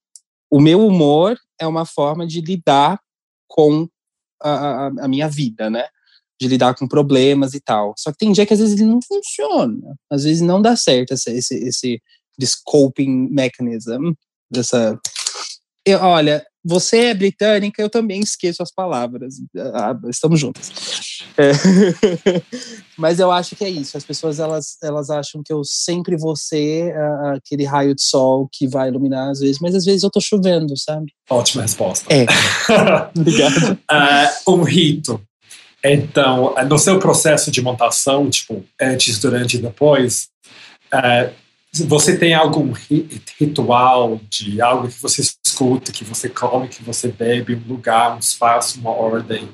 o 0.50 0.60
meu 0.60 0.86
humor 0.86 1.36
é 1.60 1.66
uma 1.66 1.84
forma 1.84 2.26
de 2.26 2.40
lidar 2.40 3.00
com 3.48 3.88
a, 4.42 4.50
a- 4.50 4.86
a 5.00 5.08
minha 5.08 5.28
vida, 5.28 5.68
né? 5.70 5.86
De 6.40 6.46
lidar 6.46 6.74
com 6.74 6.86
problemas 6.86 7.54
e 7.54 7.60
tal. 7.60 7.94
Só 7.98 8.12
que 8.12 8.18
tem 8.18 8.30
dia 8.32 8.46
que 8.46 8.54
às 8.54 8.60
vezes 8.60 8.74
ele 8.78 8.88
não 8.90 9.00
funciona. 9.02 9.96
Às 10.10 10.24
vezes 10.24 10.40
não 10.40 10.62
dá 10.62 10.76
certo 10.76 11.12
esse, 11.14 11.30
esse, 11.32 12.00
esse 12.40 12.56
coping 12.64 13.28
mechanism. 13.30 14.12
Dessa. 14.50 14.98
Eu, 15.84 15.98
olha, 16.00 16.46
você 16.64 17.06
é 17.06 17.14
britânica, 17.14 17.80
eu 17.80 17.88
também 17.88 18.20
esqueço 18.20 18.62
as 18.62 18.72
palavras. 18.72 19.36
Ah, 19.74 19.96
estamos 20.08 20.40
juntos. 20.40 20.70
É. 21.36 21.52
Mas 22.98 23.20
eu 23.20 23.30
acho 23.30 23.54
que 23.54 23.64
é 23.64 23.70
isso. 23.70 23.96
As 23.96 24.04
pessoas 24.04 24.38
elas, 24.40 24.76
elas 24.82 25.08
acham 25.08 25.42
que 25.44 25.52
eu 25.52 25.62
sempre 25.64 26.16
vou 26.16 26.34
ser 26.36 26.94
ah, 26.96 27.34
aquele 27.36 27.64
raio 27.64 27.94
de 27.94 28.02
sol 28.02 28.48
que 28.52 28.66
vai 28.66 28.88
iluminar 28.88 29.30
às 29.30 29.40
vezes, 29.40 29.58
mas 29.60 29.74
às 29.74 29.84
vezes 29.84 30.02
eu 30.02 30.10
tô 30.10 30.20
chovendo, 30.20 30.74
sabe? 30.76 31.12
Ótima 31.30 31.62
resposta. 31.62 32.06
É. 32.12 32.26
Obrigado. 33.16 33.78
Ah, 33.88 34.30
um 34.48 34.62
rito. 34.62 35.20
Então, 35.84 36.54
no 36.68 36.78
seu 36.78 36.98
processo 36.98 37.50
de 37.50 37.62
montação, 37.62 38.28
tipo, 38.28 38.64
antes, 38.80 39.18
durante 39.20 39.56
e 39.56 39.62
depois, 39.62 40.28
ah, 40.92 41.30
você 41.72 42.16
tem 42.16 42.34
algum 42.34 42.72
ri- 42.72 43.08
ritual 43.38 44.20
de 44.28 44.60
algo 44.60 44.88
que 44.88 45.00
você 45.00 45.22
escuta, 45.58 45.90
que 45.90 46.04
você 46.04 46.28
come, 46.28 46.68
que 46.68 46.82
você 46.84 47.08
bebe, 47.08 47.56
um 47.56 47.68
lugar, 47.68 48.14
um 48.14 48.18
espaço, 48.18 48.78
uma 48.78 48.90
ordem? 48.90 49.48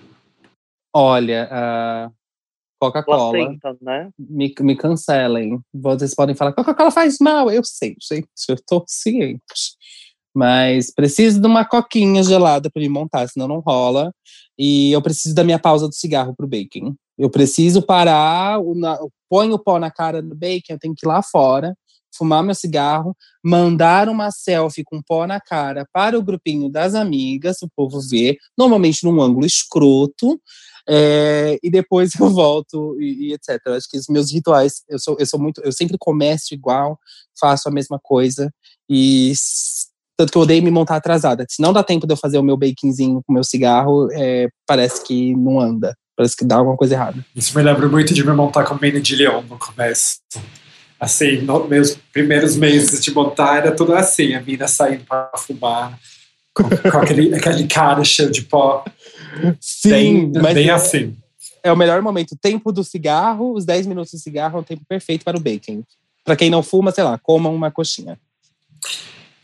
Olha, 0.95 1.49
a 1.51 2.11
Coca-Cola, 2.79 3.57
né? 3.81 4.11
me, 4.19 4.55
me 4.61 4.77
cancelem. 4.77 5.59
Vocês 5.73 6.15
podem 6.15 6.35
falar, 6.35 6.53
Coca-Cola 6.53 6.91
faz 6.91 7.17
mal. 7.19 7.51
Eu 7.51 7.65
sei, 7.65 7.97
gente, 8.01 8.29
eu 8.49 8.57
tô 8.67 8.85
ciente. 8.87 9.43
Mas 10.37 10.93
preciso 10.93 11.41
de 11.41 11.47
uma 11.47 11.65
coquinha 11.65 12.23
gelada 12.23 12.71
para 12.71 12.83
me 12.83 12.89
montar, 12.89 13.27
senão 13.29 13.49
não 13.49 13.61
rola. 13.61 14.13
E 14.59 14.93
eu 14.93 15.01
preciso 15.01 15.35
da 15.35 15.43
minha 15.43 15.59
pausa 15.59 15.89
do 15.89 15.95
cigarro 15.95 16.35
pro 16.37 16.47
baking. 16.47 16.95
Eu 17.17 17.31
preciso 17.31 17.81
parar, 17.81 18.61
o, 18.61 18.75
na, 18.75 18.99
ponho 19.31 19.55
o 19.55 19.59
pó 19.59 19.79
na 19.79 19.91
cara 19.91 20.21
do 20.21 20.35
bacon, 20.35 20.75
eu 20.75 20.79
tenho 20.79 20.95
que 20.95 21.07
ir 21.07 21.09
lá 21.09 21.23
fora, 21.23 21.75
fumar 22.17 22.43
meu 22.43 22.55
cigarro, 22.55 23.17
mandar 23.43 24.09
uma 24.09 24.31
selfie 24.31 24.85
com 24.85 25.03
pó 25.03 25.27
na 25.27 25.41
cara 25.41 25.87
para 25.93 26.19
o 26.19 26.23
grupinho 26.23 26.69
das 26.69 26.95
amigas, 26.95 27.63
o 27.63 27.69
povo 27.75 28.01
ver, 28.01 28.37
normalmente 28.57 29.05
num 29.05 29.21
ângulo 29.21 29.47
escroto, 29.47 30.41
é, 30.89 31.59
e 31.63 31.71
depois 31.71 32.13
eu 32.21 32.31
volto 32.31 32.97
e, 33.01 33.29
e 33.29 33.33
etc. 33.33 33.61
Acho 33.69 33.89
que 33.89 33.99
os 33.99 34.09
meus 34.09 34.33
rituais, 34.33 34.83
eu 34.89 34.99
sou, 34.99 35.17
eu 35.19 35.27
sou 35.27 35.41
muito, 35.41 35.61
eu 35.63 35.73
sempre 35.73 35.97
começo 35.99 36.53
igual, 36.53 36.99
faço 37.39 37.69
a 37.69 37.73
mesma 37.73 37.99
coisa 38.03 38.51
e 38.89 39.33
tanto 40.17 40.31
que 40.31 40.39
eu 40.39 40.43
odeio 40.43 40.63
me 40.63 40.71
montar 40.71 40.97
atrasada. 40.97 41.45
Se 41.49 41.61
não 41.61 41.73
dá 41.73 41.83
tempo 41.83 42.07
de 42.07 42.13
eu 42.13 42.17
fazer 42.17 42.39
o 42.39 42.43
meu 42.43 42.57
baconzinho 42.57 43.23
com 43.27 43.33
o 43.33 43.35
meu 43.35 43.45
cigarro, 43.45 44.09
é, 44.13 44.49
parece 44.67 45.03
que 45.05 45.35
não 45.35 45.61
anda, 45.61 45.97
parece 46.17 46.37
que 46.37 46.45
dá 46.45 46.57
alguma 46.57 46.77
coisa 46.77 46.95
errada. 46.95 47.25
Isso 47.35 47.57
me 47.57 47.65
lembra 47.65 47.89
muito 47.89 48.15
de 48.15 48.25
me 48.25 48.33
montar 48.33 48.65
com 48.65 48.79
Mina 48.81 49.01
de 49.01 49.17
Leão 49.17 49.43
no 49.43 49.59
começo. 49.59 50.19
Assim, 51.05 51.43
nos 51.43 51.69
meus 51.69 51.99
primeiros 52.11 52.57
meses 52.57 53.05
de 53.05 53.13
montar, 53.13 53.59
era 53.59 53.77
tudo 53.77 53.95
assim, 53.95 54.33
a 54.35 54.41
mina 54.41 54.67
saindo 54.67 55.05
para 55.05 55.31
fumar, 55.37 55.99
com, 56.55 56.65
com 56.65 56.99
aquele, 56.99 57.33
aquele 57.37 57.67
cara 57.67 58.03
cheio 58.03 58.31
de 58.31 58.41
pó. 58.41 58.83
Sim, 59.61 60.31
bem, 60.31 60.33
mas 60.43 60.55
bem 60.55 60.69
é, 60.69 60.73
assim. 60.73 61.15
é 61.63 61.71
o 61.71 61.77
melhor 61.77 62.01
momento. 62.01 62.33
O 62.33 62.39
tempo 62.39 62.73
do 62.73 62.83
cigarro, 62.83 63.53
os 63.53 63.67
10 63.67 63.87
minutos 63.87 64.13
do 64.13 64.19
cigarro 64.19 64.57
é 64.57 64.61
o 64.63 64.65
tempo 64.65 64.83
perfeito 64.89 65.27
para 65.27 65.37
o 65.37 65.41
bacon. 65.41 65.83
Para 66.25 66.37
quem 66.37 66.49
não 66.49 66.63
fuma, 66.63 66.91
sei 66.91 67.05
lá, 67.05 67.19
coma 67.19 67.51
uma 67.51 67.71
coxinha. 67.71 68.19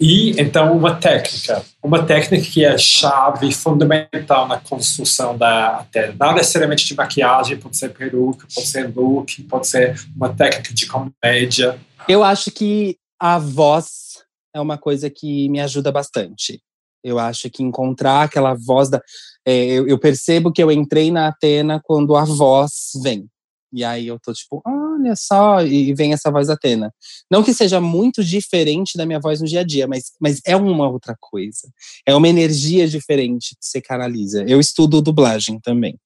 E 0.01 0.31
então 0.41 0.75
uma 0.75 0.95
técnica, 0.95 1.63
uma 1.83 2.03
técnica 2.03 2.43
que 2.43 2.65
é 2.65 2.79
chave 2.79 3.53
fundamental 3.53 4.49
na 4.49 4.59
construção 4.59 5.37
da 5.37 5.85
tela. 5.93 6.15
Não 6.19 6.35
necessariamente 6.35 6.87
de 6.87 6.95
maquiagem, 6.95 7.59
pode 7.59 7.77
ser 7.77 7.91
peruca, 7.91 8.47
pode 8.55 8.67
ser 8.67 8.91
look, 8.97 9.43
pode 9.43 9.69
ser 9.69 10.01
uma 10.17 10.31
técnica 10.31 10.73
de 10.73 10.87
comédia. 10.87 11.79
Eu 12.09 12.25
acho 12.25 12.51
que 12.51 12.97
a 13.21 13.39
voz 13.39 14.25
é 14.55 14.61
uma 14.61 14.79
coisa 14.79 15.11
que 15.11 15.51
me 15.51 15.61
ajuda 15.61 15.93
bastante. 15.93 16.63
Eu 17.05 17.19
acho 17.19 17.51
que 17.51 17.63
encontrar 17.63 18.23
aquela 18.23 18.55
voz 18.55 18.89
da. 18.89 19.03
é, 19.45 19.67
eu, 19.67 19.87
eu 19.87 19.99
percebo 19.99 20.51
que 20.51 20.63
eu 20.63 20.73
entrei 20.73 21.11
na 21.11 21.29
Atena 21.29 21.79
quando 21.85 22.17
a 22.17 22.25
voz 22.25 22.93
vem. 23.03 23.29
E 23.71 23.85
aí 23.85 24.07
eu 24.07 24.19
tô 24.19 24.33
tipo, 24.33 24.63
olha 24.95 25.15
só, 25.17 25.63
e 25.63 25.93
vem 25.95 26.13
essa 26.13 26.31
voz 26.31 26.49
Atena. 26.49 26.93
Não 27.31 27.43
que 27.43 27.55
seja 27.55 27.81
muito 27.81 28.23
diferente 28.25 28.97
da 28.97 29.07
minha 29.07 29.21
voz 29.21 29.41
no 29.41 29.47
dia 29.47 29.61
a 29.61 29.65
dia, 29.65 29.87
mas, 29.87 30.13
mas 30.21 30.41
é 30.47 30.57
uma 30.57 30.89
outra 30.89 31.17
coisa. 31.19 31.69
É 32.07 32.15
uma 32.15 32.29
energia 32.29 32.87
diferente 32.87 33.57
que 33.59 33.67
você 33.67 33.81
canaliza. 33.81 34.45
Eu 34.47 34.61
estudo 34.61 35.03
dublagem 35.03 35.59
também. 35.61 35.99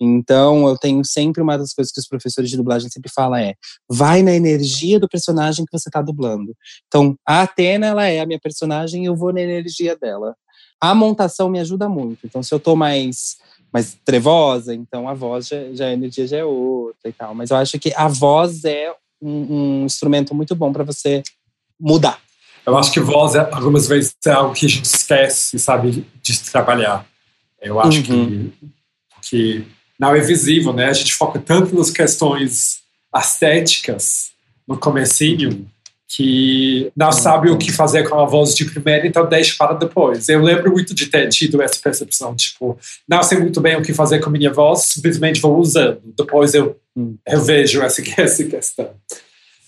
Então, 0.00 0.68
eu 0.68 0.76
tenho 0.76 1.04
sempre 1.04 1.42
uma 1.42 1.58
das 1.58 1.74
coisas 1.74 1.92
que 1.92 2.00
os 2.00 2.06
professores 2.06 2.50
de 2.50 2.56
dublagem 2.56 2.88
sempre 2.88 3.10
falam 3.12 3.38
é: 3.38 3.54
vai 3.90 4.22
na 4.22 4.32
energia 4.32 5.00
do 5.00 5.08
personagem 5.08 5.64
que 5.64 5.76
você 5.76 5.88
está 5.88 6.00
dublando. 6.00 6.54
Então, 6.86 7.16
a 7.26 7.42
Atena, 7.42 7.86
ela 7.86 8.06
é 8.06 8.20
a 8.20 8.26
minha 8.26 8.38
personagem 8.40 9.02
e 9.02 9.06
eu 9.06 9.16
vou 9.16 9.32
na 9.32 9.40
energia 9.40 9.96
dela. 9.96 10.36
A 10.80 10.94
montação 10.94 11.50
me 11.50 11.58
ajuda 11.58 11.88
muito. 11.88 12.20
Então, 12.24 12.42
se 12.42 12.54
eu 12.54 12.60
tô 12.60 12.76
mais 12.76 13.36
mais 13.72 13.96
trevosa, 14.04 14.74
então 14.74 15.08
a 15.08 15.14
voz 15.14 15.48
já, 15.48 15.56
já 15.72 15.86
a 15.86 15.92
energia 15.92 16.26
já 16.26 16.38
é 16.38 16.44
outra 16.44 17.08
e 17.08 17.12
tal. 17.12 17.34
Mas 17.34 17.50
eu 17.50 17.56
acho 17.56 17.78
que 17.78 17.92
a 17.94 18.08
voz 18.08 18.64
é 18.64 18.92
um, 19.20 19.82
um 19.82 19.84
instrumento 19.84 20.34
muito 20.34 20.54
bom 20.54 20.72
para 20.72 20.84
você 20.84 21.22
mudar. 21.78 22.18
Eu 22.66 22.76
acho 22.76 22.92
que 22.92 23.00
voz, 23.00 23.34
é, 23.34 23.40
algumas 23.52 23.86
vezes, 23.86 24.14
é 24.26 24.30
algo 24.30 24.54
que 24.54 24.66
a 24.66 24.68
gente 24.68 24.84
esquece, 24.84 25.58
sabe, 25.58 26.06
de 26.22 26.40
trabalhar. 26.50 27.06
Eu 27.60 27.80
acho 27.80 27.98
uhum. 27.98 28.50
que, 28.52 28.70
que 29.22 29.64
não 29.98 30.14
é 30.14 30.20
visível, 30.20 30.72
né? 30.72 30.86
A 30.86 30.92
gente 30.92 31.14
foca 31.14 31.38
tanto 31.38 31.74
nas 31.74 31.90
questões 31.90 32.80
estéticas 33.16 34.30
no 34.66 34.76
comecinho 34.76 35.66
que 36.08 36.90
não 36.96 37.12
sabe 37.12 37.50
o 37.50 37.58
que 37.58 37.70
fazer 37.70 38.08
com 38.08 38.18
a 38.18 38.24
voz 38.24 38.54
de 38.54 38.64
primeira, 38.64 39.06
então 39.06 39.28
deixa 39.28 39.54
para 39.58 39.74
depois. 39.74 40.26
Eu 40.28 40.40
lembro 40.40 40.72
muito 40.72 40.94
de 40.94 41.06
ter 41.06 41.28
tido 41.28 41.60
essa 41.60 41.78
percepção, 41.80 42.34
tipo, 42.34 42.78
não 43.06 43.22
sei 43.22 43.38
muito 43.38 43.60
bem 43.60 43.76
o 43.76 43.82
que 43.82 43.92
fazer 43.92 44.18
com 44.18 44.30
a 44.30 44.32
minha 44.32 44.50
voz, 44.50 44.84
simplesmente 44.84 45.40
vou 45.40 45.58
usando. 45.58 46.00
Depois 46.16 46.54
eu, 46.54 46.76
hum. 46.96 47.16
eu 47.26 47.42
vejo 47.42 47.82
essa, 47.82 48.02
essa 48.18 48.42
questão. 48.42 48.90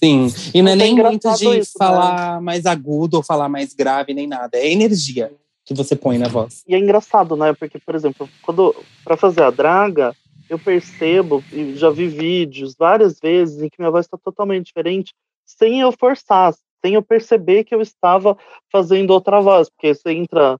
Sim, 0.03 0.32
e 0.55 0.62
não 0.62 0.72
é 0.72 0.76
nem 0.76 0.95
muito 0.95 1.30
de 1.34 1.59
isso, 1.59 1.76
né? 1.78 1.86
falar 1.86 2.36
né? 2.36 2.41
mais 2.41 2.64
agudo 2.64 3.18
ou 3.18 3.22
falar 3.22 3.51
mais 3.51 3.74
grave, 3.74 4.14
nem 4.14 4.26
nada. 4.26 4.57
É 4.57 4.72
energia 4.72 5.30
que 5.62 5.74
você 5.74 5.95
põe 5.95 6.16
na 6.16 6.26
voz. 6.26 6.64
E 6.66 6.74
é 6.74 6.78
engraçado, 6.78 7.36
né? 7.36 7.53
Porque, 7.53 7.78
por 7.78 7.95
exemplo, 7.95 8.26
quando 8.41 8.74
para 9.05 9.18
fazer 9.18 9.43
a 9.43 9.51
draga, 9.51 10.16
eu 10.49 10.59
percebo, 10.59 11.45
e 11.53 11.76
já 11.76 11.91
vi 11.91 12.09
vídeos 12.09 12.74
várias 12.76 13.20
vezes 13.20 13.62
em 13.62 13.68
que 13.68 13.76
minha 13.78 13.91
voz 13.91 14.07
está 14.07 14.16
totalmente 14.16 14.66
diferente, 14.66 15.12
sem 15.59 15.81
eu 15.81 15.93
forçar, 15.93 16.55
sem 16.85 16.95
eu 16.95 17.03
perceber 17.03 17.65
que 17.65 17.75
eu 17.75 17.81
estava 17.81 18.37
fazendo 18.71 19.11
outra 19.11 19.41
voz, 19.41 19.69
porque 19.69 19.95
você 19.95 20.13
entra, 20.13 20.59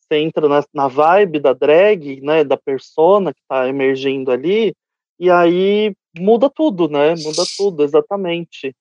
você 0.00 0.18
entra 0.18 0.48
na, 0.48 0.64
na 0.72 0.88
vibe 0.88 1.40
da 1.40 1.52
drag, 1.52 2.20
né, 2.20 2.44
da 2.44 2.56
persona 2.56 3.32
que 3.32 3.40
está 3.40 3.68
emergindo 3.68 4.30
ali, 4.30 4.74
e 5.18 5.30
aí 5.30 5.94
muda 6.18 6.50
tudo, 6.50 6.88
né? 6.88 7.14
Muda 7.16 7.44
tudo, 7.56 7.84
exatamente. 7.84 8.74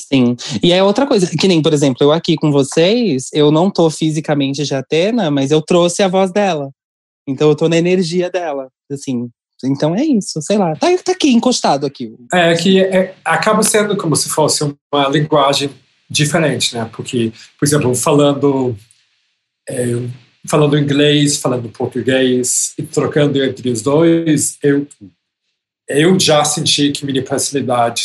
Sim. 0.00 0.34
E 0.62 0.72
é 0.72 0.82
outra 0.82 1.06
coisa, 1.06 1.30
que 1.38 1.46
nem, 1.46 1.62
por 1.62 1.72
exemplo, 1.72 1.98
eu 2.00 2.10
aqui 2.10 2.36
com 2.36 2.50
vocês, 2.50 3.30
eu 3.32 3.50
não 3.50 3.70
tô 3.70 3.88
fisicamente 3.90 4.64
de 4.64 4.74
Atena, 4.74 5.30
mas 5.30 5.50
eu 5.50 5.62
trouxe 5.62 6.02
a 6.02 6.08
voz 6.08 6.32
dela. 6.32 6.70
Então 7.26 7.48
eu 7.48 7.56
tô 7.56 7.68
na 7.68 7.76
energia 7.76 8.30
dela, 8.30 8.68
assim. 8.90 9.30
Então 9.66 9.94
é 9.94 10.04
isso, 10.04 10.40
sei 10.42 10.58
lá. 10.58 10.74
Tá, 10.76 10.88
tá 11.04 11.12
aqui, 11.12 11.30
encostado 11.30 11.86
aqui. 11.86 12.14
É 12.32 12.54
que 12.54 12.80
é, 12.80 13.14
acaba 13.24 13.62
sendo 13.62 13.96
como 13.96 14.16
se 14.16 14.28
fosse 14.28 14.62
uma 14.64 15.08
linguagem 15.08 15.70
diferente, 16.08 16.74
né? 16.74 16.88
Porque, 16.92 17.32
por 17.58 17.64
exemplo, 17.64 17.94
falando 17.94 18.76
é, 19.68 19.84
falando 20.46 20.78
inglês, 20.78 21.36
falando 21.36 21.68
português 21.68 22.74
e 22.76 22.82
trocando 22.82 23.42
entre 23.42 23.70
os 23.70 23.82
dois, 23.82 24.58
eu 24.62 24.86
eu 25.88 26.18
já 26.18 26.44
senti 26.44 26.90
que 26.90 27.04
minha 27.04 27.22
personalidade 27.22 28.02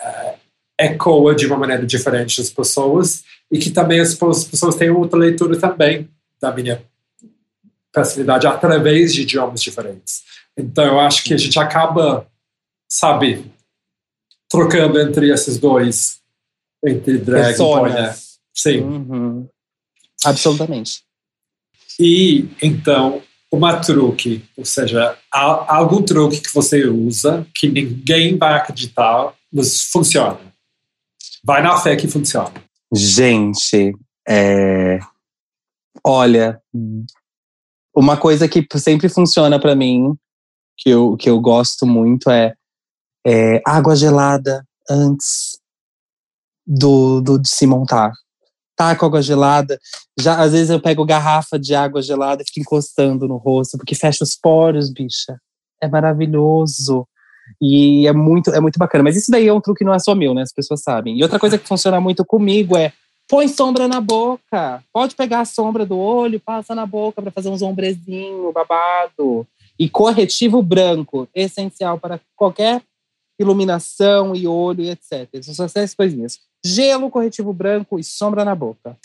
é, 0.00 0.34
ecoa 0.78 1.34
de 1.34 1.46
uma 1.46 1.56
maneira 1.56 1.84
diferente 1.84 2.38
das 2.38 2.50
pessoas 2.50 3.24
e 3.50 3.58
que 3.58 3.70
também 3.70 4.00
as 4.00 4.14
pessoas 4.14 4.76
têm 4.76 4.90
outra 4.90 5.18
leitura 5.18 5.58
também 5.58 6.08
da 6.40 6.52
minha 6.52 6.82
personalidade 7.92 8.46
através 8.46 9.14
de 9.14 9.22
idiomas 9.22 9.62
diferentes. 9.62 10.22
Então, 10.58 10.84
eu 10.84 11.00
acho 11.00 11.22
que 11.24 11.34
a 11.34 11.36
gente 11.36 11.58
acaba, 11.58 12.26
sabe, 12.88 13.50
trocando 14.48 14.98
entre 15.00 15.30
esses 15.30 15.58
dois, 15.58 16.20
entre 16.84 17.18
drag 17.18 17.56
e 17.58 17.92
né? 17.92 18.16
Sim. 18.54 18.80
Uhum. 18.80 19.48
Absolutamente. 20.24 21.02
E, 22.00 22.48
então, 22.62 23.22
uma 23.52 23.80
truque, 23.80 24.44
ou 24.56 24.64
seja, 24.64 25.16
algum 25.30 26.02
truque 26.02 26.40
que 26.40 26.52
você 26.52 26.86
usa 26.86 27.46
que 27.54 27.68
ninguém 27.68 28.36
vai 28.36 28.54
acreditar, 28.54 29.34
mas 29.52 29.82
funciona. 29.82 30.38
Vai 31.44 31.62
na 31.62 31.78
fé 31.78 31.96
que 31.96 32.08
funciona. 32.08 32.52
Gente, 32.92 33.94
é... 34.28 34.98
olha, 36.04 36.60
uma 37.94 38.16
coisa 38.16 38.48
que 38.48 38.66
sempre 38.78 39.08
funciona 39.08 39.60
para 39.60 39.74
mim 39.74 40.16
que 40.76 40.90
eu, 40.90 41.16
que 41.16 41.28
eu 41.28 41.40
gosto 41.40 41.86
muito 41.86 42.30
é, 42.30 42.54
é 43.26 43.60
água 43.66 43.96
gelada 43.96 44.64
antes 44.88 45.58
do, 46.66 47.20
do 47.20 47.38
de 47.38 47.48
se 47.48 47.66
montar. 47.66 48.12
Tá 48.76 48.94
com 48.94 49.06
água 49.06 49.22
gelada. 49.22 49.78
Já, 50.18 50.40
às 50.40 50.52
vezes 50.52 50.70
eu 50.70 50.80
pego 50.80 51.06
garrafa 51.06 51.58
de 51.58 51.74
água 51.74 52.02
gelada 52.02 52.42
e 52.42 52.46
fico 52.46 52.60
encostando 52.60 53.26
no 53.26 53.36
rosto, 53.36 53.78
porque 53.78 53.94
fecha 53.94 54.22
os 54.22 54.36
poros, 54.36 54.92
bicha. 54.92 55.38
É 55.82 55.88
maravilhoso. 55.88 57.06
E 57.60 58.06
é 58.06 58.12
muito, 58.12 58.50
é 58.50 58.60
muito 58.60 58.78
bacana. 58.78 59.04
Mas 59.04 59.16
isso 59.16 59.30
daí 59.30 59.48
é 59.48 59.52
um 59.52 59.60
truque 59.60 59.78
que 59.78 59.84
não 59.84 59.94
é 59.94 59.98
só 59.98 60.14
meu, 60.14 60.34
né? 60.34 60.42
As 60.42 60.52
pessoas 60.52 60.82
sabem. 60.82 61.16
E 61.16 61.22
outra 61.22 61.38
coisa 61.38 61.56
que 61.56 61.66
funciona 61.66 62.00
muito 62.00 62.24
comigo 62.24 62.76
é 62.76 62.92
põe 63.28 63.48
sombra 63.48 63.88
na 63.88 64.00
boca. 64.00 64.82
Pode 64.92 65.14
pegar 65.14 65.40
a 65.40 65.44
sombra 65.44 65.86
do 65.86 65.98
olho, 65.98 66.40
passa 66.40 66.74
na 66.74 66.86
boca 66.86 67.22
para 67.22 67.30
fazer 67.30 67.48
uns 67.48 67.62
ombrezinho 67.62 68.52
babado. 68.52 69.46
E 69.78 69.88
corretivo 69.88 70.62
branco, 70.62 71.28
essencial 71.34 71.98
para 71.98 72.20
qualquer 72.34 72.82
iluminação 73.38 74.34
e 74.34 74.46
olho 74.46 74.82
e 74.82 74.90
etc. 74.90 75.28
São 75.42 75.66
essas 75.66 75.94
coisinhas. 75.94 76.38
Gelo, 76.64 77.10
corretivo 77.10 77.52
branco 77.52 77.98
e 77.98 78.04
sombra 78.04 78.44
na 78.44 78.54
boca. 78.54 78.96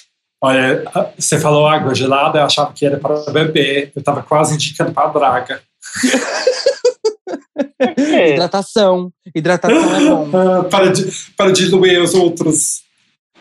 Olha, 0.43 0.83
você 1.17 1.39
falou 1.39 1.67
água 1.67 1.93
gelada, 1.93 2.39
eu 2.39 2.45
achava 2.45 2.73
que 2.73 2.85
era 2.85 2.97
para 2.97 3.31
beber. 3.31 3.91
Eu 3.95 3.99
estava 3.99 4.23
quase 4.23 4.55
indicando 4.55 4.91
para 4.91 5.09
a 5.09 5.11
draga. 5.11 5.61
É. 7.97 8.33
Hidratação. 8.33 9.11
Hidratação 9.35 9.95
é 9.95 10.09
bom. 10.09 10.29
para, 10.69 10.91
para 11.35 11.51
diluir 11.51 12.01
os 12.01 12.13
outros 12.13 12.83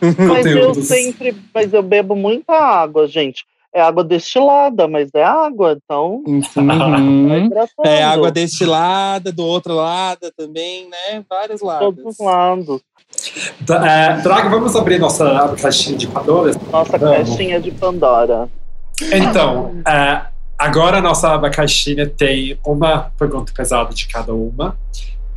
mas 0.00 0.16
conteúdos. 0.16 0.78
eu 0.78 0.96
sempre, 0.96 1.36
mas 1.54 1.72
eu 1.72 1.82
bebo 1.82 2.16
muita 2.16 2.52
água, 2.54 3.06
gente 3.06 3.44
é 3.72 3.80
água 3.80 4.02
destilada, 4.02 4.88
mas 4.88 5.10
é 5.14 5.22
água, 5.22 5.78
então. 5.82 6.22
Uhum. 6.26 6.40
é 7.84 8.02
água 8.02 8.30
destilada, 8.30 9.32
do 9.32 9.44
outro 9.44 9.74
lado 9.74 10.30
também, 10.36 10.88
né? 10.88 11.24
Vários 11.28 11.60
lados. 11.60 11.86
Todos 11.86 12.04
os 12.04 12.24
lados. 12.24 12.80
É, 13.84 14.16
Draga, 14.22 14.48
vamos 14.48 14.74
abrir 14.74 14.98
nossa 14.98 15.54
caixinha 15.60 15.96
de 15.96 16.06
Pandora? 16.06 16.52
Nossa 16.70 16.98
vamos. 16.98 17.16
caixinha 17.16 17.60
de 17.60 17.70
Pandora. 17.70 18.48
Então, 19.12 19.80
é, 19.86 20.22
agora 20.58 20.98
a 20.98 21.00
nossa 21.00 21.38
caixinha 21.50 22.08
tem 22.08 22.58
uma 22.64 23.10
pergunta 23.18 23.52
pesada 23.54 23.94
de 23.94 24.06
cada 24.06 24.34
uma. 24.34 24.76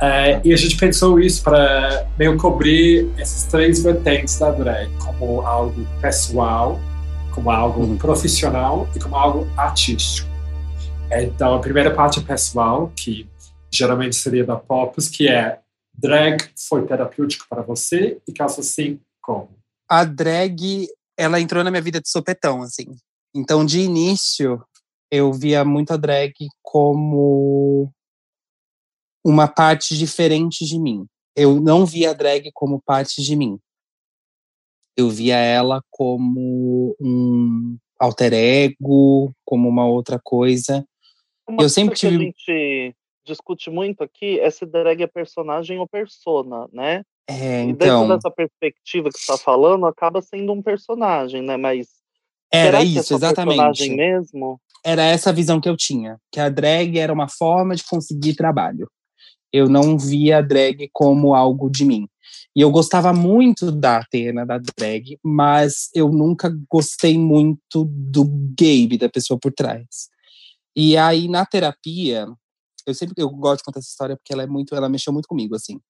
É, 0.00 0.40
e 0.44 0.52
a 0.52 0.56
gente 0.56 0.76
pensou 0.76 1.20
isso 1.20 1.42
para 1.42 2.06
meio 2.18 2.36
cobrir 2.36 3.08
esses 3.16 3.44
três 3.44 3.82
vertentes 3.82 4.38
da 4.38 4.50
drag, 4.50 4.90
como 4.98 5.40
algo 5.46 5.86
pessoal, 6.00 6.78
como 7.34 7.50
algo 7.50 7.80
uhum. 7.82 7.98
profissional 7.98 8.88
e 8.94 9.00
como 9.00 9.16
algo 9.16 9.46
artístico. 9.56 10.28
Então, 11.10 11.54
a 11.54 11.60
primeira 11.60 11.94
parte 11.94 12.20
é 12.20 12.22
pessoal, 12.22 12.92
que 12.96 13.28
geralmente 13.72 14.16
seria 14.16 14.44
da 14.44 14.56
Popus, 14.56 15.08
que 15.08 15.28
é 15.28 15.60
drag 15.92 16.38
foi 16.68 16.86
terapêutico 16.86 17.46
para 17.48 17.62
você 17.62 18.20
e 18.26 18.32
caso 18.32 18.62
sim, 18.62 19.00
como? 19.20 19.50
A 19.88 20.04
drag, 20.04 20.86
ela 21.16 21.40
entrou 21.40 21.62
na 21.62 21.70
minha 21.70 21.82
vida 21.82 22.00
de 22.00 22.08
sopetão, 22.08 22.62
assim. 22.62 22.96
Então, 23.34 23.64
de 23.64 23.80
início, 23.80 24.64
eu 25.10 25.32
via 25.32 25.64
muito 25.64 25.92
a 25.92 25.96
drag 25.96 26.32
como 26.62 27.92
uma 29.24 29.48
parte 29.48 29.96
diferente 29.96 30.64
de 30.64 30.78
mim. 30.78 31.06
Eu 31.36 31.60
não 31.60 31.84
via 31.84 32.10
a 32.10 32.14
drag 32.14 32.50
como 32.54 32.80
parte 32.80 33.22
de 33.22 33.36
mim 33.36 33.58
eu 34.96 35.08
via 35.08 35.36
ela 35.36 35.82
como 35.90 36.96
um 37.00 37.76
alter 37.98 38.32
ego, 38.32 39.34
como 39.44 39.68
uma 39.68 39.86
outra 39.86 40.20
coisa. 40.22 40.86
Uma 41.48 41.62
eu 41.62 41.68
sempre 41.68 41.96
tive. 41.96 42.18
Que 42.18 42.22
a 42.22 42.26
gente 42.26 42.96
discute 43.26 43.70
muito 43.70 44.02
aqui 44.02 44.38
é 44.40 44.50
se 44.50 44.66
drag 44.66 45.02
é 45.02 45.06
personagem 45.06 45.78
ou 45.78 45.88
persona, 45.88 46.68
né? 46.72 47.02
É, 47.28 47.64
e 47.64 47.70
então. 47.70 48.00
dentro 48.02 48.14
dessa 48.14 48.30
perspectiva 48.30 49.08
que 49.08 49.18
você 49.18 49.32
está 49.32 49.38
falando, 49.42 49.86
acaba 49.86 50.20
sendo 50.20 50.52
um 50.52 50.62
personagem, 50.62 51.42
né? 51.42 51.56
Mas. 51.56 51.88
Era 52.52 52.84
isso, 52.84 53.14
exatamente. 53.14 53.56
Personagem 53.56 53.96
mesmo? 53.96 54.60
Era 54.84 55.02
essa 55.02 55.32
visão 55.32 55.60
que 55.60 55.68
eu 55.68 55.76
tinha, 55.76 56.20
que 56.30 56.38
a 56.38 56.48
drag 56.48 56.98
era 56.98 57.12
uma 57.12 57.28
forma 57.28 57.74
de 57.74 57.82
conseguir 57.82 58.34
trabalho. 58.34 58.88
Eu 59.52 59.68
não 59.68 59.98
via 59.98 60.38
a 60.38 60.42
drag 60.42 60.88
como 60.92 61.34
algo 61.34 61.70
de 61.70 61.84
mim. 61.84 62.06
E 62.56 62.60
eu 62.60 62.70
gostava 62.70 63.12
muito 63.12 63.72
da 63.72 63.98
Atena, 63.98 64.46
da 64.46 64.58
drag, 64.58 65.18
mas 65.22 65.90
eu 65.94 66.08
nunca 66.08 66.56
gostei 66.70 67.18
muito 67.18 67.84
do 67.84 68.24
Gabe, 68.24 68.96
da 68.96 69.08
pessoa 69.08 69.38
por 69.38 69.52
trás. 69.52 70.08
E 70.76 70.96
aí, 70.96 71.28
na 71.28 71.44
terapia, 71.44 72.26
eu 72.86 72.94
sempre 72.94 73.14
eu 73.16 73.28
gosto 73.28 73.58
de 73.58 73.64
contar 73.64 73.80
essa 73.80 73.88
história 73.88 74.16
porque 74.16 74.32
ela 74.32 74.42
é 74.44 74.46
muito, 74.46 74.74
ela 74.74 74.88
mexeu 74.88 75.12
muito 75.12 75.26
comigo, 75.26 75.54
assim. 75.56 75.80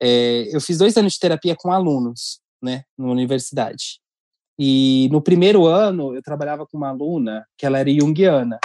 É, 0.00 0.48
eu 0.54 0.60
fiz 0.60 0.78
dois 0.78 0.96
anos 0.96 1.14
de 1.14 1.18
terapia 1.18 1.56
com 1.56 1.72
alunos, 1.72 2.40
né, 2.62 2.84
na 2.96 3.06
universidade. 3.06 4.00
E 4.58 5.08
no 5.10 5.20
primeiro 5.20 5.66
ano, 5.66 6.14
eu 6.14 6.22
trabalhava 6.22 6.66
com 6.66 6.76
uma 6.76 6.90
aluna 6.90 7.44
que 7.56 7.66
ela 7.66 7.78
era 7.78 7.90
junguiana. 7.90 8.58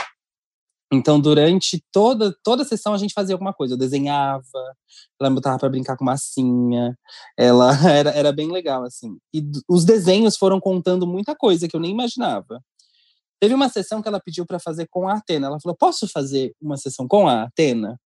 Então, 0.91 1.19
durante 1.19 1.83
toda, 1.91 2.33
toda 2.43 2.63
a 2.63 2.65
sessão, 2.65 2.93
a 2.93 2.97
gente 2.97 3.13
fazia 3.13 3.35
alguma 3.35 3.53
coisa. 3.53 3.73
Eu 3.73 3.77
desenhava, 3.77 4.43
ela 5.19 5.29
me 5.29 5.35
botava 5.35 5.59
para 5.59 5.69
brincar 5.69 5.97
com 5.97 6.05
massinha. 6.05 6.97
Ela 7.37 7.71
era, 7.91 8.11
era 8.11 8.31
bem 8.31 8.51
legal, 8.51 8.83
assim. 8.83 9.17
E 9.33 9.43
os 9.69 9.83
desenhos 9.83 10.37
foram 10.37 10.59
contando 10.59 11.05
muita 11.05 11.35
coisa 11.35 11.67
que 11.67 11.75
eu 11.75 11.79
nem 11.79 11.91
imaginava. 11.91 12.61
Teve 13.39 13.53
uma 13.53 13.69
sessão 13.69 14.01
que 14.01 14.07
ela 14.07 14.19
pediu 14.19 14.45
para 14.45 14.59
fazer 14.59 14.87
com 14.89 15.07
a 15.09 15.15
Atena. 15.15 15.47
Ela 15.47 15.59
falou: 15.61 15.77
Posso 15.77 16.07
fazer 16.07 16.53
uma 16.61 16.77
sessão 16.77 17.07
com 17.07 17.27
a 17.27 17.43
Atena? 17.43 17.99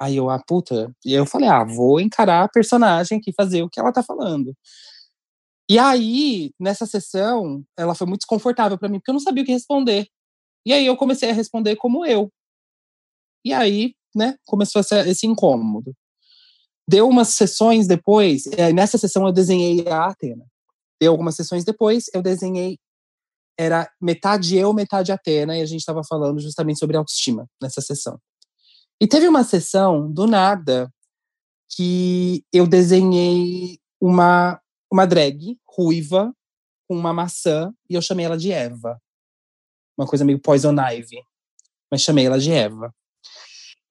Aí 0.00 0.16
eu, 0.16 0.30
ah, 0.30 0.42
puta. 0.46 0.92
E 1.04 1.14
eu 1.14 1.26
falei: 1.26 1.48
Ah, 1.48 1.64
vou 1.64 2.00
encarar 2.00 2.44
a 2.44 2.48
personagem 2.48 3.18
aqui, 3.18 3.32
fazer 3.32 3.62
o 3.62 3.70
que 3.70 3.80
ela 3.80 3.92
tá 3.92 4.02
falando. 4.02 4.54
E 5.70 5.78
aí, 5.78 6.52
nessa 6.60 6.84
sessão, 6.84 7.64
ela 7.78 7.94
foi 7.94 8.06
muito 8.06 8.20
desconfortável 8.22 8.76
para 8.78 8.88
mim, 8.88 8.98
porque 8.98 9.10
eu 9.10 9.14
não 9.14 9.20
sabia 9.20 9.42
o 9.42 9.46
que 9.46 9.52
responder. 9.52 10.08
E 10.64 10.72
aí 10.72 10.86
eu 10.86 10.96
comecei 10.96 11.30
a 11.30 11.34
responder 11.34 11.76
como 11.76 12.04
eu. 12.04 12.30
E 13.44 13.52
aí, 13.52 13.94
né, 14.14 14.36
começou 14.46 14.80
esse 14.80 15.26
incômodo. 15.26 15.94
Deu 16.88 17.08
umas 17.08 17.28
sessões 17.28 17.86
depois, 17.86 18.46
é, 18.48 18.72
nessa 18.72 18.98
sessão 18.98 19.26
eu 19.26 19.32
desenhei 19.32 19.86
a 19.88 20.06
Atena. 20.06 20.44
Deu 21.00 21.12
algumas 21.12 21.36
sessões 21.36 21.64
depois, 21.64 22.06
eu 22.12 22.22
desenhei 22.22 22.78
era 23.58 23.90
metade 24.00 24.56
eu, 24.56 24.72
metade 24.72 25.12
Atena, 25.12 25.56
e 25.56 25.60
a 25.60 25.66
gente 25.66 25.80
estava 25.80 26.02
falando 26.02 26.40
justamente 26.40 26.78
sobre 26.78 26.96
autoestima 26.96 27.46
nessa 27.60 27.82
sessão. 27.82 28.18
E 28.98 29.06
teve 29.06 29.28
uma 29.28 29.44
sessão, 29.44 30.10
do 30.10 30.26
nada, 30.26 30.90
que 31.68 32.42
eu 32.52 32.66
desenhei 32.66 33.78
uma, 34.00 34.58
uma 34.90 35.06
drag 35.06 35.58
ruiva 35.68 36.34
com 36.88 36.96
uma 36.96 37.12
maçã 37.12 37.72
e 37.88 37.94
eu 37.94 38.02
chamei 38.02 38.24
ela 38.24 38.36
de 38.36 38.50
Eva 38.50 38.98
uma 40.00 40.06
coisa 40.06 40.24
meio 40.24 40.38
Poison 40.38 40.74
Ivy, 40.74 41.22
mas 41.90 42.02
chamei 42.02 42.26
ela 42.26 42.38
de 42.38 42.50
Eva. 42.50 42.92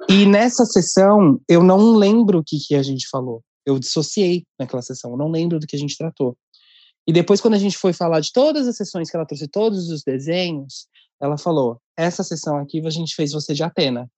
E 0.10 0.26
nessa 0.26 0.66
sessão, 0.66 1.40
eu 1.48 1.64
não 1.64 1.94
lembro 1.96 2.40
o 2.40 2.44
que, 2.44 2.58
que 2.58 2.76
a 2.76 2.82
gente 2.82 3.08
falou. 3.10 3.44
Eu 3.66 3.78
dissociei 3.78 4.46
naquela 4.58 4.82
sessão, 4.82 5.12
eu 5.12 5.18
não 5.18 5.30
lembro 5.30 5.60
do 5.60 5.68
que 5.68 5.76
a 5.76 5.80
gente 5.80 5.98
tratou. 5.98 6.38
E 7.08 7.14
depois, 7.14 7.42
quando 7.42 7.56
a 7.56 7.60
gente 7.60 7.78
foi 7.78 7.94
falar 7.94 8.20
de 8.20 8.32
todas 8.32 8.68
as 8.68 8.76
sessões 8.76 9.10
que 9.10 9.16
ela 9.16 9.26
trouxe, 9.26 9.48
todos 9.48 9.90
os 9.90 10.04
desenhos, 10.04 10.88
ela 11.22 11.38
falou: 11.38 11.80
essa 11.98 12.24
sessão 12.24 12.58
aqui 12.58 12.86
a 12.86 12.90
gente 12.90 13.16
fez 13.16 13.32
você 13.32 13.54
de 13.54 13.64
Atena. 13.64 14.10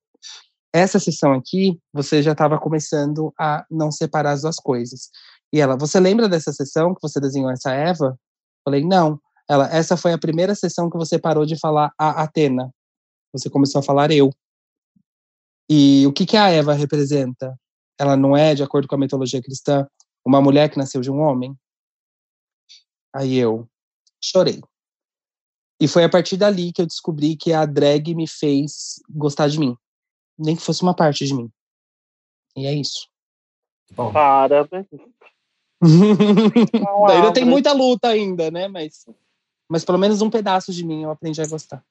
Essa 0.73 0.99
sessão 0.99 1.33
aqui, 1.33 1.77
você 1.91 2.21
já 2.21 2.31
estava 2.31 2.57
começando 2.57 3.33
a 3.37 3.65
não 3.69 3.91
separar 3.91 4.31
as 4.31 4.43
duas 4.43 4.55
coisas. 4.55 5.09
E 5.51 5.59
ela, 5.59 5.75
você 5.75 5.99
lembra 5.99 6.29
dessa 6.29 6.53
sessão 6.53 6.93
que 6.93 7.01
você 7.01 7.19
desenhou 7.19 7.51
essa 7.51 7.73
Eva? 7.73 8.17
Falei, 8.63 8.85
não. 8.85 9.19
Ela, 9.51 9.67
essa 9.67 9.97
foi 9.97 10.13
a 10.13 10.17
primeira 10.17 10.55
sessão 10.55 10.89
que 10.89 10.95
você 10.97 11.19
parou 11.19 11.45
de 11.45 11.59
falar 11.59 11.93
a 11.97 12.23
Atena. 12.23 12.73
Você 13.33 13.49
começou 13.49 13.79
a 13.79 13.83
falar 13.83 14.09
eu. 14.09 14.29
E 15.69 16.07
o 16.07 16.13
que, 16.13 16.25
que 16.25 16.37
a 16.37 16.47
Eva 16.47 16.71
representa? 16.71 17.53
Ela 17.99 18.15
não 18.15 18.35
é, 18.35 18.55
de 18.55 18.63
acordo 18.63 18.87
com 18.87 18.95
a 18.95 18.97
mitologia 18.97 19.41
cristã, 19.41 19.85
uma 20.25 20.41
mulher 20.41 20.69
que 20.69 20.77
nasceu 20.77 21.01
de 21.01 21.11
um 21.11 21.19
homem? 21.19 21.53
Aí 23.13 23.35
eu 23.35 23.67
chorei. 24.23 24.61
E 25.81 25.85
foi 25.85 26.05
a 26.05 26.09
partir 26.09 26.37
dali 26.37 26.71
que 26.71 26.81
eu 26.81 26.85
descobri 26.85 27.35
que 27.35 27.51
a 27.51 27.65
drag 27.65 28.15
me 28.15 28.29
fez 28.29 29.01
gostar 29.09 29.49
de 29.49 29.59
mim. 29.59 29.75
Nem 30.39 30.55
que 30.55 30.61
fosse 30.61 30.81
uma 30.81 30.95
parte 30.95 31.25
de 31.25 31.33
mim. 31.33 31.51
E 32.55 32.65
é 32.67 32.73
isso. 32.73 33.09
Bom. 33.91 34.13
Parabéns. 34.13 34.87
ainda 37.09 37.33
tem 37.33 37.43
muita 37.43 37.73
luta 37.73 38.07
ainda, 38.07 38.49
né? 38.49 38.69
Mas 38.69 39.05
mas 39.71 39.85
pelo 39.85 39.97
menos 39.97 40.21
um 40.21 40.29
pedaço 40.29 40.73
de 40.73 40.85
mim 40.85 41.03
eu 41.03 41.11
aprendi 41.11 41.41
a 41.41 41.47
gostar. 41.47 41.81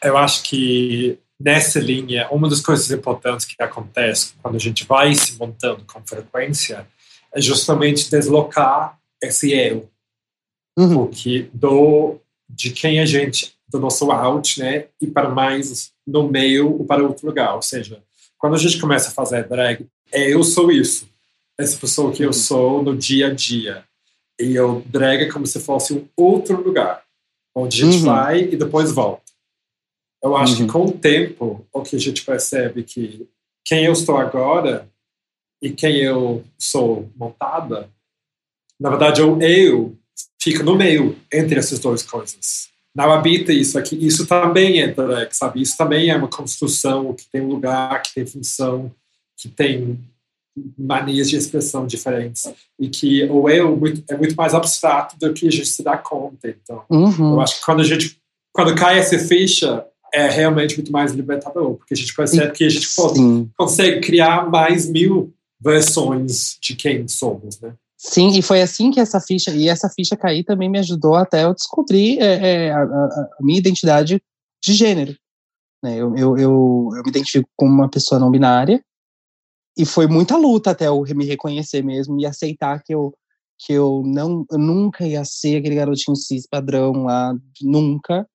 Eu 0.00 0.16
acho 0.16 0.44
que 0.44 1.18
nessa 1.38 1.80
linha, 1.80 2.28
uma 2.30 2.48
das 2.48 2.60
coisas 2.60 2.88
importantes 2.92 3.44
que 3.44 3.60
acontece 3.60 4.34
quando 4.40 4.54
a 4.54 4.60
gente 4.60 4.86
vai 4.86 5.12
se 5.12 5.36
montando 5.36 5.84
com 5.84 6.00
frequência 6.06 6.86
é 7.34 7.40
justamente 7.40 8.08
deslocar 8.08 8.96
esse 9.20 9.52
eu. 9.52 9.90
Uhum. 10.78 11.06
Porque 11.06 11.50
do, 11.52 12.16
de 12.48 12.70
quem 12.70 13.00
a 13.00 13.06
gente, 13.06 13.54
do 13.68 13.80
nosso 13.80 14.12
out, 14.12 14.60
né, 14.60 14.86
e 15.00 15.08
para 15.08 15.28
mais 15.28 15.90
no 16.06 16.28
meio 16.30 16.78
ou 16.78 16.84
para 16.84 17.02
outro 17.02 17.26
lugar. 17.26 17.56
Ou 17.56 17.62
seja, 17.62 18.00
quando 18.38 18.54
a 18.54 18.58
gente 18.58 18.80
começa 18.80 19.08
a 19.08 19.12
fazer 19.12 19.48
drag, 19.48 19.84
é 20.12 20.32
eu 20.32 20.44
sou 20.44 20.70
isso. 20.70 21.08
Essa 21.58 21.76
pessoa 21.76 22.12
que 22.12 22.22
eu 22.22 22.28
uhum. 22.28 22.32
sou 22.32 22.82
no 22.84 22.96
dia 22.96 23.26
a 23.26 23.34
dia. 23.34 23.84
E 24.38 24.54
eu 24.54 24.84
drag 24.86 25.24
é 25.24 25.32
como 25.32 25.44
se 25.44 25.58
fosse 25.58 25.92
um 25.92 26.06
outro 26.16 26.62
lugar 26.62 27.04
onde 27.56 27.82
a 27.82 27.86
gente 27.86 27.98
uhum. 27.98 28.04
vai 28.04 28.40
e 28.42 28.56
depois 28.56 28.92
volta. 28.92 29.32
Eu 30.22 30.36
acho 30.36 30.60
uhum. 30.60 30.66
que 30.66 30.72
com 30.72 30.84
o 30.84 30.92
tempo, 30.92 31.66
o 31.72 31.82
que 31.82 31.96
a 31.96 31.98
gente 31.98 32.22
percebe 32.22 32.82
que 32.82 33.26
quem 33.64 33.86
eu 33.86 33.92
estou 33.92 34.18
agora 34.18 34.88
e 35.62 35.70
quem 35.70 35.96
eu 35.96 36.44
sou 36.58 37.10
montada, 37.16 37.88
na 38.78 38.90
verdade, 38.90 39.22
o 39.22 39.40
eu 39.40 39.96
fica 40.40 40.62
no 40.62 40.76
meio 40.76 41.16
entre 41.32 41.58
essas 41.58 41.78
duas 41.78 42.02
coisas. 42.02 42.68
Não 42.94 43.10
habita 43.10 43.52
isso 43.52 43.78
aqui. 43.78 43.96
Isso 44.06 44.26
também 44.26 44.82
é 44.82 44.94
sabe? 45.30 45.62
Isso 45.62 45.76
também 45.76 46.10
é 46.10 46.16
uma 46.16 46.28
construção 46.28 47.14
que 47.14 47.24
tem 47.30 47.40
lugar, 47.40 48.02
que 48.02 48.14
tem 48.14 48.26
função, 48.26 48.92
que 49.36 49.48
tem 49.48 49.98
manias 50.78 51.28
de 51.28 51.36
expressão 51.36 51.86
diferentes 51.86 52.50
e 52.78 52.88
que 52.88 53.24
o 53.24 53.48
eu 53.48 53.78
é 54.08 54.16
muito 54.16 54.34
mais 54.34 54.54
abstrato 54.54 55.18
do 55.18 55.32
que 55.32 55.48
a 55.48 55.50
gente 55.50 55.66
se 55.66 55.82
dá 55.82 55.96
conta. 55.96 56.48
Então, 56.48 56.82
uhum. 56.88 57.34
eu 57.34 57.40
acho 57.40 57.58
que 57.58 57.64
quando 57.64 57.80
a 57.80 57.84
gente 57.84 58.18
quando 58.52 58.74
cai 58.74 58.98
essa 58.98 59.18
ficha 59.18 59.84
é 60.12 60.30
realmente 60.30 60.76
muito 60.76 60.90
mais 60.90 61.12
libertador, 61.12 61.74
porque 61.74 61.92
a 61.92 61.96
gente 61.96 62.14
percebe 62.14 62.52
que 62.52 62.64
a 62.64 62.68
gente 62.70 62.86
Sim. 62.86 63.50
consegue 63.56 64.00
criar 64.00 64.48
mais 64.48 64.88
mil 64.88 65.34
versões 65.60 66.56
de 66.60 66.74
quem 66.74 67.06
somos, 67.06 67.60
né? 67.60 67.74
Sim, 67.98 68.28
e 68.38 68.42
foi 68.42 68.62
assim 68.62 68.90
que 68.90 69.00
essa 69.00 69.20
ficha, 69.20 69.50
e 69.50 69.68
essa 69.68 69.88
ficha 69.88 70.16
cair 70.16 70.44
também 70.44 70.70
me 70.70 70.78
ajudou 70.78 71.14
até 71.14 71.44
eu 71.44 71.54
descobrir 71.54 72.18
é, 72.18 72.66
é, 72.66 72.70
a, 72.70 72.82
a, 72.82 73.28
minha 73.40 73.58
identidade 73.58 74.22
de 74.62 74.72
gênero. 74.74 75.14
Né? 75.82 75.96
Eu, 75.96 76.14
eu, 76.16 76.36
eu, 76.36 76.90
eu 76.96 77.02
me 77.02 77.08
identifico 77.08 77.48
como 77.56 77.72
uma 77.72 77.88
pessoa 77.88 78.18
não 78.18 78.30
binária, 78.30 78.82
e 79.76 79.84
foi 79.84 80.06
muita 80.06 80.36
luta 80.36 80.70
até 80.70 80.88
eu 80.88 81.02
me 81.14 81.24
reconhecer 81.24 81.82
mesmo 81.82 82.18
e 82.20 82.26
aceitar 82.26 82.82
que 82.82 82.94
eu 82.94 83.14
que 83.58 83.72
eu 83.72 84.02
não 84.04 84.44
eu 84.50 84.58
nunca 84.58 85.06
ia 85.06 85.24
ser 85.24 85.56
aquele 85.56 85.74
garotinho 85.74 86.16
cis 86.16 86.46
padrão 86.46 87.04
lá 87.04 87.34
nunca. 87.62 88.28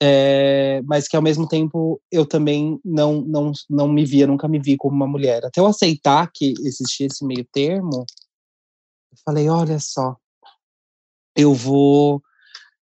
É, 0.00 0.80
mas 0.84 1.08
que 1.08 1.16
ao 1.16 1.22
mesmo 1.22 1.48
tempo 1.48 2.00
eu 2.10 2.24
também 2.24 2.78
não 2.84 3.20
não 3.22 3.52
não 3.68 3.88
me 3.88 4.04
via 4.04 4.26
nunca 4.26 4.46
me 4.46 4.60
vi 4.60 4.76
como 4.76 4.94
uma 4.94 5.06
mulher. 5.06 5.44
Até 5.44 5.60
eu 5.60 5.66
aceitar 5.66 6.30
que 6.32 6.54
existia 6.60 7.06
esse 7.06 7.24
meio 7.24 7.44
termo 7.52 8.04
eu 9.12 9.18
falei 9.24 9.48
olha 9.48 9.78
só 9.80 10.16
eu 11.36 11.54
vou 11.54 12.22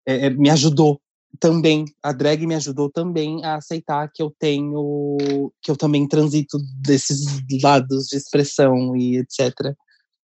é, 0.06 0.30
me 0.30 0.50
ajudou 0.50 1.00
também, 1.38 1.84
a 2.02 2.12
drag 2.12 2.46
me 2.46 2.54
ajudou 2.54 2.90
também 2.90 3.44
a 3.44 3.56
aceitar 3.56 4.10
que 4.12 4.22
eu 4.22 4.34
tenho, 4.38 5.16
que 5.62 5.70
eu 5.70 5.76
também 5.76 6.06
transito 6.06 6.58
desses 6.82 7.42
lados 7.62 8.06
de 8.06 8.16
expressão 8.16 8.96
e 8.96 9.18
etc. 9.18 9.54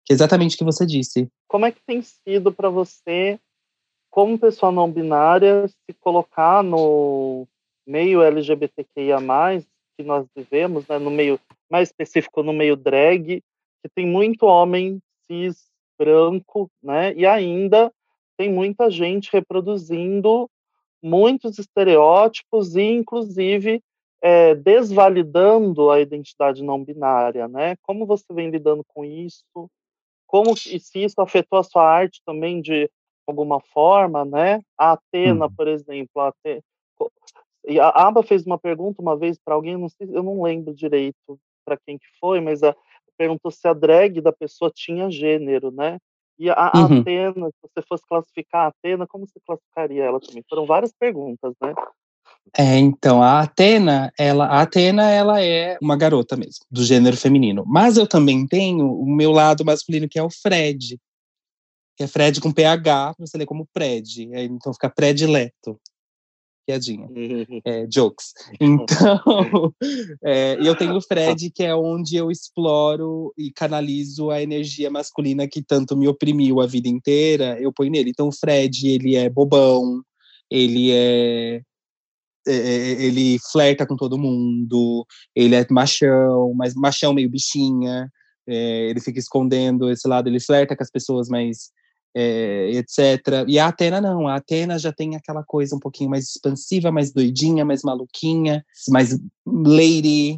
Que 0.04 0.12
é 0.12 0.14
exatamente 0.14 0.54
o 0.54 0.58
que 0.58 0.64
você 0.64 0.84
disse. 0.86 1.28
Como 1.48 1.66
é 1.66 1.72
que 1.72 1.80
tem 1.86 2.02
sido 2.02 2.52
para 2.52 2.68
você, 2.68 3.38
como 4.10 4.38
pessoa 4.38 4.72
não 4.72 4.90
binária, 4.90 5.68
se 5.68 5.94
colocar 6.00 6.62
no 6.62 7.46
meio 7.86 8.22
LGBTQIA+, 8.22 9.18
que 9.96 10.04
nós 10.04 10.26
vivemos, 10.36 10.86
né, 10.88 10.98
no 10.98 11.10
meio, 11.10 11.38
mais 11.70 11.88
específico, 11.88 12.42
no 12.42 12.52
meio 12.52 12.76
drag, 12.76 13.42
que 13.82 13.88
tem 13.94 14.06
muito 14.06 14.46
homem 14.46 15.00
cis, 15.26 15.70
branco, 15.98 16.70
né, 16.82 17.14
e 17.14 17.26
ainda 17.26 17.92
tem 18.36 18.52
muita 18.52 18.90
gente 18.90 19.30
reproduzindo 19.32 20.48
muitos 21.02 21.58
estereótipos 21.58 22.76
e, 22.76 22.82
inclusive, 22.82 23.82
é, 24.22 24.54
desvalidando 24.54 25.90
a 25.90 26.00
identidade 26.00 26.62
não 26.62 26.82
binária, 26.82 27.48
né? 27.48 27.76
Como 27.82 28.06
você 28.06 28.32
vem 28.32 28.50
lidando 28.50 28.84
com 28.86 29.04
isso? 29.04 29.68
Como 30.26 30.52
e 30.52 30.78
se 30.78 31.02
isso 31.02 31.20
afetou 31.20 31.58
a 31.58 31.64
sua 31.64 31.84
arte 31.84 32.22
também 32.24 32.62
de 32.62 32.88
alguma 33.26 33.60
forma, 33.60 34.24
né? 34.24 34.60
A 34.78 34.92
Atena, 34.92 35.46
hum. 35.46 35.54
por 35.54 35.66
exemplo, 35.66 36.20
a 36.20 36.28
Atena, 36.28 36.62
e 37.66 37.78
a 37.78 37.88
Aba 37.88 38.22
fez 38.22 38.44
uma 38.44 38.58
pergunta 38.58 39.00
uma 39.00 39.16
vez 39.16 39.38
para 39.38 39.54
alguém, 39.54 39.76
não 39.76 39.88
sei, 39.88 40.08
eu 40.10 40.22
não 40.22 40.42
lembro 40.42 40.74
direito 40.74 41.38
para 41.64 41.76
quem 41.76 41.96
que 41.96 42.06
foi, 42.18 42.40
mas 42.40 42.62
a, 42.62 42.74
perguntou 43.16 43.50
se 43.50 43.66
a 43.68 43.72
drag 43.72 44.20
da 44.20 44.32
pessoa 44.32 44.70
tinha 44.74 45.10
gênero, 45.10 45.70
né? 45.70 45.98
E 46.38 46.50
a 46.50 46.72
Uhum. 46.74 47.00
Atena, 47.00 47.48
se 47.50 47.56
você 47.62 47.86
fosse 47.86 48.04
classificar 48.06 48.64
a 48.64 48.68
Atena, 48.68 49.06
como 49.06 49.26
você 49.26 49.38
classificaria 49.46 50.04
ela 50.04 50.20
também? 50.20 50.42
Foram 50.48 50.66
várias 50.66 50.92
perguntas, 50.92 51.54
né? 51.62 51.74
É, 52.56 52.78
então, 52.78 53.22
a 53.22 53.40
Atena, 53.40 54.12
ela, 54.18 54.46
a 54.46 54.62
Atena, 54.62 55.10
ela 55.10 55.42
é 55.42 55.78
uma 55.80 55.96
garota 55.96 56.36
mesmo, 56.36 56.64
do 56.70 56.84
gênero 56.84 57.16
feminino. 57.16 57.64
Mas 57.66 57.96
eu 57.96 58.06
também 58.06 58.46
tenho 58.46 58.86
o 58.92 59.06
meu 59.06 59.30
lado 59.30 59.64
masculino, 59.64 60.08
que 60.08 60.18
é 60.18 60.22
o 60.22 60.30
Fred. 60.30 60.98
Que 61.96 62.04
é 62.04 62.06
Fred 62.06 62.40
com 62.40 62.52
PH, 62.52 63.14
você 63.18 63.38
lê 63.38 63.46
como 63.46 63.68
Pred. 63.72 64.34
Aí, 64.34 64.46
Então 64.46 64.72
fica 64.72 64.90
predileto. 64.90 65.78
Piadinha. 66.66 67.08
É, 67.64 67.86
jokes. 67.86 68.32
Então, 68.60 69.74
é, 70.24 70.56
eu 70.60 70.76
tenho 70.76 70.96
o 70.96 71.02
Fred, 71.02 71.50
que 71.50 71.64
é 71.64 71.74
onde 71.74 72.16
eu 72.16 72.30
exploro 72.30 73.32
e 73.36 73.50
canalizo 73.50 74.30
a 74.30 74.40
energia 74.40 74.90
masculina 74.90 75.48
que 75.48 75.62
tanto 75.62 75.96
me 75.96 76.06
oprimiu 76.06 76.60
a 76.60 76.66
vida 76.66 76.88
inteira, 76.88 77.60
eu 77.60 77.72
ponho 77.72 77.90
nele. 77.90 78.10
Então, 78.10 78.28
o 78.28 78.32
Fred, 78.32 78.86
ele 78.86 79.16
é 79.16 79.28
bobão, 79.28 80.02
ele 80.50 80.92
é, 80.92 81.62
é, 82.46 82.52
é, 82.52 83.02
ele 83.04 83.38
flerta 83.50 83.86
com 83.86 83.96
todo 83.96 84.18
mundo, 84.18 85.06
ele 85.34 85.54
é 85.54 85.66
machão, 85.70 86.52
mas 86.54 86.74
machão 86.74 87.14
meio 87.14 87.30
bichinha, 87.30 88.08
é, 88.46 88.90
ele 88.90 89.00
fica 89.00 89.18
escondendo 89.18 89.90
esse 89.90 90.06
lado, 90.08 90.28
ele 90.28 90.40
flerta 90.40 90.76
com 90.76 90.82
as 90.82 90.90
pessoas, 90.90 91.28
mas 91.28 91.70
é, 92.14 92.70
etc. 92.72 93.44
E 93.46 93.58
a 93.58 93.68
Atena 93.68 94.00
não, 94.00 94.28
a 94.28 94.36
Atena 94.36 94.78
já 94.78 94.92
tem 94.92 95.16
aquela 95.16 95.42
coisa 95.42 95.74
um 95.76 95.80
pouquinho 95.80 96.10
mais 96.10 96.28
expansiva, 96.28 96.92
mais 96.92 97.12
doidinha, 97.12 97.64
mais 97.64 97.82
maluquinha, 97.82 98.64
mais 98.88 99.18
lady, 99.46 100.36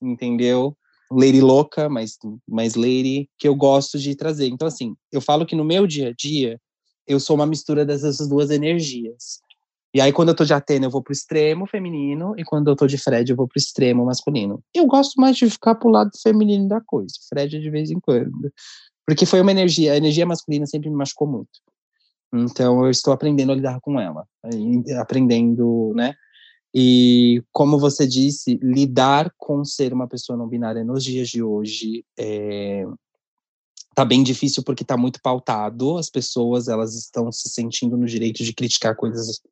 entendeu? 0.00 0.76
Lady 1.10 1.40
louca, 1.40 1.88
mas 1.88 2.18
mais 2.48 2.74
lady, 2.74 3.28
que 3.38 3.46
eu 3.46 3.54
gosto 3.54 3.98
de 3.98 4.14
trazer. 4.16 4.48
Então, 4.48 4.66
assim, 4.66 4.96
eu 5.12 5.20
falo 5.20 5.46
que 5.46 5.54
no 5.54 5.64
meu 5.64 5.86
dia 5.86 6.08
a 6.08 6.12
dia, 6.12 6.60
eu 7.06 7.20
sou 7.20 7.36
uma 7.36 7.46
mistura 7.46 7.84
dessas 7.84 8.18
duas 8.28 8.50
energias. 8.50 9.38
E 9.94 10.00
aí, 10.00 10.12
quando 10.12 10.30
eu 10.30 10.34
tô 10.34 10.44
de 10.44 10.52
Atena, 10.52 10.86
eu 10.86 10.90
vou 10.90 11.00
pro 11.00 11.12
extremo 11.12 11.66
feminino, 11.66 12.34
e 12.36 12.42
quando 12.42 12.68
eu 12.68 12.74
tô 12.74 12.84
de 12.84 12.98
Fred, 12.98 13.30
eu 13.30 13.36
vou 13.36 13.46
pro 13.46 13.58
extremo 13.58 14.04
masculino. 14.04 14.60
Eu 14.74 14.86
gosto 14.86 15.20
mais 15.20 15.36
de 15.36 15.48
ficar 15.48 15.76
pro 15.76 15.88
lado 15.88 16.10
feminino 16.20 16.66
da 16.66 16.80
coisa. 16.80 17.14
Fred 17.28 17.56
é 17.56 17.60
de 17.60 17.70
vez 17.70 17.92
em 17.92 18.00
quando. 18.00 18.52
Porque 19.06 19.26
foi 19.26 19.40
uma 19.40 19.50
energia, 19.50 19.92
a 19.92 19.96
energia 19.96 20.26
masculina 20.26 20.66
sempre 20.66 20.88
me 20.88 20.96
machucou 20.96 21.28
muito. 21.28 21.60
Então 22.32 22.84
eu 22.84 22.90
estou 22.90 23.12
aprendendo 23.12 23.52
a 23.52 23.54
lidar 23.54 23.80
com 23.80 24.00
ela, 24.00 24.26
aprendendo, 24.98 25.92
né? 25.94 26.14
E 26.74 27.40
como 27.52 27.78
você 27.78 28.04
disse, 28.06 28.58
lidar 28.60 29.32
com 29.38 29.64
ser 29.64 29.92
uma 29.92 30.08
pessoa 30.08 30.36
não 30.36 30.48
binária 30.48 30.82
nos 30.82 31.04
dias 31.04 31.28
de 31.28 31.40
hoje 31.40 32.04
é, 32.18 32.84
tá 33.94 34.04
bem 34.04 34.24
difícil 34.24 34.62
porque 34.64 34.84
tá 34.84 34.96
muito 34.96 35.20
pautado. 35.22 35.96
As 35.96 36.10
pessoas 36.10 36.66
elas 36.66 36.94
estão 36.94 37.30
se 37.30 37.48
sentindo 37.48 37.96
no 37.96 38.06
direito 38.06 38.42
de 38.42 38.52
criticar 38.52 38.96
coisas 38.96 39.38
que 39.38 39.48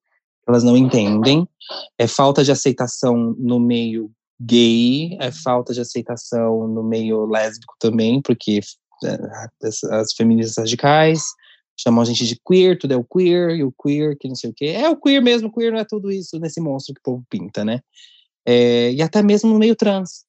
elas 0.49 0.65
não 0.65 0.77
entendem. 0.77 1.47
É 1.97 2.09
falta 2.09 2.43
de 2.43 2.51
aceitação 2.51 3.37
no 3.39 3.61
meio 3.61 4.11
gay, 4.41 5.17
é 5.21 5.31
falta 5.31 5.73
de 5.73 5.81
aceitação 5.81 6.67
no 6.67 6.83
meio 6.83 7.25
lésbico 7.27 7.77
também, 7.79 8.21
porque 8.21 8.59
as, 9.63 9.85
as 9.85 10.13
feministas 10.13 10.57
radicais 10.57 11.23
chamam 11.77 12.03
a 12.03 12.05
gente 12.05 12.27
de 12.27 12.39
queer, 12.47 12.79
tudo 12.79 12.93
é 12.93 12.97
o 12.97 13.05
queer, 13.05 13.57
e 13.57 13.65
o 13.65 13.73
queer, 13.73 14.17
que 14.17 14.29
não 14.29 14.35
sei 14.35 14.51
o 14.51 14.55
quê. 14.55 14.67
É 14.67 14.89
o 14.89 14.97
queer 14.97 15.23
mesmo, 15.23 15.53
queer 15.53 15.73
não 15.73 15.79
é 15.79 15.85
tudo 15.85 16.11
isso 16.11 16.39
nesse 16.39 16.61
monstro 16.61 16.95
que 16.95 17.01
o 17.01 17.03
povo 17.03 17.27
pinta, 17.29 17.65
né? 17.65 17.81
É, 18.47 18.93
e 18.93 19.03
até 19.03 19.23
mesmo 19.23 19.51
no 19.51 19.59
meio 19.59 19.77
trans. 19.77 20.25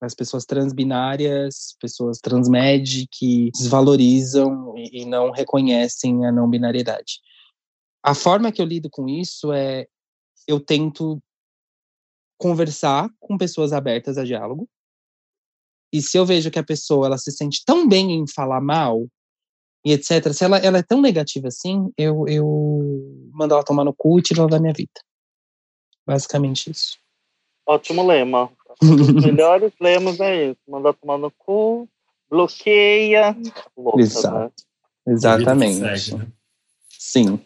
As 0.00 0.14
pessoas 0.14 0.44
transbinárias, 0.44 1.74
pessoas 1.80 2.18
transmed 2.18 3.08
que 3.10 3.50
desvalorizam 3.52 4.74
e, 4.76 5.02
e 5.02 5.04
não 5.06 5.30
reconhecem 5.30 6.26
a 6.26 6.32
não 6.32 6.48
binariedade. 6.48 7.20
A 8.02 8.14
forma 8.14 8.52
que 8.52 8.60
eu 8.60 8.66
lido 8.66 8.90
com 8.90 9.08
isso 9.08 9.52
é 9.52 9.86
eu 10.46 10.60
tento 10.60 11.20
conversar 12.38 13.08
com 13.18 13.38
pessoas 13.38 13.72
abertas 13.72 14.18
a 14.18 14.24
diálogo, 14.24 14.68
e 15.92 16.02
se 16.02 16.18
eu 16.18 16.26
vejo 16.26 16.50
que 16.50 16.58
a 16.58 16.64
pessoa 16.64 17.06
ela 17.06 17.18
se 17.18 17.30
sente 17.32 17.62
tão 17.64 17.88
bem 17.88 18.12
em 18.12 18.26
falar 18.26 18.60
mal 18.60 19.06
e 19.84 19.92
etc, 19.92 20.32
se 20.32 20.44
ela, 20.44 20.58
ela 20.58 20.78
é 20.78 20.82
tão 20.82 21.00
negativa 21.00 21.48
assim, 21.48 21.92
eu, 21.96 22.26
eu 22.26 23.28
mando 23.32 23.54
ela 23.54 23.64
tomar 23.64 23.84
no 23.84 23.94
cu 23.94 24.18
e 24.18 24.22
tiro 24.22 24.40
ela 24.40 24.50
da 24.50 24.58
minha 24.58 24.72
vida. 24.72 25.00
Basicamente 26.04 26.70
isso. 26.70 26.98
Ótimo 27.64 28.06
lema. 28.06 28.50
Os 28.82 28.90
melhores 29.24 29.72
lemas 29.80 30.18
é 30.20 30.50
isso. 30.50 30.60
Mandar 30.68 30.92
tomar 30.94 31.18
no 31.18 31.30
cu, 31.30 31.88
bloqueia. 32.28 33.36
Louca, 33.76 34.00
Exato. 34.00 34.38
né? 35.06 35.14
Exatamente. 35.14 36.00
Segue, 36.00 36.18
né? 36.18 36.26
Sim. 36.90 37.40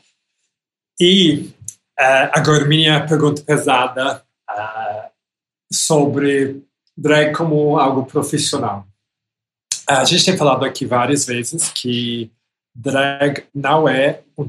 E 0.99 1.51
eh, 1.99 2.31
agora 2.33 2.65
minha 2.65 3.07
pergunta 3.07 3.43
pesada 3.43 4.25
ah, 4.49 5.11
sobre 5.71 6.63
drag 6.97 7.33
como 7.35 7.79
algo 7.79 8.05
profissional. 8.07 8.87
A 9.87 10.05
gente 10.05 10.25
tem 10.25 10.37
falado 10.37 10.65
aqui 10.65 10.87
várias 10.87 11.27
vezes 11.27 11.69
que 11.71 12.31
drag 12.75 13.45
não 13.55 13.89
é 13.89 14.23
um 14.37 14.45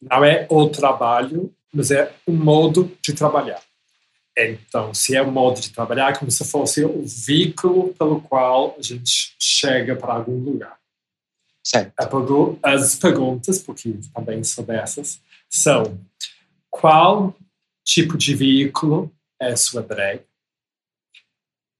não 0.00 0.24
é 0.24 0.46
o 0.48 0.68
trabalho, 0.68 1.52
mas 1.72 1.90
é 1.90 2.12
um 2.26 2.32
modo 2.32 2.90
de 3.02 3.12
trabalhar. 3.12 3.60
Então, 4.36 4.94
se 4.94 5.16
é 5.16 5.22
um 5.22 5.32
modo 5.32 5.60
de 5.60 5.70
trabalhar, 5.70 6.10
é 6.10 6.16
como 6.16 6.30
se 6.30 6.44
fosse 6.44 6.84
o 6.84 7.02
veículo 7.04 7.92
pelo 7.94 8.20
qual 8.20 8.76
a 8.78 8.82
gente 8.82 9.34
chega 9.38 9.96
para 9.96 10.14
algum 10.14 10.38
lugar. 10.38 10.78
Certo. 11.64 11.92
Pergu- 12.08 12.58
As 12.62 12.94
perguntas, 12.94 13.58
porque 13.58 13.98
também 14.14 14.42
são 14.44 14.62
dessas, 14.64 15.20
são 15.50 15.98
qual 16.70 17.34
tipo 17.84 18.16
de 18.16 18.34
veículo 18.36 19.12
é 19.40 19.56
sua 19.56 19.82
drag? 19.82 20.22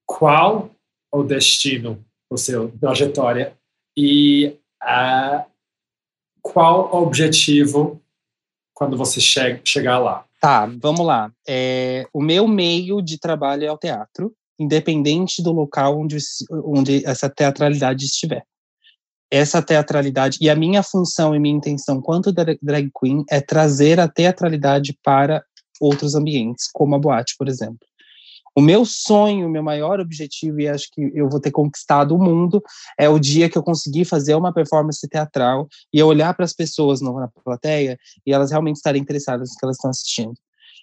Qual 0.08 0.70
o 1.12 1.22
destino, 1.22 2.02
o 2.30 2.38
seu 2.38 2.70
trajetória? 2.80 3.54
E 3.94 4.56
ah, 4.80 5.44
qual 6.40 6.90
o 6.94 7.02
objetivo 7.02 8.00
quando 8.72 8.96
você 8.96 9.20
che 9.20 9.60
chegar 9.64 9.98
lá? 9.98 10.24
Tá, 10.40 10.66
vamos 10.80 11.04
lá. 11.04 11.30
É, 11.46 12.06
o 12.12 12.22
meu 12.22 12.48
meio 12.48 13.02
de 13.02 13.18
trabalho 13.18 13.64
é 13.64 13.72
o 13.72 13.76
teatro, 13.76 14.32
independente 14.58 15.42
do 15.42 15.52
local 15.52 15.98
onde, 15.98 16.16
onde 16.64 17.04
essa 17.04 17.28
teatralidade 17.28 18.04
estiver. 18.04 18.44
Essa 19.30 19.60
teatralidade, 19.60 20.38
e 20.40 20.48
a 20.48 20.56
minha 20.56 20.82
função 20.82 21.34
e 21.34 21.38
minha 21.38 21.54
intenção 21.54 22.00
quanto 22.00 22.32
dra- 22.32 22.56
drag 22.62 22.90
queen 22.98 23.24
é 23.28 23.40
trazer 23.42 24.00
a 24.00 24.08
teatralidade 24.08 24.96
para 25.04 25.44
outros 25.80 26.14
ambientes, 26.14 26.70
como 26.72 26.94
a 26.94 26.98
boate, 26.98 27.34
por 27.36 27.46
exemplo. 27.46 27.86
O 28.56 28.60
meu 28.60 28.84
sonho, 28.84 29.46
o 29.46 29.50
meu 29.50 29.62
maior 29.62 30.00
objetivo, 30.00 30.60
e 30.60 30.68
acho 30.68 30.88
que 30.92 31.12
eu 31.14 31.28
vou 31.28 31.40
ter 31.40 31.50
conquistado 31.50 32.14
o 32.14 32.18
mundo, 32.18 32.62
é 32.98 33.08
o 33.08 33.18
dia 33.18 33.48
que 33.48 33.56
eu 33.56 33.62
conseguir 33.62 34.04
fazer 34.04 34.34
uma 34.34 34.52
performance 34.52 35.06
teatral 35.08 35.68
e 35.92 35.98
eu 35.98 36.06
olhar 36.06 36.34
para 36.34 36.44
as 36.44 36.52
pessoas 36.52 37.00
na 37.00 37.28
plateia 37.44 37.98
e 38.26 38.32
elas 38.32 38.50
realmente 38.50 38.76
estarem 38.76 39.00
interessadas 39.00 39.50
no 39.50 39.56
que 39.56 39.64
elas 39.64 39.76
estão 39.76 39.90
assistindo. 39.90 40.34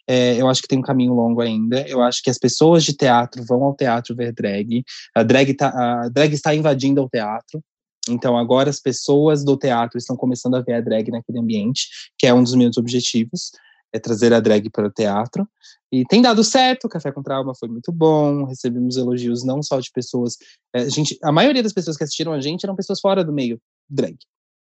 É, 0.07 0.39
eu 0.39 0.47
acho 0.47 0.61
que 0.61 0.67
tem 0.67 0.77
um 0.77 0.83
caminho 0.83 1.13
longo 1.13 1.41
ainda. 1.41 1.81
Eu 1.87 2.01
acho 2.01 2.21
que 2.21 2.29
as 2.29 2.37
pessoas 2.37 2.83
de 2.83 2.93
teatro 2.93 3.43
vão 3.43 3.63
ao 3.63 3.75
teatro 3.75 4.15
ver 4.15 4.31
drag. 4.31 4.83
A 5.15 5.23
drag, 5.23 5.53
tá, 5.53 5.69
a 5.69 6.09
drag 6.09 6.33
está 6.33 6.53
invadindo 6.53 7.01
o 7.01 7.09
teatro. 7.09 7.61
Então, 8.07 8.37
agora 8.37 8.69
as 8.69 8.79
pessoas 8.79 9.43
do 9.43 9.57
teatro 9.57 9.97
estão 9.97 10.15
começando 10.15 10.55
a 10.55 10.61
ver 10.61 10.73
a 10.73 10.81
drag 10.81 11.09
naquele 11.09 11.39
ambiente, 11.39 11.87
que 12.17 12.27
é 12.27 12.33
um 12.33 12.43
dos 12.43 12.53
meus 12.53 12.77
objetivos, 12.77 13.51
é 13.95 13.99
trazer 13.99 14.33
a 14.33 14.41
drag 14.41 14.69
para 14.69 14.87
o 14.87 14.91
teatro. 14.91 15.47
E 15.91 16.03
tem 16.05 16.21
dado 16.21 16.43
certo, 16.43 16.89
Café 16.89 17.11
com 17.13 17.23
Trauma 17.23 17.53
foi 17.57 17.69
muito 17.69 17.91
bom, 17.91 18.43
recebemos 18.43 18.97
elogios 18.97 19.45
não 19.45 19.63
só 19.63 19.79
de 19.79 19.89
pessoas. 19.91 20.35
é, 20.73 20.81
a, 20.81 20.89
gente, 20.89 21.17
a 21.23 21.31
maioria 21.31 21.63
das 21.63 21.71
pessoas 21.71 21.95
que 21.95 22.03
assistiram 22.03 22.33
a 22.33 22.41
gente 22.41 22.65
eram 22.65 22.75
pessoas 22.75 22.99
fora 22.99 23.23
do 23.23 23.31
meio 23.31 23.57
drag, 23.89 24.17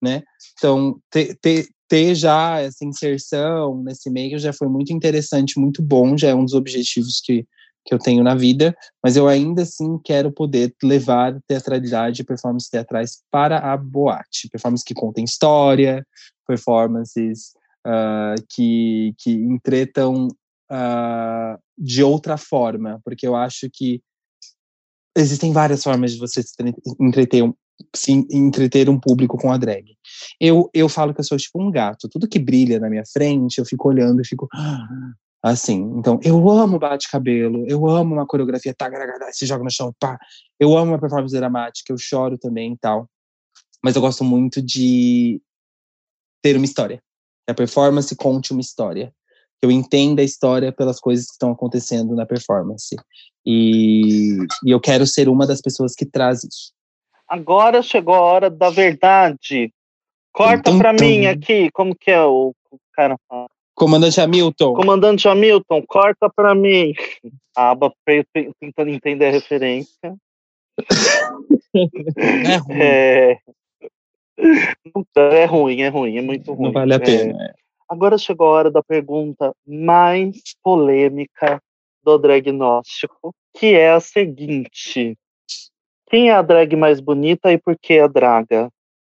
né? 0.03 0.23
Então, 0.59 0.99
ter, 1.11 1.37
ter, 1.43 1.69
ter 1.87 2.15
já 2.15 2.61
essa 2.61 2.83
inserção 2.83 3.83
nesse 3.83 4.09
meio 4.09 4.39
já 4.39 4.55
foi 4.55 4.69
muito 4.69 4.91
interessante, 4.91 5.61
muito 5.61 5.83
bom, 5.83 6.17
já 6.17 6.29
é 6.29 6.35
um 6.35 6.45
dos 6.45 6.55
objetivos 6.55 7.21
que, 7.23 7.47
que 7.85 7.93
eu 7.93 7.99
tenho 7.99 8.25
na 8.25 8.35
vida, 8.35 8.75
mas 9.05 9.17
eu 9.19 9.29
ainda 9.29 9.63
assim 9.63 9.99
quero 10.03 10.33
poder 10.33 10.75
levar 10.83 11.39
teatralidade 11.47 12.23
e 12.23 12.25
performances 12.25 12.71
teatrais 12.71 13.19
para 13.31 13.59
a 13.59 13.77
boate, 13.77 14.49
performances 14.51 14.85
que 14.85 14.95
contem 14.95 15.25
história, 15.25 16.07
performances 16.47 17.53
ah, 17.87 18.35
que, 18.49 19.15
que 19.19 19.31
entretam 19.33 20.29
ah, 20.71 21.59
de 21.77 22.03
outra 22.03 22.37
forma, 22.37 23.01
porque 23.05 23.27
eu 23.27 23.35
acho 23.35 23.69
que 23.73 24.01
existem 25.17 25.53
várias 25.53 25.83
formas 25.83 26.13
de 26.13 26.19
você 26.19 26.43
entreter 27.01 27.43
um, 27.43 27.55
se 27.95 28.13
entreter 28.13 28.89
um 28.89 28.99
público 29.01 29.39
com 29.39 29.51
a 29.51 29.57
drag. 29.57 29.97
Eu, 30.41 30.71
eu 30.75 30.89
falo 30.89 31.15
que 31.15 31.21
eu 31.21 31.25
sou 31.25 31.39
tipo 31.39 31.61
um 31.63 31.71
gato. 31.71 32.09
Tudo 32.09 32.29
que 32.29 32.39
brilha 32.39 32.79
na 32.79 32.91
minha 32.91 33.05
frente, 33.11 33.59
eu 33.59 33.65
fico 33.65 33.89
olhando 33.89 34.21
e 34.21 34.27
fico. 34.27 34.49
"Ah, 34.55 34.87
Assim, 35.43 35.95
então, 35.97 36.21
eu 36.23 36.51
amo 36.51 36.79
bate-cabelo, 36.79 37.65
eu 37.67 37.87
amo 37.89 38.15
uma 38.15 38.27
coreografia, 38.27 38.75
tá, 38.75 38.91
se 39.33 39.47
joga 39.47 39.65
no 39.65 39.71
chão, 39.71 39.91
pá. 39.99 40.19
Eu 40.59 40.77
amo 40.77 40.93
uma 40.93 41.01
performance 41.01 41.35
dramática, 41.35 41.91
eu 41.91 41.97
choro 41.99 42.37
também 42.37 42.75
e 42.75 42.79
tal. 42.79 43.09
Mas 43.83 43.97
eu 43.97 44.03
gosto 44.03 44.23
muito 44.23 44.61
de 44.61 45.41
ter 46.43 46.57
uma 46.57 46.67
história. 46.67 47.03
A 47.51 47.55
performance 47.55 48.15
conte 48.17 48.53
uma 48.53 48.61
história. 48.61 49.13
Que 49.61 49.67
eu 49.67 49.71
entenda 49.71 50.23
a 50.23 50.25
história 50.25 50.73
pelas 50.73 50.99
coisas 50.99 51.27
que 51.27 51.33
estão 51.33 51.53
acontecendo 51.53 52.15
na 52.15 52.25
performance. 52.25 52.97
E, 53.45 54.37
e 54.65 54.71
eu 54.71 54.81
quero 54.81 55.07
ser 55.07 55.29
uma 55.29 55.47
das 55.47 55.61
pessoas 55.61 55.95
que 55.95 56.07
traz 56.07 56.45
isso. 56.45 56.73
Agora 57.29 57.83
chegou 57.83 58.15
a 58.15 58.21
hora 58.21 58.51
da 58.51 58.71
verdade. 58.71 59.73
Corta 60.33 60.71
tum, 60.71 60.79
pra 60.79 60.95
tum. 60.95 61.05
mim 61.05 61.27
aqui, 61.27 61.71
como 61.73 61.95
que 61.95 62.11
é 62.11 62.23
o, 62.23 62.55
o 62.71 62.79
cara 62.93 63.17
fala? 63.29 63.47
Comandante 63.75 64.21
Hamilton. 64.21 64.75
Comandante 64.75 65.29
Hamilton, 65.29 65.83
corta 65.87 66.31
para 66.35 66.55
mim. 66.55 66.93
A 67.57 67.71
aba 67.71 67.93
tentando 68.61 68.91
entender 68.91 69.27
a 69.27 69.31
referência. 69.31 70.15
é 72.17 72.57
ruim. 72.57 73.55
É... 75.17 75.45
ruim, 75.45 75.81
é 75.81 75.89
ruim, 75.89 76.17
é 76.17 76.23
muito 76.23 76.53
ruim. 76.53 76.67
Não 76.67 76.73
vale 76.73 76.95
a 76.95 76.97
é. 76.97 76.99
pena. 76.99 77.45
É... 77.45 77.55
Agora 77.89 78.17
chegou 78.17 78.47
a 78.47 78.51
hora 78.51 78.71
da 78.71 78.83
pergunta 78.83 79.53
mais 79.67 80.37
polêmica 80.63 81.61
do 82.05 82.19
Dragnóstico, 82.19 83.35
que 83.57 83.75
é 83.75 83.91
a 83.93 84.01
seguinte: 84.01 85.17
Quem 86.09 86.31
é 86.31 86.35
a 86.35 86.43
drag 86.43 86.77
mais 86.77 87.01
bonita 87.01 87.53
e 87.53 87.59
por 87.59 87.77
que 87.81 87.99
a 87.99 88.07
draga? 88.07 88.71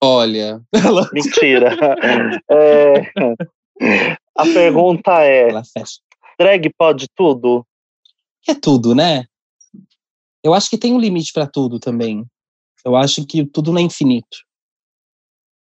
Olha. 0.02 0.62
Mentira. 1.14 1.76
é... 2.50 3.12
A 4.36 4.44
pergunta 4.46 5.22
é: 5.24 5.50
drag 6.40 6.72
pode 6.78 7.08
tudo? 7.16 7.66
É 8.48 8.56
tudo, 8.56 8.96
né? 8.96 9.26
Eu 10.44 10.54
acho 10.54 10.70
que 10.70 10.78
tem 10.78 10.94
um 10.94 11.00
limite 11.00 11.32
para 11.34 11.46
tudo 11.46 11.80
também. 11.80 12.26
Eu 12.84 12.96
acho 12.96 13.26
que 13.28 13.46
tudo 13.46 13.72
não 13.72 13.80
é 13.80 13.84
infinito. 13.84 14.38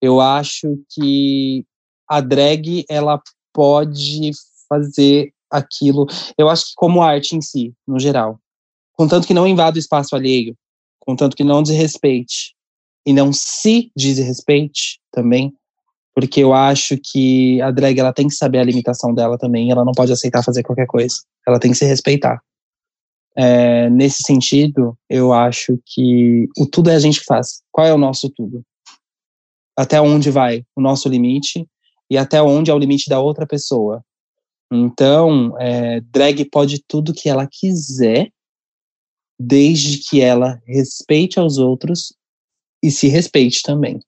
Eu 0.02 0.22
acho 0.22 0.80
que 0.90 1.66
a 2.08 2.22
drag 2.22 2.86
ela 2.90 3.22
pode 3.54 4.32
fazer 4.68 5.34
aquilo. 5.50 6.06
Eu 6.38 6.50
acho 6.50 6.68
que 6.68 6.74
como 6.76 7.02
arte 7.02 7.36
em 7.36 7.42
si, 7.42 7.74
no 7.88 8.00
geral, 8.00 8.40
contanto 8.94 9.28
que 9.28 9.34
não 9.34 9.48
invada 9.48 9.78
o 9.78 9.80
espaço 9.80 10.16
alheio, 10.16 10.56
contanto 11.00 11.36
que 11.36 11.44
não 11.44 11.64
desrespeite 11.64 12.56
e 13.06 13.14
não 13.14 13.34
se 13.34 13.92
desrespeite 13.96 15.00
também, 15.12 15.54
porque 16.14 16.42
eu 16.42 16.54
acho 16.54 16.98
que 17.02 17.62
a 17.62 17.72
drag 17.72 18.00
ela 18.00 18.14
tem 18.14 18.28
que 18.28 18.36
saber 18.36 18.60
a 18.60 18.64
limitação 18.64 19.14
dela 19.14 19.38
também, 19.38 19.72
ela 19.72 19.86
não 19.86 19.94
pode 19.94 20.12
aceitar 20.12 20.44
fazer 20.44 20.64
qualquer 20.64 20.86
coisa, 20.86 21.16
ela 21.48 21.60
tem 21.60 21.72
que 21.72 21.78
se 21.78 21.86
respeitar. 21.86 22.42
É, 23.38 23.90
nesse 23.90 24.22
sentido, 24.24 24.98
eu 25.10 25.32
acho 25.32 25.80
que 25.86 26.48
o 26.58 26.66
tudo 26.66 26.90
é 26.90 26.96
a 26.96 27.00
gente 27.00 27.20
que 27.20 27.26
faz. 27.26 27.62
Qual 27.72 27.88
é 27.88 27.94
o 27.94 27.98
nosso 27.98 28.30
tudo? 28.30 28.64
Até 29.80 30.02
onde 30.02 30.30
vai 30.30 30.64
o 30.76 30.82
nosso 30.82 31.08
limite 31.08 31.66
e 32.10 32.18
até 32.18 32.42
onde 32.42 32.72
é 32.72 32.74
o 32.74 32.80
limite 32.80 33.10
da 33.10 33.20
outra 33.20 33.46
pessoa. 33.46 34.04
Então, 34.72 35.56
é, 35.60 36.02
drag 36.02 36.46
pode 36.46 36.84
tudo 36.88 37.14
que 37.14 37.30
ela 37.30 37.48
quiser, 37.50 38.30
desde 39.40 40.00
que 40.00 40.22
ela 40.22 40.62
respeite 40.68 41.40
aos 41.40 41.58
outros 41.58 42.14
e 42.84 42.92
se 42.92 43.08
respeite 43.08 43.62
também 43.64 44.00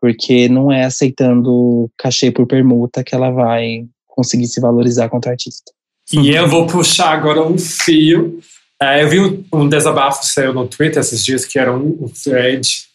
porque 0.00 0.48
não 0.48 0.70
é 0.70 0.84
aceitando 0.84 1.90
cachê 1.96 2.30
por 2.30 2.46
permuta 2.46 3.02
que 3.02 3.14
ela 3.14 3.30
vai 3.30 3.86
conseguir 4.06 4.46
se 4.46 4.60
valorizar 4.60 5.08
quanto 5.08 5.28
artista. 5.28 5.72
E 6.12 6.30
eu 6.30 6.48
vou 6.48 6.66
puxar 6.66 7.10
agora 7.10 7.42
um 7.42 7.58
fio. 7.58 8.38
Uh, 8.80 9.00
eu 9.00 9.08
vi 9.08 9.20
um, 9.20 9.44
um, 9.52 9.68
desabafo 9.68 10.24
seu 10.24 10.52
no 10.52 10.68
Twitter 10.68 11.00
esses 11.00 11.24
dias, 11.24 11.44
que 11.44 11.58
era 11.58 11.74
um, 11.74 12.04
um 12.04 12.08
thread 12.08 12.85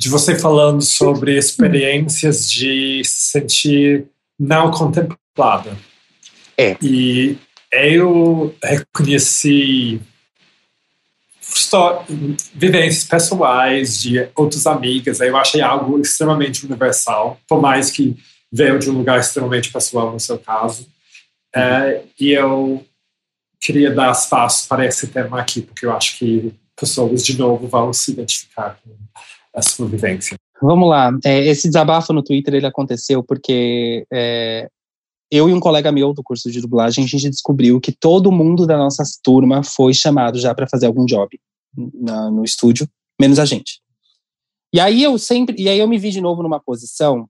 de 0.00 0.08
você 0.08 0.34
falando 0.34 0.80
sobre 0.80 1.36
experiências 1.36 2.50
de 2.50 3.02
se 3.04 3.32
sentir 3.32 4.06
não 4.38 4.70
contemplada. 4.70 5.76
É. 6.56 6.74
E 6.80 7.36
eu 7.70 8.54
reconheci 8.64 10.00
vivências 12.54 13.04
pessoais 13.04 14.00
de 14.00 14.26
outras 14.34 14.66
amigas. 14.66 15.20
Eu 15.20 15.36
achei 15.36 15.60
algo 15.60 16.00
extremamente 16.00 16.64
universal, 16.64 17.38
por 17.46 17.60
mais 17.60 17.90
que 17.90 18.16
veio 18.50 18.78
de 18.78 18.88
um 18.88 18.94
lugar 18.94 19.20
extremamente 19.20 19.70
pessoal 19.70 20.12
no 20.12 20.18
seu 20.18 20.38
caso. 20.38 20.88
Uhum. 21.54 21.62
É, 21.62 22.02
e 22.18 22.30
eu 22.30 22.86
queria 23.60 23.90
dar 23.90 24.12
espaço 24.12 24.66
para 24.66 24.86
esse 24.86 25.08
tema 25.08 25.38
aqui, 25.38 25.60
porque 25.60 25.84
eu 25.84 25.92
acho 25.92 26.16
que 26.16 26.54
pessoas, 26.74 27.22
de 27.22 27.36
novo, 27.36 27.68
vão 27.68 27.92
se 27.92 28.12
identificar 28.12 28.80
com 28.82 28.96
a 29.54 29.62
sua 29.62 29.86
vivência. 29.88 30.36
Vamos 30.62 30.88
lá. 30.88 31.10
É, 31.24 31.46
esse 31.46 31.68
desabafo 31.68 32.12
no 32.12 32.22
Twitter 32.22 32.54
ele 32.54 32.66
aconteceu 32.66 33.22
porque 33.22 34.06
é, 34.12 34.68
eu 35.30 35.48
e 35.48 35.54
um 35.54 35.60
colega 35.60 35.92
meu 35.92 36.12
do 36.12 36.22
curso 36.22 36.50
de 36.50 36.60
dublagem, 36.60 37.04
a 37.04 37.06
gente 37.06 37.30
descobriu 37.30 37.80
que 37.80 37.92
todo 37.92 38.32
mundo 38.32 38.66
da 38.66 38.76
nossa 38.76 39.02
turma 39.22 39.62
foi 39.62 39.94
chamado 39.94 40.38
já 40.38 40.54
para 40.54 40.68
fazer 40.68 40.86
algum 40.86 41.04
job 41.04 41.38
na, 41.94 42.30
no 42.30 42.44
estúdio, 42.44 42.88
menos 43.20 43.38
a 43.38 43.44
gente. 43.44 43.80
E 44.72 44.80
aí 44.80 45.02
eu 45.02 45.18
sempre, 45.18 45.56
e 45.58 45.68
aí 45.68 45.78
eu 45.78 45.88
me 45.88 45.98
vi 45.98 46.10
de 46.10 46.20
novo 46.20 46.42
numa 46.42 46.60
posição 46.60 47.28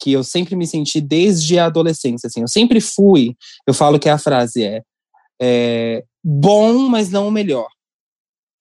que 0.00 0.12
eu 0.12 0.24
sempre 0.24 0.56
me 0.56 0.66
senti 0.66 1.00
desde 1.00 1.58
a 1.58 1.66
adolescência, 1.66 2.26
assim, 2.26 2.40
eu 2.40 2.48
sempre 2.48 2.80
fui, 2.80 3.36
eu 3.66 3.72
falo 3.72 3.98
que 3.98 4.08
a 4.08 4.18
frase 4.18 4.62
é, 4.64 4.82
é 5.40 6.04
bom, 6.22 6.88
mas 6.88 7.10
não 7.10 7.28
o 7.28 7.32
melhor. 7.32 7.68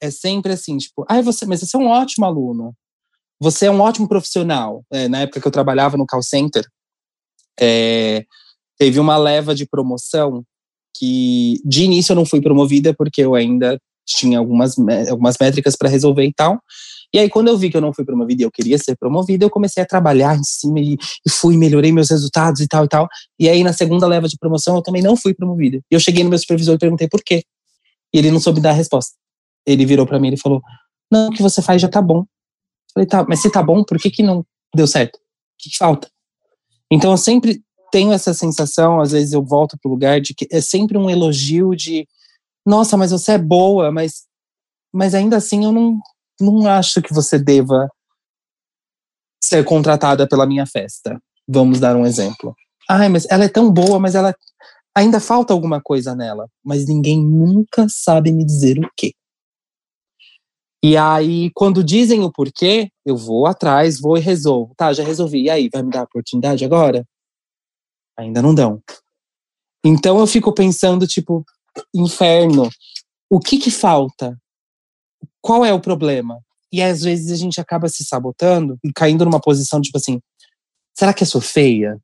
É 0.01 0.11
sempre 0.11 0.53
assim, 0.53 0.77
tipo, 0.77 1.05
ah, 1.07 1.21
você, 1.21 1.45
mas 1.45 1.59
você 1.61 1.75
é 1.75 1.79
um 1.79 1.87
ótimo 1.87 2.25
aluno, 2.25 2.75
você 3.43 3.65
é 3.65 3.71
um 3.71 3.81
ótimo 3.81 4.07
profissional. 4.07 4.83
É, 4.91 5.07
na 5.07 5.19
época 5.19 5.41
que 5.41 5.47
eu 5.47 5.51
trabalhava 5.51 5.97
no 5.97 6.05
call 6.05 6.23
center, 6.23 6.65
é, 7.59 8.23
teve 8.77 8.99
uma 8.99 9.17
leva 9.17 9.53
de 9.53 9.67
promoção 9.67 10.43
que 10.95 11.59
de 11.65 11.83
início 11.83 12.13
eu 12.13 12.15
não 12.15 12.25
fui 12.25 12.41
promovida 12.41 12.93
porque 12.93 13.21
eu 13.21 13.35
ainda 13.35 13.77
tinha 14.05 14.39
algumas, 14.39 14.75
algumas 15.09 15.35
métricas 15.39 15.75
para 15.75 15.89
resolver 15.89 16.25
e 16.25 16.33
tal. 16.33 16.59
E 17.13 17.19
aí, 17.19 17.29
quando 17.29 17.49
eu 17.49 17.57
vi 17.57 17.69
que 17.69 17.77
eu 17.77 17.81
não 17.81 17.93
fui 17.93 18.03
promovida 18.03 18.41
e 18.41 18.45
eu 18.45 18.51
queria 18.51 18.77
ser 18.77 18.95
promovida, 18.97 19.45
eu 19.45 19.49
comecei 19.49 19.83
a 19.83 19.85
trabalhar 19.85 20.35
em 20.35 20.43
cima 20.43 20.79
e, 20.79 20.97
e, 21.25 21.29
fui, 21.29 21.57
melhorei 21.57 21.91
meus 21.91 22.09
resultados 22.09 22.59
e 22.59 22.67
tal 22.67 22.85
e 22.85 22.87
tal. 22.87 23.07
E 23.39 23.47
aí, 23.47 23.63
na 23.63 23.71
segunda 23.71 24.07
leva 24.07 24.27
de 24.27 24.35
promoção, 24.37 24.77
eu 24.77 24.81
também 24.81 25.01
não 25.01 25.15
fui 25.15 25.33
promovida. 25.33 25.77
E 25.91 25.95
eu 25.95 25.99
cheguei 25.99 26.23
no 26.23 26.29
meu 26.29 26.39
supervisor 26.39 26.73
e 26.73 26.79
perguntei 26.79 27.07
por 27.07 27.21
quê. 27.23 27.43
E 28.13 28.17
ele 28.17 28.31
não 28.31 28.39
soube 28.39 28.59
dar 28.59 28.71
a 28.71 28.73
resposta. 28.73 29.13
Ele 29.65 29.85
virou 29.85 30.07
para 30.07 30.19
mim 30.19 30.33
e 30.33 30.37
falou: 30.37 30.59
Não, 31.11 31.27
o 31.27 31.31
que 31.31 31.43
você 31.43 31.61
faz 31.61 31.81
já 31.81 31.87
tá 31.87 32.01
bom. 32.01 32.25
Falei: 32.93 33.07
Tá, 33.07 33.25
mas 33.27 33.41
se 33.41 33.51
tá 33.51 33.61
bom, 33.61 33.83
por 33.83 33.97
que, 33.97 34.11
que 34.11 34.23
não 34.23 34.45
deu 34.75 34.87
certo? 34.87 35.15
O 35.15 35.19
que, 35.59 35.69
que 35.69 35.77
falta? 35.77 36.09
Então, 36.91 37.11
eu 37.11 37.17
sempre 37.17 37.63
tenho 37.91 38.11
essa 38.11 38.33
sensação, 38.33 38.99
às 38.99 39.11
vezes 39.11 39.33
eu 39.33 39.43
volto 39.43 39.77
pro 39.79 39.91
lugar 39.91 40.19
de 40.19 40.33
que 40.33 40.47
é 40.51 40.59
sempre 40.59 40.97
um 40.97 41.09
elogio 41.09 41.75
de 41.75 42.07
nossa, 42.65 42.97
mas 42.97 43.11
você 43.11 43.33
é 43.33 43.37
boa, 43.37 43.91
mas, 43.91 44.23
mas 44.91 45.13
ainda 45.13 45.37
assim 45.37 45.65
eu 45.65 45.71
não, 45.71 45.99
não 46.39 46.67
acho 46.67 47.01
que 47.01 47.13
você 47.13 47.37
deva 47.37 47.87
ser 49.43 49.63
contratada 49.63 50.27
pela 50.27 50.45
minha 50.45 50.65
festa. 50.65 51.21
Vamos 51.47 51.79
dar 51.79 51.95
um 51.95 52.05
exemplo. 52.05 52.55
Ai, 52.89 53.09
mas 53.09 53.27
ela 53.29 53.43
é 53.43 53.49
tão 53.49 53.71
boa, 53.71 53.99
mas 53.99 54.15
ela 54.15 54.33
ainda 54.95 55.19
falta 55.19 55.53
alguma 55.53 55.81
coisa 55.81 56.15
nela, 56.15 56.47
mas 56.63 56.87
ninguém 56.87 57.23
nunca 57.23 57.87
sabe 57.89 58.31
me 58.31 58.45
dizer 58.45 58.79
o 58.79 58.89
quê. 58.95 59.13
E 60.83 60.97
aí, 60.97 61.49
quando 61.55 61.83
dizem 61.83 62.23
o 62.23 62.31
porquê, 62.31 62.89
eu 63.05 63.15
vou 63.15 63.47
atrás, 63.47 63.99
vou 63.99 64.17
e 64.17 64.19
resolvo. 64.19 64.73
Tá, 64.75 64.91
já 64.91 65.03
resolvi. 65.03 65.43
E 65.43 65.49
aí, 65.49 65.69
vai 65.71 65.81
me 65.81 65.89
dar 65.89 66.01
a 66.01 66.03
oportunidade 66.03 66.65
agora? 66.65 67.05
ainda 68.17 68.41
não 68.41 68.53
dão. 68.53 68.81
Então 69.85 70.19
eu 70.19 70.27
fico 70.27 70.53
pensando, 70.53 71.05
tipo, 71.05 71.45
inferno, 71.93 72.69
o 73.29 73.39
que 73.39 73.57
que 73.57 73.71
falta? 73.71 74.37
Qual 75.41 75.65
é 75.65 75.73
o 75.73 75.81
problema? 75.81 76.39
E 76.71 76.81
às 76.81 77.01
vezes 77.01 77.31
a 77.31 77.35
gente 77.35 77.59
acaba 77.59 77.89
se 77.89 78.03
sabotando 78.03 78.77
e 78.83 78.91
caindo 78.93 79.25
numa 79.25 79.41
posição, 79.41 79.81
tipo 79.81 79.97
assim, 79.97 80.19
será 80.97 81.13
que 81.13 81.23
eu 81.23 81.27
sou 81.27 81.41
feia? 81.41 81.97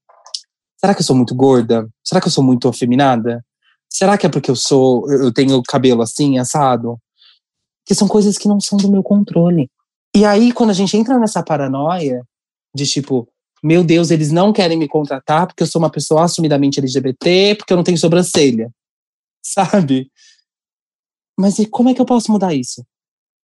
Será 0.80 0.94
que 0.94 1.02
eu 1.02 1.06
sou 1.06 1.16
muito 1.16 1.36
gorda? 1.36 1.88
Será 2.04 2.22
que 2.22 2.28
eu 2.28 2.32
sou 2.32 2.44
muito 2.44 2.68
afeminada? 2.68 3.44
Será 3.92 4.18
que 4.18 4.26
é 4.26 4.30
porque 4.30 4.52
eu 4.52 4.56
sou, 4.56 5.10
eu 5.12 5.34
tenho 5.34 5.62
cabelo 5.64 6.02
assim, 6.02 6.38
assado? 6.38 7.00
Que 7.90 7.96
são 7.96 8.08
coisas 8.08 8.38
que 8.38 8.48
não 8.48 8.62
são 8.62 8.78
do 8.78 8.92
meu 8.92 9.02
controle. 9.02 9.68
E 10.16 10.24
aí, 10.24 10.52
quando 10.52 10.70
a 10.70 10.74
gente 10.74 10.96
entra 10.96 11.18
nessa 11.18 11.42
paranoia 11.42 12.24
de 12.76 12.86
tipo, 12.86 13.28
meu 13.64 13.84
Deus, 13.84 14.12
eles 14.12 14.32
não 14.32 14.54
querem 14.54 14.78
me 14.78 14.88
contratar 14.88 15.48
porque 15.48 15.64
eu 15.64 15.68
sou 15.68 15.82
uma 15.82 15.90
pessoa 15.90 16.24
assumidamente 16.24 16.80
LGBT, 16.80 17.56
porque 17.56 17.74
eu 17.74 17.78
não 17.78 17.84
tenho 17.84 17.98
sobrancelha. 17.98 18.70
Sabe? 19.44 20.12
Mas 21.36 21.58
e 21.58 21.66
como 21.66 21.90
é 21.90 21.96
que 21.96 22.02
eu 22.02 22.06
posso 22.06 22.32
mudar 22.32 22.54
isso? 22.54 22.86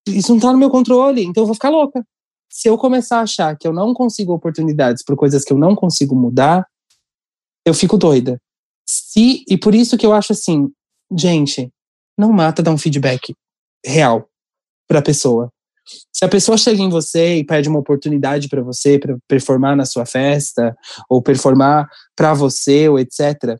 Isso 0.07 0.31
não 0.31 0.39
tá 0.39 0.51
no 0.51 0.59
meu 0.59 0.69
controle, 0.69 1.23
então 1.23 1.41
eu 1.41 1.47
vou 1.47 1.55
ficar 1.55 1.69
louca. 1.69 2.05
Se 2.51 2.69
eu 2.69 2.77
começar 2.77 3.19
a 3.19 3.23
achar 3.23 3.57
que 3.57 3.67
eu 3.67 3.73
não 3.73 3.93
consigo 3.93 4.31
oportunidades 4.31 5.03
por 5.03 5.15
coisas 5.15 5.43
que 5.43 5.51
eu 5.51 5.57
não 5.57 5.75
consigo 5.75 6.15
mudar, 6.15 6.63
eu 7.65 7.73
fico 7.73 7.97
doida. 7.97 8.39
Se, 8.87 9.43
e 9.49 9.57
por 9.57 9.73
isso 9.73 9.97
que 9.97 10.05
eu 10.05 10.13
acho 10.13 10.33
assim, 10.33 10.71
gente, 11.17 11.71
não 12.15 12.31
mata 12.31 12.61
dar 12.61 12.71
um 12.71 12.77
feedback 12.77 13.33
real 13.83 14.29
para 14.87 14.99
a 14.99 15.01
pessoa. 15.01 15.49
Se 16.11 16.25
a 16.25 16.29
pessoa 16.29 16.57
chega 16.57 16.81
em 16.81 16.89
você 16.89 17.37
e 17.37 17.45
pede 17.45 17.69
uma 17.69 17.79
oportunidade 17.79 18.49
para 18.49 18.61
você 18.61 18.97
para 18.97 19.17
performar 19.27 19.75
na 19.75 19.85
sua 19.85 20.05
festa 20.05 20.75
ou 21.09 21.21
performar 21.21 21.87
para 22.15 22.33
você 22.33 22.89
ou 22.89 22.99
etc, 22.99 23.57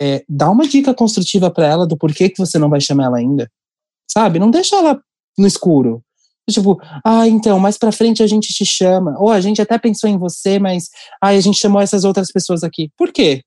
é, 0.00 0.24
dá 0.28 0.50
uma 0.50 0.68
dica 0.68 0.92
construtiva 0.92 1.50
para 1.50 1.66
ela 1.66 1.86
do 1.86 1.96
porquê 1.96 2.28
que 2.28 2.38
você 2.38 2.58
não 2.58 2.68
vai 2.68 2.80
chamar 2.80 3.04
ela 3.04 3.18
ainda, 3.18 3.50
sabe? 4.10 4.38
Não 4.38 4.50
deixa 4.50 4.76
ela 4.76 5.00
no 5.38 5.46
escuro. 5.46 6.02
Tipo, 6.50 6.78
ah, 7.04 7.26
então, 7.28 7.58
mais 7.60 7.78
pra 7.78 7.92
frente 7.92 8.22
a 8.22 8.26
gente 8.26 8.52
te 8.52 8.66
chama. 8.66 9.14
Ou 9.18 9.30
a 9.30 9.40
gente 9.40 9.62
até 9.62 9.78
pensou 9.78 10.10
em 10.10 10.18
você, 10.18 10.58
mas 10.58 10.88
ah, 11.22 11.28
a 11.28 11.40
gente 11.40 11.58
chamou 11.58 11.80
essas 11.80 12.04
outras 12.04 12.30
pessoas 12.32 12.64
aqui. 12.64 12.90
Por 12.96 13.12
quê? 13.12 13.42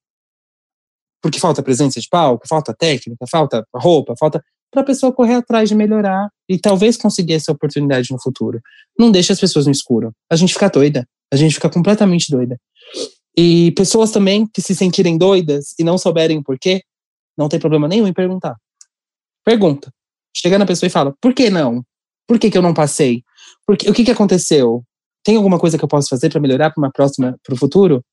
Porque 1.22 1.40
falta 1.40 1.62
presença 1.62 2.00
de 2.00 2.08
palco, 2.08 2.48
falta 2.48 2.74
técnica, 2.74 3.26
falta 3.30 3.66
roupa, 3.76 4.14
falta 4.18 4.42
para 4.76 4.84
a 4.84 4.86
pessoa 4.86 5.14
correr 5.14 5.36
atrás 5.36 5.70
de 5.70 5.76
melhorar 5.76 6.30
e 6.50 6.60
talvez 6.60 6.98
conseguir 6.98 7.34
essa 7.34 7.52
oportunidade 7.52 8.12
no 8.12 8.22
futuro. 8.22 8.60
Não 9.00 9.10
deixe 9.10 9.32
as 9.32 9.40
pessoas 9.40 9.66
no 9.66 9.72
escuro. 9.72 10.12
A 10.30 10.36
gente 10.36 10.54
fica 10.54 10.70
doida. 10.70 11.08
A 11.34 11.38
gente 11.38 11.56
fica 11.56 11.70
completamente 11.70 12.30
doida. 12.30 12.58
E 13.38 13.72
pessoas 13.72 14.12
também 14.12 14.46
que 14.46 14.62
se 14.62 14.76
sentirem 14.76 15.18
doidas 15.18 15.74
e 15.80 15.84
não 15.84 15.98
souberem 15.98 16.44
por 16.44 16.60
quê, 16.60 16.84
não 17.38 17.48
tem 17.48 17.60
problema 17.60 17.88
nenhum 17.88 18.08
em 18.08 18.14
perguntar. 18.14 18.56
Pergunta. 19.46 19.90
Chega 20.36 20.60
na 20.60 20.66
pessoa 20.66 20.88
e 20.88 20.92
fala: 20.92 21.14
por 21.22 21.34
que 21.34 21.50
não? 21.50 21.82
Por 22.28 22.38
que, 22.38 22.52
que 22.52 22.58
eu 22.58 22.62
não 22.62 22.74
passei? 22.74 23.24
Porque, 23.66 23.90
o 23.90 23.94
que, 23.94 24.04
que 24.04 24.12
aconteceu? 24.12 24.84
Tem 25.24 25.38
alguma 25.38 25.58
coisa 25.58 25.78
que 25.78 25.84
eu 25.84 25.90
posso 25.90 26.10
fazer 26.10 26.30
para 26.30 26.42
melhorar 26.42 26.72
para 26.72 26.82
uma 26.82 26.92
próxima, 26.92 27.38
para 27.44 27.54
o 27.54 27.58
futuro? 27.58 28.04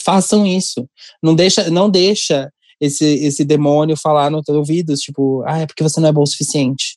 Façam 0.00 0.44
isso. 0.44 0.88
Não 1.22 1.34
deixa, 1.34 1.70
não 1.70 1.88
deixa 1.88 2.50
esse, 2.84 3.04
esse 3.04 3.44
demônio 3.44 3.96
falar 3.96 4.30
no 4.30 4.42
teu 4.42 4.56
ouvido, 4.56 4.94
tipo, 4.94 5.42
ah, 5.46 5.60
é 5.60 5.66
porque 5.66 5.82
você 5.82 6.00
não 6.00 6.08
é 6.08 6.12
bom 6.12 6.22
o 6.22 6.26
suficiente. 6.26 6.96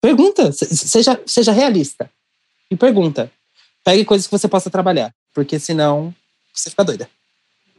Pergunta, 0.00 0.52
seja, 0.52 1.20
seja 1.26 1.52
realista. 1.52 2.10
E 2.70 2.76
pergunta. 2.76 3.30
Pegue 3.84 4.04
coisas 4.04 4.26
que 4.26 4.30
você 4.30 4.48
possa 4.48 4.70
trabalhar, 4.70 5.12
porque 5.34 5.58
senão 5.58 6.14
você 6.54 6.70
fica 6.70 6.84
doida. 6.84 7.08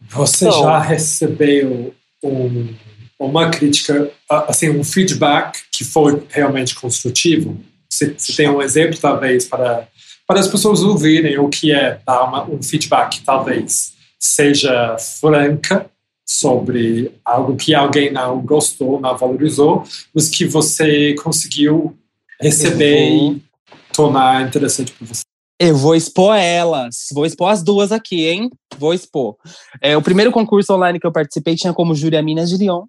Você 0.10 0.48
então, 0.48 0.64
já 0.64 0.80
recebeu 0.80 1.94
um, 2.24 2.74
uma 3.20 3.50
crítica, 3.50 4.12
assim, 4.30 4.70
um 4.70 4.84
feedback 4.84 5.62
que 5.72 5.84
foi 5.84 6.24
realmente 6.30 6.76
construtivo? 6.76 7.60
Você, 7.90 8.14
você 8.18 8.36
tem 8.36 8.50
um 8.50 8.62
exemplo, 8.62 8.98
talvez, 8.98 9.46
para, 9.46 9.88
para 10.26 10.40
as 10.40 10.48
pessoas 10.48 10.82
ouvirem 10.82 11.38
o 11.38 11.50
que 11.50 11.72
é 11.72 12.00
dar 12.06 12.24
uma, 12.24 12.50
um 12.50 12.62
feedback, 12.62 13.22
talvez 13.22 13.94
seja 14.20 14.98
franca 14.98 15.90
sobre 16.30 17.20
algo 17.26 17.56
que 17.56 17.74
alguém 17.74 18.12
não 18.12 18.40
gostou, 18.40 19.02
não 19.02 19.18
valorizou, 19.18 19.84
mas 20.14 20.30
que 20.30 20.46
você 20.46 21.16
conseguiu 21.16 21.98
receber 22.40 23.10
uhum. 23.10 23.34
e 23.34 23.44
tornar 23.92 24.48
interessante 24.48 24.92
para 24.92 25.08
você. 25.08 25.22
Eu 25.60 25.76
vou 25.76 25.96
expor 25.96 26.36
elas, 26.36 27.08
vou 27.12 27.26
expor 27.26 27.50
as 27.50 27.64
duas 27.64 27.92
aqui, 27.92 28.28
hein? 28.28 28.48
Vou 28.78 28.94
expor. 28.94 29.38
É, 29.82 29.98
o 29.98 30.04
primeiro 30.04 30.32
concurso 30.32 30.72
online 30.72 31.00
que 31.00 31.08
eu 31.08 31.12
participei 31.12 31.56
tinha 31.56 31.74
como 31.74 31.96
júri 31.96 32.16
a 32.16 32.22
Minas 32.22 32.52
de 32.52 32.58
Lyon 32.58 32.86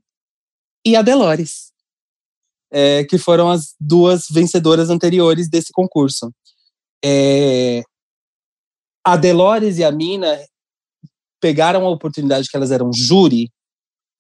e 0.86 0.95
a 0.95 1.01
Delores, 1.01 1.72
é, 2.70 3.05
que 3.05 3.16
foram 3.16 3.51
as 3.51 3.74
duas 3.80 4.26
vencedoras 4.30 4.91
anteriores 4.91 5.49
desse 5.49 5.72
concurso. 5.72 6.30
É, 7.03 7.82
a 9.03 9.16
Delores 9.16 9.78
e 9.78 9.84
a 9.84 9.91
Mina 9.91 10.38
pegaram 11.41 11.86
a 11.86 11.91
oportunidade 11.91 12.49
que 12.49 12.57
elas 12.57 12.70
eram 12.70 12.93
júri 12.93 13.51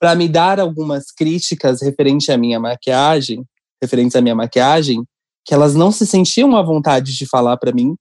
para 0.00 0.14
me 0.14 0.28
dar 0.28 0.58
algumas 0.58 1.12
críticas 1.12 1.82
referente 1.82 2.32
à 2.32 2.38
minha 2.38 2.58
maquiagem, 2.58 3.44
referentes 3.82 4.16
à 4.16 4.20
minha 4.20 4.34
maquiagem, 4.34 5.04
que 5.44 5.52
elas 5.52 5.74
não 5.74 5.92
se 5.92 6.06
sentiam 6.06 6.56
à 6.56 6.62
vontade 6.62 7.16
de 7.16 7.26
falar 7.26 7.56
para 7.58 7.72
mim 7.72 7.94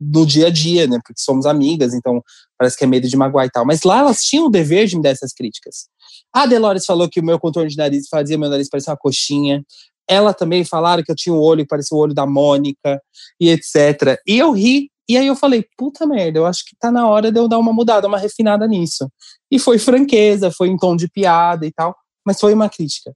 no 0.00 0.24
dia 0.24 0.46
a 0.46 0.50
dia, 0.50 0.86
né? 0.86 0.98
Porque 1.04 1.20
somos 1.20 1.44
amigas, 1.44 1.92
então 1.92 2.22
parece 2.56 2.76
que 2.76 2.84
é 2.84 2.86
medo 2.86 3.08
de 3.08 3.16
magoar 3.16 3.46
e 3.46 3.50
tal. 3.50 3.64
Mas 3.64 3.82
lá 3.82 3.98
elas 3.98 4.22
tinham 4.22 4.46
o 4.46 4.50
dever 4.50 4.86
de 4.86 4.96
me 4.96 5.02
dar 5.02 5.10
essas 5.10 5.32
críticas. 5.32 5.88
A 6.32 6.46
Delores 6.46 6.84
falou 6.84 7.08
que 7.08 7.20
o 7.20 7.24
meu 7.24 7.38
contorno 7.38 7.68
de 7.68 7.76
nariz 7.76 8.06
fazia 8.08 8.38
meu 8.38 8.48
nariz 8.48 8.68
parecer 8.68 8.90
uma 8.90 8.96
coxinha. 8.96 9.64
Ela 10.08 10.32
também 10.32 10.64
falaram 10.64 11.02
que 11.02 11.10
eu 11.10 11.16
tinha 11.16 11.34
um 11.34 11.40
olho 11.40 11.62
que 11.62 11.68
parecia 11.68 11.96
o 11.96 12.00
olho 12.00 12.14
da 12.14 12.26
Mônica 12.26 13.00
e 13.40 13.50
etc. 13.50 14.18
E 14.26 14.38
eu 14.38 14.52
ri 14.52 14.90
e 15.08 15.16
aí 15.16 15.26
eu 15.26 15.34
falei, 15.34 15.64
puta 15.76 16.06
merda, 16.06 16.38
eu 16.38 16.46
acho 16.46 16.64
que 16.66 16.76
tá 16.78 16.90
na 16.90 17.08
hora 17.08 17.32
de 17.32 17.38
eu 17.38 17.48
dar 17.48 17.58
uma 17.58 17.72
mudada, 17.72 18.06
uma 18.06 18.18
refinada 18.18 18.66
nisso. 18.66 19.10
E 19.50 19.58
foi 19.58 19.78
franqueza, 19.78 20.50
foi 20.50 20.68
em 20.68 20.76
tom 20.76 20.94
de 20.94 21.08
piada 21.08 21.64
e 21.66 21.72
tal, 21.72 21.96
mas 22.26 22.38
foi 22.38 22.52
uma 22.52 22.68
crítica. 22.68 23.12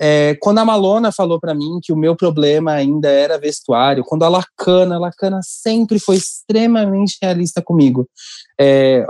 É, 0.00 0.36
quando 0.40 0.58
a 0.58 0.64
Malona 0.64 1.12
falou 1.12 1.40
para 1.40 1.54
mim 1.54 1.80
que 1.82 1.92
o 1.92 1.96
meu 1.96 2.16
problema 2.16 2.72
ainda 2.72 3.08
era 3.08 3.38
vestuário, 3.38 4.04
quando 4.04 4.22
a 4.22 4.28
Lacana, 4.28 4.96
a 4.96 5.00
Lacana 5.00 5.40
sempre 5.42 5.98
foi 5.98 6.16
extremamente 6.16 7.18
realista 7.20 7.60
comigo. 7.60 8.08
É, 8.58 9.04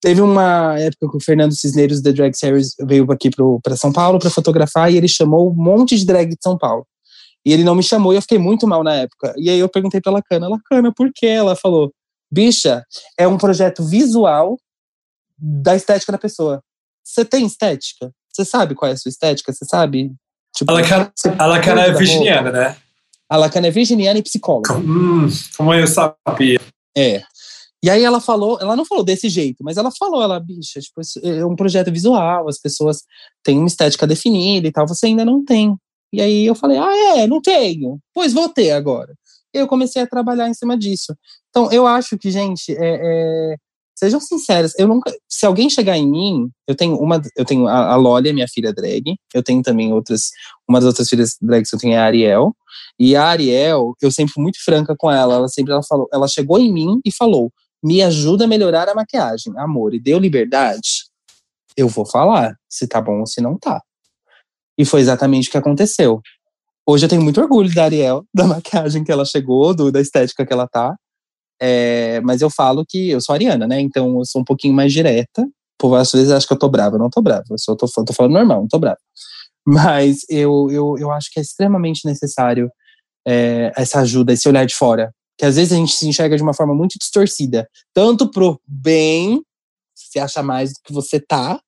teve 0.00 0.20
uma 0.20 0.78
época 0.78 1.10
que 1.10 1.16
o 1.16 1.20
Fernando 1.20 1.52
Cisneiros 1.52 2.00
da 2.00 2.12
Drag 2.12 2.34
Series 2.34 2.74
veio 2.80 3.10
aqui 3.10 3.28
para 3.62 3.76
São 3.76 3.92
Paulo 3.92 4.18
para 4.18 4.30
fotografar 4.30 4.90
e 4.90 4.96
ele 4.96 5.08
chamou 5.08 5.50
um 5.50 5.54
monte 5.54 5.96
de 5.96 6.06
drag 6.06 6.30
de 6.30 6.38
São 6.42 6.56
Paulo. 6.56 6.86
E 7.46 7.52
ele 7.52 7.62
não 7.62 7.76
me 7.76 7.82
chamou 7.82 8.12
e 8.12 8.16
eu 8.16 8.22
fiquei 8.22 8.38
muito 8.38 8.66
mal 8.66 8.82
na 8.82 8.92
época. 8.92 9.32
E 9.36 9.48
aí 9.48 9.60
eu 9.60 9.68
perguntei 9.68 10.00
pra 10.00 10.10
Lacana, 10.10 10.48
Lacana, 10.48 10.92
por 10.92 11.12
quê? 11.14 11.26
Ela 11.26 11.54
falou, 11.54 11.92
bicha, 12.28 12.84
é 13.16 13.28
um 13.28 13.38
projeto 13.38 13.84
visual 13.84 14.58
da 15.38 15.76
estética 15.76 16.10
da 16.10 16.18
pessoa. 16.18 16.60
Você 17.04 17.24
tem 17.24 17.46
estética? 17.46 18.10
Você 18.32 18.44
sabe 18.44 18.74
qual 18.74 18.90
é 18.90 18.94
a 18.94 18.96
sua 18.96 19.10
estética? 19.10 19.52
Você 19.52 19.64
sabe? 19.64 20.12
Tipo, 20.56 20.72
a 20.72 20.74
Lacana, 20.74 21.12
a 21.38 21.46
Lacana 21.46 21.82
é 21.82 21.92
virginiana, 21.92 22.50
né? 22.50 22.76
A 23.28 23.36
Lacana 23.36 23.68
é 23.68 23.70
virginiana 23.70 24.18
e 24.18 24.22
psicóloga. 24.24 24.74
Hum, 24.74 25.28
como 25.56 25.72
eu 25.72 25.86
sabia. 25.86 26.60
É. 26.98 27.22
E 27.80 27.88
aí 27.88 28.02
ela 28.02 28.20
falou, 28.20 28.58
ela 28.60 28.74
não 28.74 28.84
falou 28.84 29.04
desse 29.04 29.28
jeito, 29.28 29.62
mas 29.62 29.76
ela 29.76 29.92
falou, 29.92 30.20
ela, 30.20 30.40
bicha, 30.40 30.80
tipo, 30.80 31.00
é 31.22 31.46
um 31.46 31.54
projeto 31.54 31.92
visual, 31.92 32.48
as 32.48 32.58
pessoas 32.58 33.04
têm 33.44 33.56
uma 33.58 33.68
estética 33.68 34.04
definida 34.04 34.66
e 34.66 34.72
tal, 34.72 34.88
você 34.88 35.06
ainda 35.06 35.24
não 35.24 35.44
tem. 35.44 35.76
E 36.12 36.20
aí 36.20 36.46
eu 36.46 36.54
falei, 36.54 36.78
ah, 36.78 37.18
é, 37.18 37.26
não 37.26 37.40
tenho. 37.40 37.98
Pois 38.14 38.32
vou 38.32 38.48
ter 38.48 38.72
agora. 38.72 39.14
Eu 39.52 39.66
comecei 39.66 40.02
a 40.02 40.06
trabalhar 40.06 40.48
em 40.48 40.54
cima 40.54 40.76
disso. 40.76 41.14
Então, 41.50 41.70
eu 41.72 41.86
acho 41.86 42.18
que, 42.18 42.30
gente, 42.30 42.72
é, 42.72 42.76
é, 42.80 43.56
sejam 43.96 44.20
sinceras. 44.20 44.72
Eu 44.78 44.86
nunca, 44.86 45.12
se 45.28 45.46
alguém 45.46 45.70
chegar 45.70 45.96
em 45.96 46.08
mim, 46.08 46.50
eu 46.68 46.74
tenho 46.74 46.96
uma, 46.98 47.20
eu 47.34 47.44
tenho 47.44 47.66
a, 47.66 47.94
a 47.94 48.20
minha 48.20 48.46
filha 48.48 48.72
drag. 48.72 49.16
Eu 49.34 49.42
tenho 49.42 49.62
também 49.62 49.92
outras, 49.92 50.30
uma 50.68 50.78
das 50.78 50.88
outras 50.88 51.08
filhas 51.08 51.36
drags 51.40 51.70
que 51.70 51.76
eu 51.76 51.80
tenho 51.80 51.94
é 51.94 51.98
a 51.98 52.04
Ariel. 52.04 52.54
E 52.98 53.16
a 53.16 53.24
Ariel, 53.24 53.94
eu 54.00 54.10
sempre 54.10 54.34
fui 54.34 54.42
muito 54.42 54.62
franca 54.62 54.94
com 54.96 55.10
ela. 55.10 55.34
Ela 55.34 55.48
sempre 55.48 55.72
ela 55.72 55.82
falou, 55.82 56.08
ela 56.12 56.28
chegou 56.28 56.58
em 56.58 56.72
mim 56.72 57.00
e 57.04 57.12
falou: 57.12 57.50
"Me 57.82 58.02
ajuda 58.02 58.44
a 58.44 58.48
melhorar 58.48 58.88
a 58.88 58.94
maquiagem, 58.94 59.52
amor, 59.56 59.94
e 59.94 60.00
deu 60.00 60.18
liberdade". 60.18 61.06
Eu 61.76 61.88
vou 61.88 62.06
falar 62.06 62.56
se 62.68 62.86
tá 62.86 63.00
bom 63.00 63.20
ou 63.20 63.26
se 63.26 63.40
não 63.40 63.58
tá. 63.58 63.82
E 64.78 64.84
foi 64.84 65.00
exatamente 65.00 65.48
o 65.48 65.50
que 65.50 65.58
aconteceu. 65.58 66.20
Hoje 66.86 67.04
eu 67.04 67.08
tenho 67.08 67.22
muito 67.22 67.40
orgulho 67.40 67.72
da 67.74 67.84
Ariel, 67.84 68.24
da 68.34 68.46
maquiagem 68.46 69.02
que 69.02 69.10
ela 69.10 69.24
chegou, 69.24 69.74
do, 69.74 69.90
da 69.90 70.00
estética 70.00 70.46
que 70.46 70.52
ela 70.52 70.68
tá. 70.68 70.94
É, 71.60 72.20
mas 72.20 72.42
eu 72.42 72.50
falo 72.50 72.84
que 72.86 73.10
eu 73.10 73.20
sou 73.20 73.34
ariana, 73.34 73.66
né? 73.66 73.80
Então 73.80 74.18
eu 74.18 74.24
sou 74.24 74.42
um 74.42 74.44
pouquinho 74.44 74.74
mais 74.74 74.92
direta. 74.92 75.46
Por 75.78 75.94
às 75.94 76.12
vezes 76.12 76.30
acho 76.30 76.46
que 76.46 76.52
eu 76.52 76.58
tô 76.58 76.68
brava, 76.68 76.96
eu 76.96 76.98
não 76.98 77.10
tô 77.10 77.20
brava. 77.20 77.44
Eu 77.50 77.58
só 77.58 77.74
tô, 77.74 77.86
tô 77.86 78.12
falando 78.12 78.32
normal, 78.32 78.60
não 78.60 78.68
tô 78.68 78.78
brava. 78.78 78.98
Mas 79.66 80.18
eu, 80.28 80.70
eu, 80.70 80.96
eu 80.98 81.10
acho 81.10 81.30
que 81.32 81.40
é 81.40 81.42
extremamente 81.42 82.06
necessário 82.06 82.70
é, 83.26 83.72
essa 83.76 84.00
ajuda, 84.00 84.32
esse 84.32 84.48
olhar 84.48 84.64
de 84.64 84.74
fora. 84.74 85.12
Que 85.36 85.44
às 85.44 85.56
vezes 85.56 85.72
a 85.72 85.76
gente 85.76 85.92
se 85.92 86.06
enxerga 86.06 86.36
de 86.36 86.42
uma 86.42 86.54
forma 86.54 86.74
muito 86.74 86.96
distorcida. 86.98 87.68
Tanto 87.92 88.30
pro 88.30 88.60
bem, 88.66 89.42
se 89.94 90.18
acha 90.18 90.42
mais 90.42 90.70
do 90.70 90.80
que 90.84 90.92
você 90.92 91.20
tá, 91.20 91.60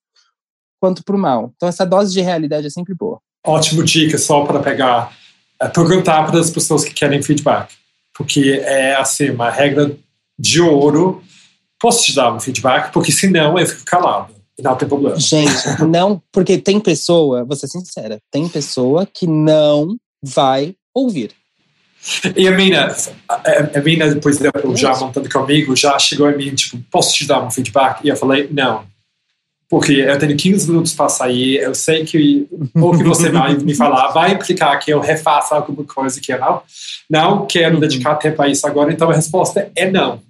quanto 0.81 1.05
para 1.05 1.17
o 1.17 1.19
mal. 1.19 1.53
Então, 1.57 1.69
essa 1.69 1.85
dose 1.85 2.13
de 2.13 2.21
realidade 2.21 2.67
é 2.67 2.71
sempre 2.71 2.95
boa. 2.95 3.21
Ótimo 3.47 3.83
dica, 3.83 4.19
só 4.19 4.45
para 4.45 4.61
pegar, 4.61 5.13
é 5.61 5.69
perguntar 5.69 6.25
para 6.27 6.39
as 6.39 6.51
pessoas 6.51 6.85
que 6.85 6.93
querem 6.93 7.23
feedback. 7.23 7.73
Porque 8.15 8.61
é, 8.65 8.95
assim, 8.97 9.31
uma 9.31 9.51
regra 9.51 9.97
de 10.39 10.61
ouro. 10.61 11.23
Posso 11.81 12.05
te 12.05 12.15
dar 12.15 12.33
um 12.33 12.41
feedback? 12.41 12.93
Porque 12.93 13.13
senão 13.13 13.59
eu 13.59 13.67
fico 13.67 13.85
calado. 13.85 14.35
E 14.59 14.63
não 14.63 14.75
tem 14.75 14.89
problema. 14.89 15.19
Gente, 15.19 15.53
não, 15.89 16.21
porque 16.33 16.59
tem 16.59 16.81
pessoa, 16.81 17.45
vou 17.45 17.57
ser 17.57 17.69
sincera, 17.69 18.19
tem 18.31 18.49
pessoa 18.49 19.07
que 19.07 19.27
não 19.27 19.97
vai 20.21 20.75
ouvir. 20.93 21.31
E 22.37 22.49
a 22.49 22.53
Mina, 22.53 22.95
a, 23.29 23.81
Mina, 23.81 24.17
por 24.17 24.31
exemplo, 24.31 24.77
já 24.77 24.97
montando 24.97 25.29
comigo, 25.29 25.77
já 25.77 25.97
chegou 25.99 26.27
a 26.27 26.33
mim, 26.33 26.55
tipo, 26.55 26.79
posso 26.91 27.15
te 27.15 27.27
dar 27.27 27.45
um 27.45 27.51
feedback? 27.51 28.05
E 28.05 28.09
eu 28.09 28.17
falei, 28.17 28.49
não 28.51 28.85
porque 29.69 29.93
eu 29.93 30.19
tenho 30.19 30.37
15 30.37 30.69
minutos 30.69 30.95
para 30.95 31.09
sair, 31.09 31.57
eu 31.57 31.75
sei 31.75 32.05
que 32.05 32.49
o 32.75 32.97
que 32.97 33.05
você 33.05 33.31
vai 33.31 33.55
me 33.55 33.75
falar 33.75 34.09
vai 34.09 34.33
implicar 34.33 34.79
que 34.79 34.91
eu 34.91 35.01
refaça 35.01 35.55
alguma 35.55 35.85
coisa 35.85 36.21
que 36.21 36.33
eu 36.33 36.41
não, 36.41 36.63
não 37.09 37.47
quero 37.47 37.75
uhum. 37.75 37.81
dedicar 37.81 38.15
tempo 38.17 38.41
a 38.41 38.49
isso 38.49 38.67
agora, 38.67 38.93
então 38.93 39.11
a 39.11 39.15
resposta 39.15 39.71
é 39.77 39.91
não. 39.91 40.21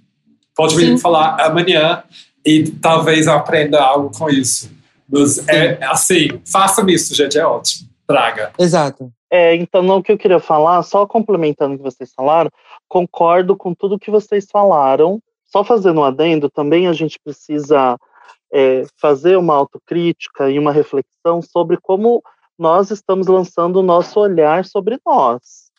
Pode 0.55 0.75
vir 0.75 0.91
me 0.91 0.99
falar 0.99 1.39
amanhã 1.39 2.03
e 2.45 2.69
talvez 2.69 3.27
aprenda 3.29 3.81
algo 3.81 4.11
com 4.11 4.29
isso. 4.29 4.69
Mas 5.07 5.47
é 5.47 5.79
assim, 5.85 6.39
façam 6.45 6.87
isso, 6.89 7.15
gente, 7.15 7.37
é 7.37 7.45
ótimo. 7.45 7.87
Traga. 8.05 8.51
Exato. 8.59 9.09
É, 9.31 9.55
então, 9.55 9.81
não, 9.81 9.97
o 9.97 10.03
que 10.03 10.11
eu 10.11 10.17
queria 10.17 10.39
falar, 10.39 10.81
só 10.83 11.05
complementando 11.05 11.75
o 11.75 11.77
que 11.77 11.83
vocês 11.83 12.11
falaram, 12.13 12.49
concordo 12.87 13.55
com 13.55 13.73
tudo 13.73 13.99
que 13.99 14.11
vocês 14.11 14.47
falaram. 14.51 15.21
Só 15.45 15.63
fazendo 15.63 16.01
um 16.01 16.03
adendo, 16.03 16.49
também 16.49 16.87
a 16.87 16.93
gente 16.93 17.17
precisa 17.23 17.97
é, 18.51 18.83
fazer 18.99 19.37
uma 19.37 19.55
autocrítica 19.55 20.49
e 20.49 20.57
uma 20.57 20.71
reflexão 20.71 21.41
sobre 21.41 21.77
como 21.77 22.21
nós 22.57 22.91
estamos 22.91 23.27
lançando 23.27 23.77
o 23.77 23.83
nosso 23.83 24.19
olhar 24.19 24.65
sobre 24.65 24.99
nós, 25.05 25.71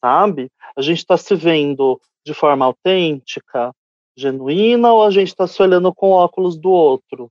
sabe? 0.00 0.50
A 0.76 0.82
gente 0.82 0.98
está 0.98 1.16
se 1.16 1.34
vendo 1.34 2.00
de 2.24 2.32
forma 2.32 2.64
autêntica, 2.64 3.74
genuína, 4.16 4.92
ou 4.92 5.02
a 5.02 5.10
gente 5.10 5.28
está 5.28 5.46
se 5.46 5.60
olhando 5.60 5.92
com 5.94 6.10
óculos 6.10 6.56
do 6.56 6.70
outro? 6.70 7.30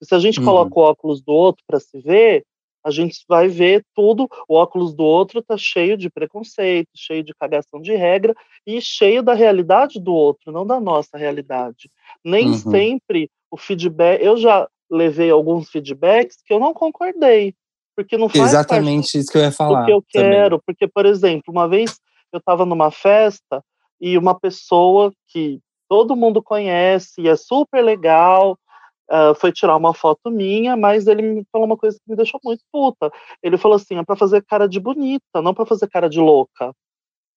E 0.00 0.04
se 0.04 0.14
a 0.14 0.18
gente 0.18 0.38
uhum. 0.40 0.44
coloca 0.44 0.78
o 0.78 0.82
óculos 0.82 1.22
do 1.22 1.32
outro 1.32 1.64
para 1.66 1.80
se 1.80 1.98
ver, 2.00 2.44
a 2.86 2.90
gente 2.92 3.24
vai 3.28 3.48
ver 3.48 3.84
tudo, 3.92 4.28
o 4.48 4.54
óculos 4.54 4.94
do 4.94 5.02
outro 5.02 5.40
está 5.40 5.58
cheio 5.58 5.96
de 5.96 6.08
preconceito, 6.08 6.88
cheio 6.94 7.24
de 7.24 7.34
cagação 7.34 7.82
de 7.82 7.92
regra 7.96 8.32
e 8.64 8.80
cheio 8.80 9.24
da 9.24 9.34
realidade 9.34 9.98
do 9.98 10.14
outro, 10.14 10.52
não 10.52 10.64
da 10.64 10.78
nossa 10.78 11.18
realidade. 11.18 11.90
Nem 12.24 12.50
uhum. 12.50 12.54
sempre 12.54 13.28
o 13.50 13.56
feedback, 13.56 14.22
eu 14.22 14.36
já 14.36 14.68
levei 14.88 15.30
alguns 15.30 15.68
feedbacks 15.68 16.36
que 16.46 16.54
eu 16.54 16.60
não 16.60 16.72
concordei, 16.72 17.56
porque 17.96 18.16
não 18.16 18.28
faz 18.28 18.50
Exatamente 18.50 19.18
isso 19.18 19.32
que 19.32 19.38
eu 19.38 19.42
ia 19.42 19.50
falar. 19.50 19.82
O 19.82 19.86
que 19.86 19.92
eu 19.92 20.04
também. 20.12 20.30
quero, 20.30 20.62
porque 20.64 20.86
por 20.86 21.06
exemplo, 21.06 21.52
uma 21.52 21.66
vez 21.66 21.98
eu 22.32 22.38
estava 22.38 22.64
numa 22.64 22.92
festa 22.92 23.64
e 24.00 24.16
uma 24.16 24.38
pessoa 24.38 25.12
que 25.26 25.58
todo 25.88 26.14
mundo 26.14 26.40
conhece, 26.40 27.20
e 27.20 27.28
é 27.28 27.34
super 27.34 27.82
legal, 27.82 28.56
uh, 29.10 29.34
foi 29.34 29.52
tirar 29.52 29.76
uma 29.76 29.94
foto 29.94 30.30
minha, 30.30 30.76
mas 30.76 31.06
ele 31.06 31.22
me 31.22 31.46
falou 31.52 31.66
uma 31.66 31.76
coisa 31.76 31.96
que 31.96 32.10
me 32.10 32.16
deixou 32.16 32.40
muito 32.44 32.62
puta. 32.72 33.10
Ele 33.42 33.58
falou 33.58 33.76
assim: 33.76 33.96
é 33.96 34.04
para 34.04 34.16
fazer 34.16 34.44
cara 34.44 34.68
de 34.68 34.80
bonita, 34.80 35.42
não 35.42 35.54
para 35.54 35.66
fazer 35.66 35.88
cara 35.88 36.08
de 36.08 36.20
louca. 36.20 36.72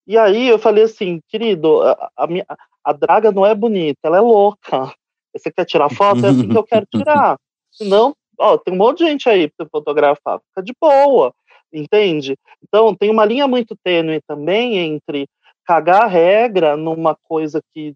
E 0.07 0.17
aí 0.17 0.47
eu 0.47 0.57
falei 0.57 0.85
assim, 0.85 1.21
querido, 1.27 1.83
a, 1.83 2.09
a, 2.17 2.27
minha, 2.27 2.45
a 2.83 2.93
draga 2.93 3.31
não 3.31 3.45
é 3.45 3.53
bonita, 3.53 3.99
ela 4.03 4.17
é 4.17 4.21
louca. 4.21 4.91
Você 5.35 5.51
quer 5.51 5.65
tirar 5.65 5.89
foto? 5.89 6.25
É 6.25 6.29
assim 6.29 6.49
que 6.49 6.57
eu 6.57 6.63
quero 6.63 6.87
tirar. 6.91 7.37
Senão, 7.71 8.15
ó, 8.39 8.57
tem 8.57 8.73
um 8.73 8.77
monte 8.77 8.99
de 8.99 9.05
gente 9.05 9.29
aí 9.29 9.47
para 9.55 9.67
fotografar, 9.69 10.39
fica 10.39 10.63
de 10.63 10.73
boa, 10.81 11.31
entende? 11.71 12.35
Então, 12.63 12.95
tem 12.95 13.11
uma 13.11 13.23
linha 13.23 13.47
muito 13.47 13.77
tênue 13.83 14.19
também 14.27 14.79
entre 14.79 15.29
cagar 15.63 16.05
a 16.05 16.07
regra 16.07 16.75
numa 16.75 17.15
coisa 17.15 17.61
que 17.71 17.95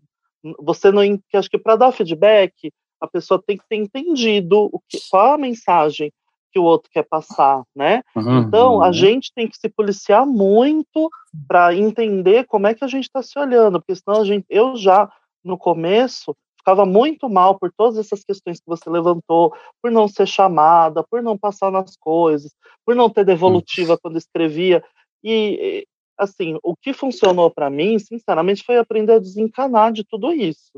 você 0.59 0.91
não. 0.91 1.01
que 1.17 1.35
acho 1.35 1.49
que 1.49 1.57
para 1.57 1.75
dar 1.75 1.91
feedback, 1.91 2.71
a 3.03 3.07
pessoa 3.07 3.43
tem 3.45 3.57
que 3.57 3.65
ter 3.67 3.75
entendido 3.75 4.69
o 4.71 4.79
que, 4.87 4.97
qual 5.09 5.33
a 5.33 5.37
mensagem 5.37 6.09
que 6.53 6.57
o 6.57 6.63
outro 6.63 6.89
quer 6.89 7.03
passar, 7.03 7.63
né? 7.75 8.01
Uhum. 8.15 8.39
Então 8.39 8.81
a 8.81 8.93
gente 8.93 9.29
tem 9.35 9.45
que 9.45 9.57
se 9.57 9.67
policiar 9.67 10.25
muito 10.25 11.09
para 11.45 11.75
entender 11.75 12.45
como 12.45 12.65
é 12.65 12.73
que 12.73 12.83
a 12.83 12.87
gente 12.87 13.03
está 13.03 13.21
se 13.21 13.37
olhando, 13.37 13.79
porque 13.81 13.95
senão 13.95 14.21
a 14.21 14.25
gente, 14.25 14.45
eu 14.49 14.77
já 14.77 15.11
no 15.43 15.57
começo 15.57 16.33
ficava 16.57 16.85
muito 16.85 17.27
mal 17.27 17.59
por 17.59 17.73
todas 17.75 17.97
essas 17.97 18.23
questões 18.23 18.59
que 18.59 18.67
você 18.67 18.89
levantou, 18.89 19.53
por 19.81 19.91
não 19.91 20.07
ser 20.07 20.25
chamada, 20.25 21.03
por 21.03 21.21
não 21.21 21.37
passar 21.37 21.69
nas 21.69 21.97
coisas, 21.97 22.53
por 22.85 22.95
não 22.95 23.09
ter 23.09 23.25
devolutiva 23.25 23.93
uhum. 23.93 23.99
quando 24.01 24.17
escrevia. 24.17 24.81
E 25.21 25.85
assim, 26.17 26.57
o 26.63 26.73
que 26.73 26.93
funcionou 26.93 27.51
para 27.51 27.69
mim, 27.69 27.99
sinceramente, 27.99 28.63
foi 28.63 28.77
aprender 28.77 29.13
a 29.13 29.19
desencanar 29.19 29.91
de 29.91 30.05
tudo 30.05 30.31
isso 30.31 30.71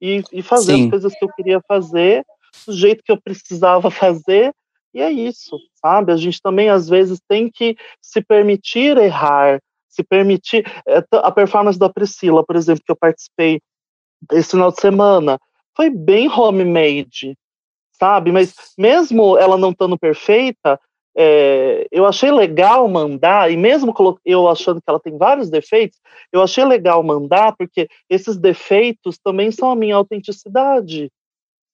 e, 0.00 0.22
e 0.32 0.42
fazer 0.42 0.76
Sim. 0.76 0.84
as 0.84 0.90
coisas 0.90 1.12
que 1.18 1.24
eu 1.24 1.32
queria 1.34 1.60
fazer 1.66 2.24
do 2.66 2.72
jeito 2.72 3.02
que 3.04 3.12
eu 3.12 3.20
precisava 3.20 3.90
fazer. 3.90 4.54
E 4.94 5.00
é 5.00 5.10
isso, 5.10 5.58
sabe? 5.74 6.12
A 6.12 6.16
gente 6.16 6.40
também, 6.40 6.70
às 6.70 6.88
vezes, 6.88 7.20
tem 7.28 7.50
que 7.50 7.76
se 8.00 8.22
permitir 8.22 8.96
errar, 8.96 9.60
se 9.88 10.02
permitir. 10.02 10.64
É, 10.86 11.04
a 11.12 11.30
performance 11.30 11.78
da 11.78 11.90
Priscila, 11.90 12.44
por 12.44 12.56
exemplo, 12.56 12.82
que 12.84 12.90
eu 12.90 12.96
participei 12.96 13.60
esse 14.32 14.50
final 14.50 14.72
de 14.72 14.80
semana, 14.80 15.38
foi 15.76 15.90
bem 15.90 16.28
homemade, 16.28 17.36
sabe? 17.92 18.32
Mas 18.32 18.54
mesmo 18.76 19.36
ela 19.36 19.56
não 19.56 19.70
estando 19.70 19.98
perfeita, 19.98 20.80
é, 21.20 21.88
eu 21.90 22.06
achei 22.06 22.30
legal 22.30 22.86
mandar, 22.88 23.50
e 23.50 23.56
mesmo 23.56 23.92
eu 24.24 24.48
achando 24.48 24.80
que 24.80 24.88
ela 24.88 25.00
tem 25.00 25.18
vários 25.18 25.50
defeitos, 25.50 25.98
eu 26.32 26.40
achei 26.40 26.64
legal 26.64 27.02
mandar, 27.02 27.56
porque 27.56 27.88
esses 28.08 28.36
defeitos 28.36 29.18
também 29.18 29.50
são 29.50 29.68
a 29.68 29.74
minha 29.74 29.96
autenticidade, 29.96 31.10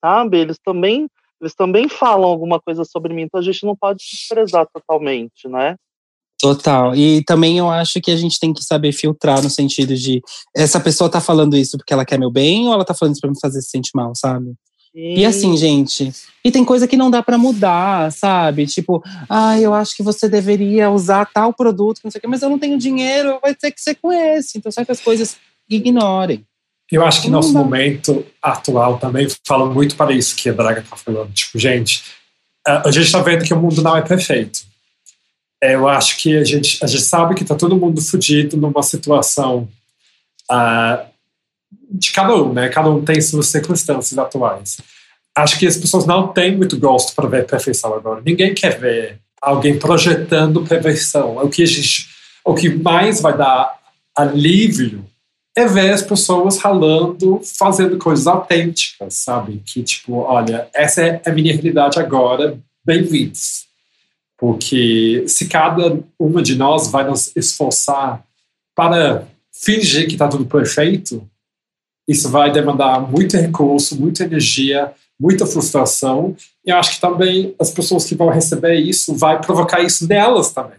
sabe? 0.02 0.38
Eles 0.38 0.58
também, 0.64 1.06
eles 1.38 1.54
também 1.54 1.90
falam 1.90 2.30
alguma 2.30 2.58
coisa 2.58 2.86
sobre 2.86 3.12
mim, 3.12 3.24
então 3.24 3.38
a 3.38 3.42
gente 3.44 3.66
não 3.66 3.76
pode 3.76 3.98
desprezar 3.98 4.66
totalmente, 4.72 5.46
né? 5.46 5.76
Total. 6.40 6.94
E 6.96 7.22
também 7.24 7.58
eu 7.58 7.70
acho 7.70 8.00
que 8.00 8.10
a 8.10 8.16
gente 8.16 8.40
tem 8.40 8.52
que 8.52 8.64
saber 8.64 8.92
filtrar 8.92 9.42
no 9.42 9.50
sentido 9.50 9.94
de 9.94 10.22
essa 10.56 10.80
pessoa 10.80 11.10
tá 11.10 11.20
falando 11.20 11.54
isso 11.54 11.76
porque 11.76 11.92
ela 11.92 12.04
quer 12.04 12.18
meu 12.18 12.30
bem 12.30 12.66
ou 12.66 12.72
ela 12.72 12.84
tá 12.84 12.94
falando 12.94 13.12
isso 13.12 13.20
pra 13.20 13.30
me 13.30 13.38
fazer 13.38 13.60
se 13.60 13.68
sentir 13.68 13.92
mal, 13.94 14.12
sabe? 14.16 14.54
E 14.94 15.26
assim, 15.26 15.56
gente, 15.56 16.12
e 16.44 16.52
tem 16.52 16.64
coisa 16.64 16.86
que 16.86 16.96
não 16.96 17.10
dá 17.10 17.20
para 17.20 17.36
mudar, 17.36 18.12
sabe? 18.12 18.64
Tipo, 18.64 19.02
ah, 19.28 19.58
eu 19.58 19.74
acho 19.74 19.96
que 19.96 20.04
você 20.04 20.28
deveria 20.28 20.88
usar 20.88 21.26
tal 21.26 21.52
produto, 21.52 22.00
não 22.04 22.10
sei 22.12 22.20
o 22.20 22.22
quê, 22.22 22.28
mas 22.28 22.42
eu 22.42 22.48
não 22.50 22.60
tenho 22.60 22.78
dinheiro, 22.78 23.40
vai 23.42 23.56
ter 23.56 23.72
que 23.72 23.80
ser 23.80 23.96
com 23.96 24.12
esse. 24.12 24.56
Então, 24.56 24.70
certas 24.70 25.00
coisas 25.00 25.36
ignorem. 25.68 26.46
Eu 26.92 27.04
acho 27.04 27.22
que 27.22 27.28
nosso 27.28 27.52
momento 27.52 28.24
atual 28.40 28.98
também 28.98 29.26
fala 29.44 29.66
muito 29.66 29.96
para 29.96 30.12
isso 30.12 30.36
que 30.36 30.48
a 30.48 30.52
Braga 30.52 30.80
está 30.80 30.96
falando. 30.96 31.32
Tipo, 31.32 31.58
gente, 31.58 32.04
a 32.64 32.90
gente 32.90 33.06
está 33.06 33.20
vendo 33.20 33.44
que 33.44 33.52
o 33.52 33.60
mundo 33.60 33.82
não 33.82 33.96
é 33.96 34.02
perfeito. 34.02 34.60
É, 35.60 35.74
eu 35.74 35.88
acho 35.88 36.18
que 36.18 36.36
a 36.36 36.44
gente, 36.44 36.78
a 36.84 36.86
gente 36.86 37.02
sabe 37.02 37.34
que 37.34 37.42
está 37.42 37.54
todo 37.54 37.76
mundo 37.76 38.00
fudido 38.00 38.56
numa 38.56 38.82
situação 38.82 39.68
uh, 40.50 41.13
de 41.94 42.10
cada 42.12 42.34
um, 42.34 42.52
né? 42.52 42.68
Cada 42.68 42.90
um 42.90 43.04
tem 43.04 43.20
suas 43.20 43.46
circunstâncias 43.48 44.18
atuais. 44.18 44.78
Acho 45.36 45.58
que 45.58 45.66
as 45.66 45.76
pessoas 45.76 46.06
não 46.06 46.28
têm 46.28 46.56
muito 46.56 46.78
gosto 46.78 47.14
para 47.14 47.28
ver 47.28 47.46
perfeição 47.46 47.94
agora. 47.94 48.20
Ninguém 48.24 48.54
quer 48.54 48.78
ver 48.78 49.18
alguém 49.40 49.78
projetando 49.78 50.64
perfeição. 50.64 51.36
O 51.38 51.48
que 51.48 51.62
a 51.62 51.66
gente, 51.66 52.08
o 52.44 52.54
que 52.54 52.68
mais 52.68 53.20
vai 53.20 53.36
dar 53.36 53.78
alívio 54.16 55.04
é 55.56 55.66
ver 55.66 55.92
as 55.92 56.02
pessoas 56.02 56.58
ralando, 56.58 57.40
fazendo 57.58 57.96
coisas 57.96 58.26
autênticas, 58.26 59.14
sabe? 59.14 59.62
Que 59.64 59.82
tipo, 59.82 60.14
olha, 60.14 60.68
essa 60.74 61.02
é 61.02 61.22
a 61.24 61.30
minha 61.30 61.52
realidade 61.52 61.98
agora, 61.98 62.58
bem-vindos. 62.84 63.66
Porque 64.36 65.24
se 65.28 65.46
cada 65.46 66.00
uma 66.18 66.42
de 66.42 66.56
nós 66.56 66.88
vai 66.88 67.04
nos 67.04 67.34
esforçar 67.36 68.24
para 68.74 69.26
fingir 69.52 70.06
que 70.06 70.14
está 70.14 70.26
tudo 70.26 70.44
perfeito, 70.44 71.28
isso 72.06 72.28
vai 72.28 72.52
demandar 72.52 73.00
muito 73.00 73.36
recurso, 73.36 73.98
muita 73.98 74.24
energia, 74.24 74.92
muita 75.18 75.46
frustração. 75.46 76.36
E 76.64 76.70
eu 76.70 76.76
acho 76.76 76.94
que 76.94 77.00
também 77.00 77.54
as 77.58 77.70
pessoas 77.70 78.04
que 78.04 78.14
vão 78.14 78.28
receber 78.28 78.74
isso 78.74 79.14
vai 79.14 79.40
provocar 79.40 79.80
isso 79.80 80.06
nelas 80.06 80.50
também. 80.50 80.78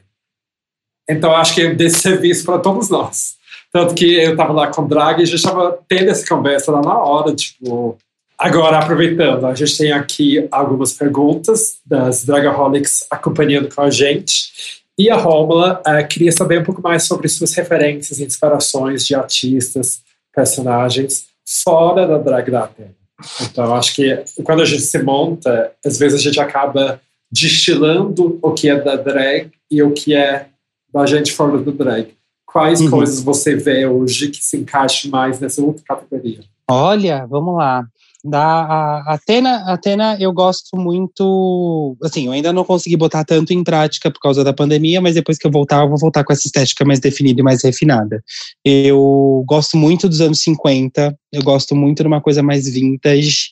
Então 1.09 1.31
eu 1.31 1.35
acho 1.37 1.53
que 1.53 1.61
é 1.61 1.73
desse 1.73 1.99
serviço 1.99 2.45
para 2.45 2.59
todos 2.59 2.89
nós. 2.89 3.35
Tanto 3.71 3.93
que 3.93 4.15
eu 4.15 4.31
estava 4.31 4.53
lá 4.53 4.67
com 4.67 4.83
o 4.83 4.87
Drag 4.87 5.21
e 5.21 5.25
já 5.25 5.35
estava 5.35 5.77
tendo 5.87 6.09
essa 6.09 6.25
conversa 6.27 6.71
lá 6.71 6.81
na 6.81 6.97
hora, 6.97 7.35
tipo. 7.35 7.97
Agora, 8.37 8.79
aproveitando, 8.79 9.45
a 9.45 9.55
gente 9.55 9.77
tem 9.77 9.93
aqui 9.93 10.45
algumas 10.51 10.91
perguntas 10.91 11.77
das 11.85 12.25
Dragaholics 12.25 13.05
acompanhando 13.09 13.73
com 13.73 13.81
a 13.81 13.89
gente. 13.89 14.83
E 14.97 15.09
a 15.09 15.15
Rômula 15.15 15.81
uh, 15.85 16.07
queria 16.07 16.31
saber 16.31 16.59
um 16.59 16.63
pouco 16.63 16.81
mais 16.81 17.03
sobre 17.03 17.27
suas 17.27 17.53
referências 17.53 18.19
e 18.19 18.25
inspirações 18.25 19.05
de 19.05 19.15
artistas 19.15 20.04
personagens 20.35 21.27
fora 21.63 22.05
da 22.05 22.17
drag 22.17 22.51
da 22.51 22.65
Atena. 22.65 22.95
Então, 23.41 23.73
acho 23.73 23.95
que 23.95 24.23
quando 24.43 24.61
a 24.61 24.65
gente 24.65 24.81
se 24.81 25.01
monta, 25.01 25.71
às 25.85 25.97
vezes 25.97 26.19
a 26.19 26.23
gente 26.23 26.39
acaba 26.39 27.01
destilando 27.31 28.37
o 28.41 28.53
que 28.53 28.69
é 28.69 28.79
da 28.79 28.95
drag 28.95 29.51
e 29.71 29.81
o 29.81 29.91
que 29.91 30.13
é 30.13 30.47
da 30.93 31.05
gente 31.05 31.31
fora 31.31 31.57
do 31.57 31.71
drag. 31.71 32.13
Quais 32.45 32.81
uhum. 32.81 32.89
coisas 32.89 33.21
você 33.21 33.55
vê 33.55 33.85
hoje 33.85 34.29
que 34.29 34.43
se 34.43 34.57
encaixe 34.57 35.09
mais 35.09 35.39
nessa 35.39 35.61
outra 35.61 35.83
categoria? 35.85 36.39
Olha, 36.69 37.25
vamos 37.25 37.55
lá 37.57 37.85
da 38.27 39.01
Atena, 39.01 39.71
Atena 39.71 40.17
eu 40.19 40.33
gosto 40.33 40.75
muito, 40.75 41.95
assim, 42.03 42.25
eu 42.25 42.31
ainda 42.31 42.51
não 42.51 42.63
consegui 42.63 42.97
botar 42.97 43.23
tanto 43.23 43.53
em 43.53 43.63
prática 43.63 44.09
por 44.09 44.19
causa 44.19 44.43
da 44.43 44.51
pandemia, 44.51 44.99
mas 44.99 45.13
depois 45.13 45.37
que 45.37 45.45
eu 45.45 45.51
voltar, 45.51 45.83
eu 45.83 45.89
vou 45.89 45.97
voltar 45.99 46.23
com 46.23 46.33
essa 46.33 46.47
estética 46.47 46.83
mais 46.83 46.99
definida 46.99 47.39
e 47.39 47.43
mais 47.43 47.63
refinada. 47.63 48.23
Eu 48.63 49.43
gosto 49.47 49.77
muito 49.77 50.09
dos 50.09 50.21
anos 50.21 50.41
50, 50.41 51.15
eu 51.31 51.43
gosto 51.43 51.75
muito 51.75 52.01
de 52.01 52.07
uma 52.07 52.19
coisa 52.19 52.41
mais 52.41 52.67
vintage, 52.67 53.51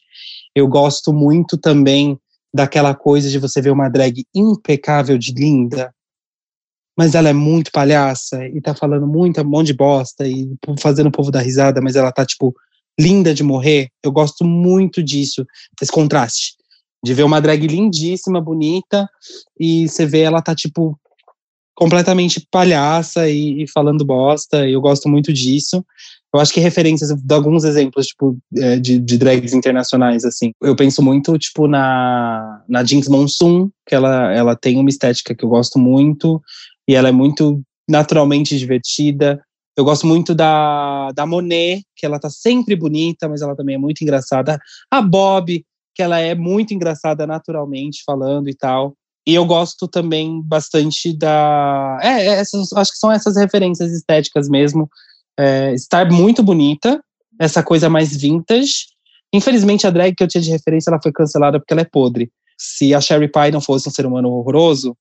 eu 0.56 0.68
gosto 0.68 1.14
muito 1.14 1.56
também 1.56 2.18
daquela 2.52 2.96
coisa 2.96 3.30
de 3.30 3.38
você 3.38 3.62
ver 3.62 3.72
uma 3.72 3.90
drag 3.90 4.26
impecável 4.34 5.20
de 5.20 5.34
linda, 5.34 5.94
mas 6.98 7.14
ela 7.14 7.30
é 7.30 7.34
muito 7.34 7.72
palhaça 7.72 8.48
e 8.48 8.60
tá 8.60 8.74
falando 8.74 9.06
muito 9.06 9.40
um 9.40 9.46
monte 9.46 9.68
de 9.68 9.74
bosta 9.74 10.28
e 10.28 10.50
fazendo 10.80 11.08
o 11.08 11.12
povo 11.12 11.30
dar 11.30 11.42
risada, 11.42 11.80
mas 11.80 11.96
ela 11.96 12.12
tá 12.12 12.26
tipo 12.26 12.56
linda 13.00 13.34
de 13.34 13.44
morrer. 13.44 13.90
Eu 14.04 14.12
gosto 14.12 14.44
muito 14.46 15.02
disso, 15.02 15.46
desse 15.80 15.92
contraste. 15.92 16.54
De 17.04 17.14
ver 17.14 17.24
uma 17.24 17.42
drag 17.42 17.68
lindíssima, 17.68 18.40
bonita, 18.40 19.10
e 19.60 19.88
você 19.90 20.06
vê 20.06 20.22
ela 20.22 20.42
tá, 20.42 20.56
tipo, 20.56 20.98
completamente 21.76 22.46
palhaça 22.50 23.30
e, 23.30 23.64
e 23.64 23.68
falando 23.68 24.06
bosta. 24.06 24.68
Eu 24.68 24.80
gosto 24.80 25.10
muito 25.10 25.34
disso. 25.34 25.84
Eu 26.34 26.40
acho 26.40 26.52
que 26.52 26.60
referências, 26.60 27.12
de 27.12 27.34
alguns 27.34 27.64
exemplos, 27.64 28.08
tipo, 28.08 28.38
é, 28.58 28.80
de, 28.80 28.98
de, 28.98 29.18
drags 29.18 29.54
internacionais, 29.54 30.26
assim. 30.26 30.52
Eu 30.62 30.76
penso 30.76 31.02
muito, 31.04 31.38
tipo, 31.38 31.68
na, 31.68 32.64
na 32.68 32.84
Jinx 32.84 33.08
Monsoon, 33.08 33.70
que 33.88 33.94
ela, 33.94 34.34
ela 34.34 34.56
tem 34.56 34.78
uma 34.78 34.90
estética 34.90 35.36
que 35.36 35.46
eu 35.46 35.50
gosto 35.50 35.78
muito, 35.78 36.42
e 36.88 36.96
ela 36.96 37.10
é 37.10 37.12
muito 37.12 37.62
naturalmente 37.88 38.58
divertida. 38.58 39.40
Eu 39.76 39.84
gosto 39.84 40.06
muito 40.06 40.36
da, 40.36 41.12
da 41.12 41.26
Monet, 41.26 41.84
que 41.96 42.06
ela 42.06 42.20
tá 42.20 42.30
sempre 42.30 42.76
bonita, 42.76 43.28
mas 43.28 43.42
ela 43.42 43.56
também 43.56 43.76
é 43.76 43.78
muito 43.80 44.02
engraçada. 44.02 44.60
A 44.90 45.02
Bob, 45.02 45.66
que 45.96 46.04
ela 46.04 46.20
é 46.20 46.36
muito 46.36 46.74
engraçada 46.74 47.26
naturalmente, 47.26 48.04
falando 48.06 48.50
e 48.50 48.56
tal. 48.56 48.96
E 49.26 49.34
eu 49.34 49.46
gosto 49.46 49.88
também 49.88 50.42
bastante 50.42 51.18
da. 51.18 51.98
É, 52.02 52.08
é 52.08 52.26
essas, 52.40 52.74
acho 52.74 52.92
que 52.92 52.98
são 52.98 53.12
essas 53.12 53.36
referências 53.38 53.92
estéticas 53.92 54.50
mesmo 54.50 54.90
é, 55.40 55.74
estar 55.74 56.12
muito 56.12 56.44
bonita, 56.44 57.02
essa 57.40 57.64
coisa 57.64 57.90
mais 57.90 58.16
vintage. 58.16 58.88
Infelizmente, 59.34 59.88
a 59.88 59.90
drag 59.90 60.14
que 60.14 60.24
eu 60.24 60.28
tinha 60.28 60.42
de 60.42 60.52
referência 60.52 60.90
ela 60.90 61.02
foi 61.02 61.12
cancelada 61.12 61.60
porque 61.60 61.74
ela 61.74 61.82
é 61.82 61.86
podre. 61.86 62.32
Se 62.58 62.94
a 62.94 63.02
Sherry 63.02 63.32
Pie 63.32 63.52
não 63.52 63.62
fosse 63.62 63.88
um 63.88 63.92
ser 63.92 64.06
humano 64.06 64.30
horroroso, 64.30 64.96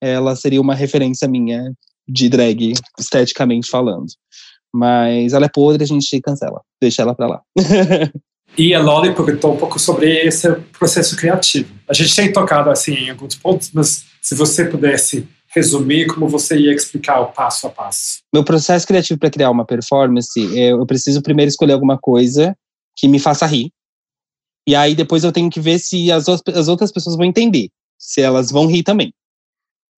ela 0.00 0.36
seria 0.36 0.60
uma 0.60 0.74
referência 0.74 1.26
minha 1.26 1.72
de 2.06 2.28
drag, 2.28 2.74
esteticamente 2.98 3.68
falando. 3.68 4.06
Mas 4.72 5.32
ela 5.32 5.46
é 5.46 5.48
podre, 5.48 5.84
a 5.84 5.86
gente 5.86 6.20
cancela. 6.20 6.60
Deixa 6.80 7.02
ela 7.02 7.14
pra 7.14 7.26
lá. 7.26 7.42
e 8.58 8.74
a 8.74 8.82
Loli 8.82 9.14
perguntou 9.14 9.54
um 9.54 9.56
pouco 9.56 9.78
sobre 9.78 10.26
esse 10.26 10.50
processo 10.76 11.16
criativo. 11.16 11.72
A 11.88 11.94
gente 11.94 12.14
tem 12.14 12.32
tocado 12.32 12.70
assim 12.70 12.94
em 12.94 13.10
alguns 13.10 13.36
pontos, 13.36 13.70
mas 13.72 14.04
se 14.20 14.34
você 14.34 14.64
pudesse 14.64 15.28
resumir 15.54 16.06
como 16.06 16.28
você 16.28 16.58
ia 16.58 16.74
explicar 16.74 17.20
o 17.20 17.32
passo 17.32 17.68
a 17.68 17.70
passo? 17.70 18.18
Meu 18.32 18.42
processo 18.42 18.86
criativo 18.86 19.20
para 19.20 19.30
criar 19.30 19.50
uma 19.50 19.64
performance, 19.64 20.40
eu 20.58 20.84
preciso 20.84 21.22
primeiro 21.22 21.48
escolher 21.48 21.74
alguma 21.74 21.96
coisa 21.96 22.56
que 22.96 23.06
me 23.06 23.20
faça 23.20 23.46
rir. 23.46 23.70
E 24.66 24.74
aí 24.74 24.94
depois 24.94 25.22
eu 25.22 25.30
tenho 25.30 25.48
que 25.48 25.60
ver 25.60 25.78
se 25.78 26.10
as, 26.10 26.26
as 26.28 26.68
outras 26.68 26.90
pessoas 26.90 27.16
vão 27.16 27.24
entender, 27.24 27.68
se 27.98 28.20
elas 28.20 28.50
vão 28.50 28.66
rir 28.66 28.82
também. 28.82 29.12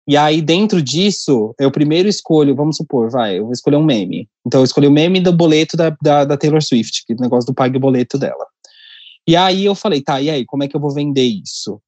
E 0.08 0.16
aí, 0.16 0.42
dentro 0.42 0.82
disso, 0.82 1.56
eu 1.60 1.72
primeiro 1.72 2.08
escolho, 2.08 2.56
vamos 2.56 2.78
supor, 2.78 3.10
vai, 3.10 3.40
eu 3.40 3.46
vou 3.46 3.52
escolher 3.52 3.78
um 3.78 3.84
meme. 3.84 4.30
Então, 4.46 4.62
eu 4.62 4.66
escolhi 4.66 4.88
o 4.88 4.92
meme 4.92 5.20
do 5.20 5.34
boleto 5.34 5.76
da, 5.76 5.96
da, 6.02 6.26
da 6.26 6.38
Taylor 6.38 6.62
Swift, 6.62 7.04
que 7.06 7.14
é 7.14 7.16
o 7.16 7.22
negócio 7.22 7.48
do 7.48 7.56
pague 7.56 7.78
o 7.78 7.80
boleto 7.80 8.18
dela. 8.18 8.46
E 9.28 9.36
aí 9.36 9.66
eu 9.66 9.74
falei, 9.74 10.02
tá, 10.02 10.22
e 10.22 10.30
aí, 10.30 10.46
como 10.46 10.64
é 10.64 10.68
que 10.68 10.76
eu 10.76 10.80
vou 10.80 10.94
vender 10.94 11.24
isso? 11.24 11.82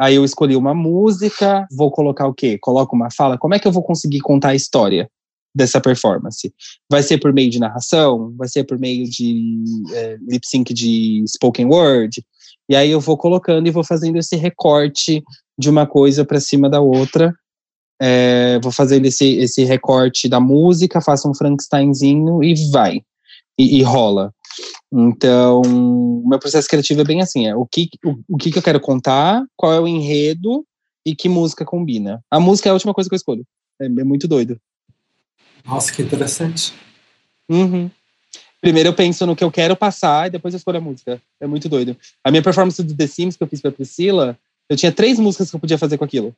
Aí 0.00 0.14
eu 0.14 0.24
escolhi 0.24 0.56
uma 0.56 0.74
música, 0.74 1.66
vou 1.70 1.90
colocar 1.90 2.26
o 2.26 2.34
quê? 2.34 2.58
Coloco 2.58 2.96
uma 2.96 3.10
fala. 3.10 3.38
Como 3.38 3.54
é 3.54 3.58
que 3.58 3.68
eu 3.68 3.72
vou 3.72 3.82
conseguir 3.82 4.20
contar 4.20 4.48
a 4.48 4.54
história 4.54 5.08
dessa 5.54 5.80
performance? 5.80 6.52
Vai 6.90 7.02
ser 7.02 7.18
por 7.18 7.32
meio 7.32 7.50
de 7.50 7.60
narração? 7.60 8.34
Vai 8.36 8.48
ser 8.48 8.64
por 8.64 8.78
meio 8.78 9.04
de 9.08 9.62
é, 9.92 10.16
lip 10.26 10.46
sync 10.46 10.72
de 10.72 11.22
spoken 11.28 11.66
word? 11.66 12.24
E 12.66 12.74
aí 12.74 12.90
eu 12.90 12.98
vou 12.98 13.16
colocando 13.16 13.66
e 13.66 13.70
vou 13.70 13.84
fazendo 13.84 14.16
esse 14.16 14.36
recorte 14.36 15.22
de 15.60 15.68
uma 15.68 15.86
coisa 15.86 16.24
para 16.24 16.40
cima 16.40 16.68
da 16.68 16.80
outra. 16.80 17.34
É, 18.00 18.58
vou 18.62 18.72
fazendo 18.72 19.04
esse, 19.04 19.36
esse 19.36 19.62
recorte 19.62 20.26
da 20.26 20.40
música, 20.40 21.02
faço 21.02 21.28
um 21.28 21.34
Frankensteinzinho 21.34 22.42
e 22.42 22.54
vai. 22.70 23.02
E, 23.58 23.78
e 23.78 23.82
rola. 23.82 24.32
Então, 24.90 25.60
meu 26.24 26.38
processo 26.38 26.66
criativo 26.66 27.02
é 27.02 27.04
bem 27.04 27.20
assim: 27.20 27.46
é 27.46 27.54
o 27.54 27.66
que, 27.66 27.90
o, 28.04 28.16
o 28.26 28.36
que, 28.38 28.50
que 28.50 28.58
eu 28.58 28.62
quero 28.62 28.80
contar, 28.80 29.44
qual 29.54 29.72
é 29.72 29.78
o 29.78 29.86
enredo 29.86 30.64
e 31.04 31.14
que 31.14 31.28
música 31.28 31.64
combina. 31.64 32.24
A 32.30 32.40
música 32.40 32.68
é 32.68 32.70
a 32.70 32.74
última 32.74 32.94
coisa 32.94 33.08
que 33.08 33.14
eu 33.14 33.18
escolho. 33.18 33.44
É, 33.80 33.84
é 33.84 34.04
muito 34.04 34.26
doido. 34.26 34.58
Nossa, 35.64 35.92
que 35.92 36.02
interessante. 36.02 36.72
Uhum. 37.48 37.90
Primeiro 38.62 38.88
eu 38.88 38.94
penso 38.94 39.26
no 39.26 39.36
que 39.36 39.44
eu 39.44 39.50
quero 39.50 39.76
passar 39.76 40.26
e 40.26 40.30
depois 40.30 40.54
eu 40.54 40.58
escolho 40.58 40.78
a 40.78 40.82
música. 40.82 41.20
É 41.38 41.46
muito 41.46 41.68
doido. 41.68 41.96
A 42.24 42.30
minha 42.30 42.42
performance 42.42 42.82
do 42.82 42.94
The 42.94 43.06
Sims 43.06 43.36
que 43.36 43.42
eu 43.42 43.48
fiz 43.48 43.60
pra 43.60 43.72
Priscila, 43.72 44.38
eu 44.70 44.76
tinha 44.76 44.92
três 44.92 45.18
músicas 45.18 45.50
que 45.50 45.56
eu 45.56 45.60
podia 45.60 45.76
fazer 45.76 45.98
com 45.98 46.04
aquilo. 46.04 46.34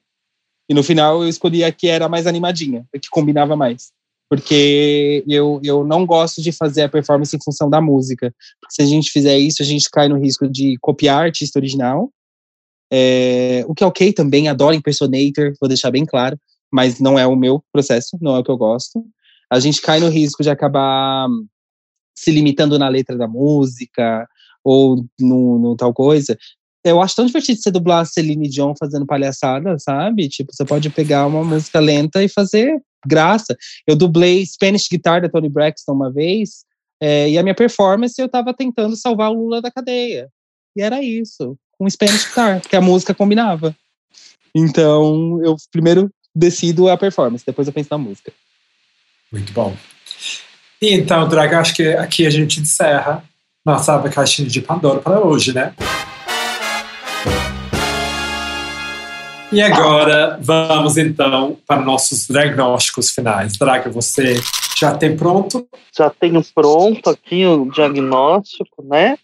E 0.69 0.75
no 0.75 0.83
final 0.83 1.23
eu 1.23 1.29
escolhi 1.29 1.63
a 1.63 1.71
que 1.71 1.87
era 1.87 2.09
mais 2.09 2.27
animadinha, 2.27 2.85
a 2.93 2.99
que 2.99 3.09
combinava 3.11 3.55
mais 3.55 3.93
porque 4.33 5.23
eu, 5.29 5.61
eu 5.63 5.85
não 5.85 6.07
gosto 6.07 6.41
de 6.41 6.53
fazer 6.53 6.81
a 6.81 6.89
performance 6.89 7.37
em 7.37 7.39
função 7.45 7.69
da 7.69 7.83
música. 7.83 8.35
Se 8.71 8.81
a 8.81 8.87
gente 8.87 9.11
fizer 9.11 9.37
isso, 9.37 9.61
a 9.61 9.67
gente 9.67 9.91
cai 9.91 10.09
no 10.09 10.19
risco 10.19 10.49
de 10.49 10.79
copiar 10.81 11.25
artista 11.25 11.59
original, 11.59 12.11
é, 12.91 13.63
o 13.69 13.75
que 13.75 13.85
é 13.85 13.87
ok 13.87 14.11
também, 14.11 14.49
adoro 14.49 14.75
impersonator, 14.75 15.53
vou 15.61 15.69
deixar 15.69 15.91
bem 15.91 16.07
claro, 16.07 16.41
mas 16.73 16.99
não 16.99 17.19
é 17.19 17.27
o 17.27 17.37
meu 17.37 17.63
processo, 17.71 18.17
não 18.23 18.35
é 18.35 18.39
o 18.39 18.43
que 18.43 18.51
eu 18.51 18.57
gosto. 18.57 19.05
A 19.51 19.61
gente 19.61 19.83
cai 19.83 20.01
no 20.01 20.09
risco 20.09 20.43
de 20.43 20.49
acabar 20.49 21.29
se 22.17 22.31
limitando 22.31 22.79
na 22.79 22.89
letra 22.89 23.19
da 23.19 23.29
música 23.29 24.27
ou 24.65 25.05
no, 25.21 25.59
no 25.59 25.77
tal 25.77 25.93
coisa. 25.93 26.39
Eu 26.85 27.01
acho 27.01 27.15
tão 27.15 27.27
divertido 27.27 27.61
você 27.61 27.71
dublar 27.71 28.05
Celine 28.07 28.49
Dion 28.49 28.75
fazendo 28.79 29.07
palhaçada, 29.07 29.79
sabe? 29.79 30.29
Tipo, 30.29 30.53
você 30.53 30.65
pode 30.65 30.91
pegar 30.91 31.27
uma 31.27 31.45
música 31.45 31.79
lenta 31.79 32.23
e 32.23 32.29
fazer 32.29 32.83
graça. 33.07 33.57
Eu 33.87 33.97
dublei 33.97 34.45
Spanish 34.45 34.89
Guitar 34.91 35.23
da 35.23 35.29
Tony 35.29 35.49
Braxton 35.49 35.93
uma 35.93 36.13
vez, 36.13 36.65
é, 37.01 37.31
e 37.31 37.39
a 37.39 37.43
minha 37.43 37.55
performance 37.55 38.21
eu 38.21 38.27
estava 38.27 38.55
tentando 38.55 38.97
salvar 38.97 39.31
o 39.31 39.35
Lula 39.35 39.61
da 39.61 39.71
cadeia. 39.71 40.29
E 40.77 40.83
era 40.83 41.03
isso, 41.03 41.57
com 41.79 41.89
Spanish 41.89 42.27
Guitar, 42.27 42.61
porque 42.61 42.77
a 42.77 42.81
música 42.81 43.15
combinava. 43.15 43.77
Então, 44.55 45.41
eu 45.43 45.57
primeiro 45.71 46.11
decido 46.35 46.89
a 46.89 46.97
performance, 46.97 47.45
depois 47.45 47.67
eu 47.67 47.75
penso 47.75 47.89
na 47.91 47.99
música. 47.99 48.33
Muito 49.31 49.53
bom. 49.53 49.77
Então, 50.81 51.29
Draga, 51.29 51.61
acho 51.61 51.75
que 51.75 51.89
aqui 51.89 52.27
a 52.27 52.31
gente 52.31 52.61
encerra 52.61 53.25
nossa 53.65 53.99
caixinha 54.09 54.49
de 54.49 54.61
Pandora 54.61 55.01
para 55.01 55.25
hoje, 55.25 55.53
né? 55.53 55.75
E 59.53 59.61
agora 59.61 60.39
vamos 60.41 60.97
então 60.97 61.59
para 61.67 61.83
nossos 61.83 62.27
diagnósticos 62.27 63.11
finais. 63.11 63.53
Draga, 63.59 63.91
você 63.91 64.41
já 64.79 64.97
tem 64.97 65.15
pronto? 65.15 65.69
Já 65.95 66.09
tenho 66.09 66.43
pronto 66.55 67.11
aqui 67.11 67.45
o 67.45 67.71
diagnóstico, 67.71 68.83
né? 68.83 69.19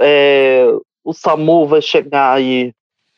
É, 0.00 0.66
o 1.04 1.12
SAMU 1.12 1.66
vai 1.68 1.80
chegar 1.80 2.32
aí 2.32 2.72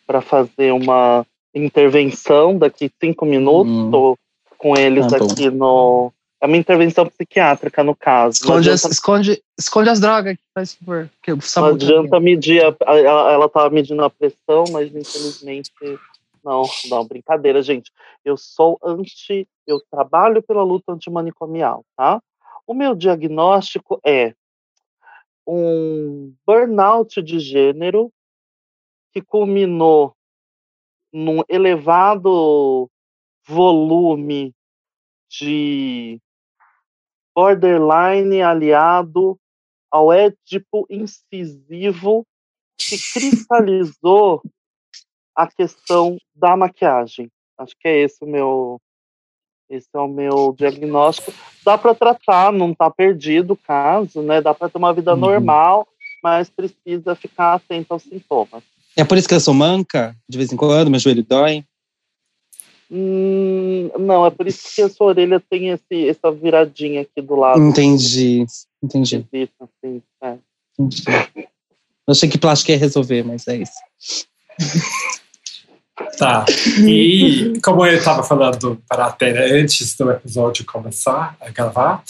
para 0.07 0.21
fazer 0.21 0.73
uma 0.73 1.25
intervenção 1.55 2.59
daqui 2.59 2.91
cinco 3.03 3.25
minutos. 3.25 3.73
Estou 3.87 4.13
hum. 4.13 4.17
com 4.59 4.77
eles 4.77 5.11
ah, 5.13 5.17
aqui 5.17 5.49
no. 5.51 6.13
É 6.41 6.47
uma 6.47 6.57
intervenção 6.57 7.07
psiquiátrica, 7.07 7.85
no 7.85 7.95
caso. 7.95 8.37
Esconde, 8.37 8.71
adianta... 8.71 8.87
as, 8.87 8.93
esconde, 8.93 9.43
esconde 9.59 9.91
as 9.91 10.01
drogas, 10.01 10.39
faz 10.55 10.75
favor. 10.75 11.11
Que 11.23 11.33
não 11.33 11.65
adianta 11.67 12.19
medir, 12.19 12.65
a, 12.65 12.97
ela 12.97 13.45
estava 13.45 13.69
medindo 13.69 14.03
a 14.03 14.09
pressão, 14.09 14.65
mas 14.73 14.89
infelizmente 14.89 15.71
não, 16.43 16.63
não, 16.89 17.07
brincadeira, 17.07 17.63
gente. 17.63 17.93
Eu 18.25 18.37
sou 18.37 18.79
anti, 18.83 19.47
eu 19.67 19.81
trabalho 19.91 20.43
pela 20.43 20.63
luta 20.63 20.93
antimanicomial, 20.93 21.85
tá? 21.95 22.23
O 22.67 22.73
meu 22.73 22.95
diagnóstico 22.95 24.01
é 24.05 24.35
um 25.47 26.33
burnout 26.47 27.21
de 27.23 27.39
gênero 27.39 28.11
que 29.13 29.21
culminou 29.21 30.15
num 31.13 31.43
elevado 31.49 32.89
volume 33.47 34.55
de 35.29 36.21
borderline 37.41 38.43
aliado 38.43 39.39
ao 39.91 40.13
édipo 40.13 40.87
incisivo 40.91 42.27
que 42.79 42.99
cristalizou 43.13 44.43
a 45.35 45.47
questão 45.47 46.19
da 46.35 46.55
maquiagem. 46.55 47.31
Acho 47.59 47.75
que 47.81 47.89
é 47.89 48.03
esse 48.03 48.23
o 48.23 48.27
meu 48.27 48.79
esse 49.71 49.89
é 49.95 49.99
o 49.99 50.09
meu 50.09 50.53
diagnóstico. 50.59 51.33
Dá 51.65 51.79
para 51.79 51.95
tratar, 51.95 52.53
não 52.53 52.73
está 52.73 52.91
perdido 52.91 53.53
o 53.53 53.57
caso, 53.57 54.21
né? 54.21 54.41
Dá 54.43 54.53
para 54.53 54.69
ter 54.69 54.79
uma 54.79 54.93
vida 54.93 55.15
uhum. 55.15 55.21
normal, 55.21 55.87
mas 56.23 56.51
precisa 56.51 57.15
ficar 57.15 57.55
atento 57.55 57.93
aos 57.93 58.03
sintomas. 58.03 58.65
É 58.97 59.05
por 59.05 59.17
isso 59.17 59.29
que 59.29 59.35
eu 59.35 59.41
sou 59.41 59.55
manca, 59.55 60.17
de 60.29 60.37
vez 60.37 60.53
em 60.53 60.57
quando, 60.57 60.91
meu 60.91 60.99
joelho 60.99 61.23
dói? 61.23 61.65
Hum, 62.91 63.91
não, 63.99 64.27
é 64.27 64.31
por 64.31 64.47
isso 64.49 64.75
que 64.75 64.83
a 64.83 64.89
sua 64.89 65.09
orelha 65.09 65.41
tem 65.49 65.69
esse, 65.69 66.09
essa 66.09 66.33
viradinha 66.33 67.03
aqui 67.03 67.23
do 67.23 67.37
lado. 67.37 67.61
Entendi, 67.61 68.45
entendi. 68.83 69.27
Assim, 69.61 70.03
é. 70.23 70.37
entendi. 70.79 71.05
Eu 71.37 72.13
achei 72.13 72.29
que 72.29 72.39
plástico 72.39 72.73
ia 72.73 72.79
resolver, 72.79 73.23
mas 73.23 73.47
é 73.47 73.59
isso. 73.59 74.27
Tá. 76.19 76.45
E 76.87 77.53
como 77.63 77.87
eu 77.87 77.97
estava 77.97 78.23
falando 78.23 78.83
para 78.89 79.07
a 79.07 79.13
Tere 79.13 79.61
antes 79.61 79.95
do 79.97 80.11
episódio 80.11 80.65
começar 80.65 81.37
a 81.41 81.51
gravar, 81.51 82.03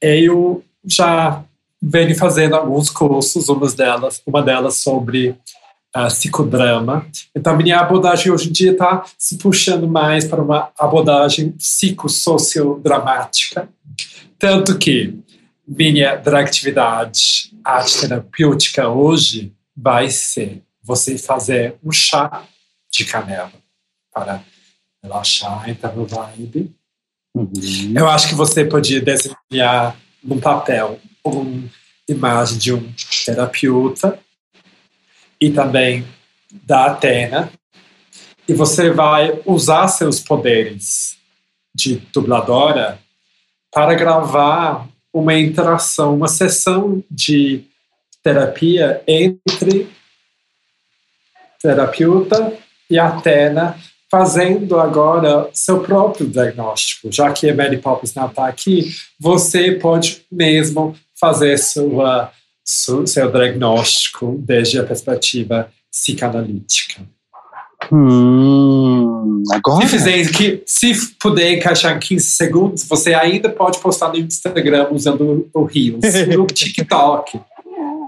eu 0.00 0.62
já 0.84 1.42
venho 1.82 2.14
fazendo 2.16 2.54
alguns 2.54 2.90
cursos, 2.90 3.48
uma 3.48 3.70
delas, 3.72 4.22
uma 4.26 4.42
delas 4.42 4.76
sobre 4.76 5.34
uh, 5.96 6.06
psicodrama. 6.06 7.06
Então, 7.34 7.56
minha 7.56 7.80
abordagem 7.80 8.30
hoje 8.32 8.48
em 8.48 8.52
dia 8.52 8.70
está 8.72 9.04
se 9.18 9.36
puxando 9.38 9.88
mais 9.88 10.24
para 10.24 10.42
uma 10.42 10.70
abordagem 10.78 11.50
psicossociodramática. 11.52 13.68
Tanto 14.38 14.78
que 14.78 15.18
minha 15.66 16.16
dragatividade 16.16 17.50
arte 17.64 18.00
terapêutica 18.00 18.88
hoje 18.88 19.52
vai 19.76 20.10
ser 20.10 20.62
você 20.82 21.18
fazer 21.18 21.76
um 21.84 21.92
chá 21.92 22.44
de 22.90 23.04
canela 23.04 23.52
para 24.12 24.42
relaxar, 25.02 25.68
entrar 25.68 25.94
no 25.94 26.06
vibe. 26.06 26.74
Uhum. 27.34 27.50
Eu 27.94 28.08
acho 28.08 28.28
que 28.28 28.34
você 28.34 28.64
podia 28.64 29.00
desenhar 29.00 29.96
num 30.22 30.40
papel 30.40 30.98
uma 31.24 31.68
imagem 32.08 32.58
de 32.58 32.72
um 32.72 32.92
terapeuta 33.24 34.18
e 35.40 35.50
também 35.50 36.04
da 36.52 36.86
Atena. 36.86 37.50
E 38.48 38.52
você 38.52 38.90
vai 38.90 39.40
usar 39.46 39.88
seus 39.88 40.20
poderes 40.20 41.16
de 41.74 41.96
dubladora 42.12 42.98
para 43.72 43.94
gravar 43.94 44.88
uma 45.12 45.34
interação, 45.34 46.14
uma 46.14 46.28
sessão 46.28 47.02
de 47.10 47.64
terapia 48.22 49.02
entre 49.06 49.88
terapeuta 51.60 52.56
e 52.88 52.98
Atena, 52.98 53.78
fazendo 54.10 54.80
agora 54.80 55.48
seu 55.52 55.80
próprio 55.80 56.26
diagnóstico. 56.26 57.12
Já 57.12 57.32
que 57.32 57.48
a 57.48 57.54
Mary 57.54 57.78
Poppins 57.78 58.14
não 58.14 58.26
está 58.26 58.48
aqui, 58.48 58.90
você 59.18 59.72
pode 59.72 60.24
mesmo 60.30 60.96
fazer 61.18 61.58
sua, 61.58 62.32
seu 63.06 63.30
diagnóstico 63.30 64.36
desde 64.38 64.78
a 64.78 64.84
perspectiva 64.84 65.70
psicanalítica. 65.90 67.02
Hum, 67.90 69.42
agora? 69.50 69.86
Se, 69.86 69.88
fizer, 69.88 70.30
que, 70.32 70.62
se 70.66 71.14
puder 71.18 71.54
encaixar 71.54 71.96
em 71.96 71.98
15 71.98 72.26
segundos, 72.30 72.84
você 72.84 73.14
ainda 73.14 73.48
pode 73.48 73.78
postar 73.78 74.10
no 74.10 74.18
Instagram 74.18 74.88
usando 74.90 75.48
o 75.52 75.64
Reels, 75.64 76.02
no 76.36 76.46
TikTok. 76.46 77.40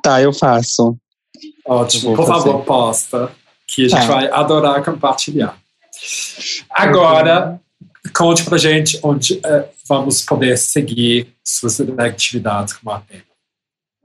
Tá, 0.02 0.20
eu 0.20 0.32
faço. 0.32 0.96
Ótimo, 1.66 2.14
por 2.14 2.26
favor, 2.26 2.64
posta, 2.64 3.32
que 3.66 3.86
a 3.86 3.88
gente 3.88 4.06
tá. 4.06 4.06
vai 4.06 4.30
adorar 4.30 4.84
compartilhar. 4.84 5.56
Agora, 6.70 7.60
conte 8.14 8.44
pra 8.44 8.58
gente 8.58 8.98
onde 9.02 9.34
uh, 9.34 9.64
vamos 9.88 10.22
poder 10.22 10.58
seguir 10.58 11.28
suas 11.44 11.80
atividades 11.80 12.74
como 12.74 12.94
Atena. 12.94 13.31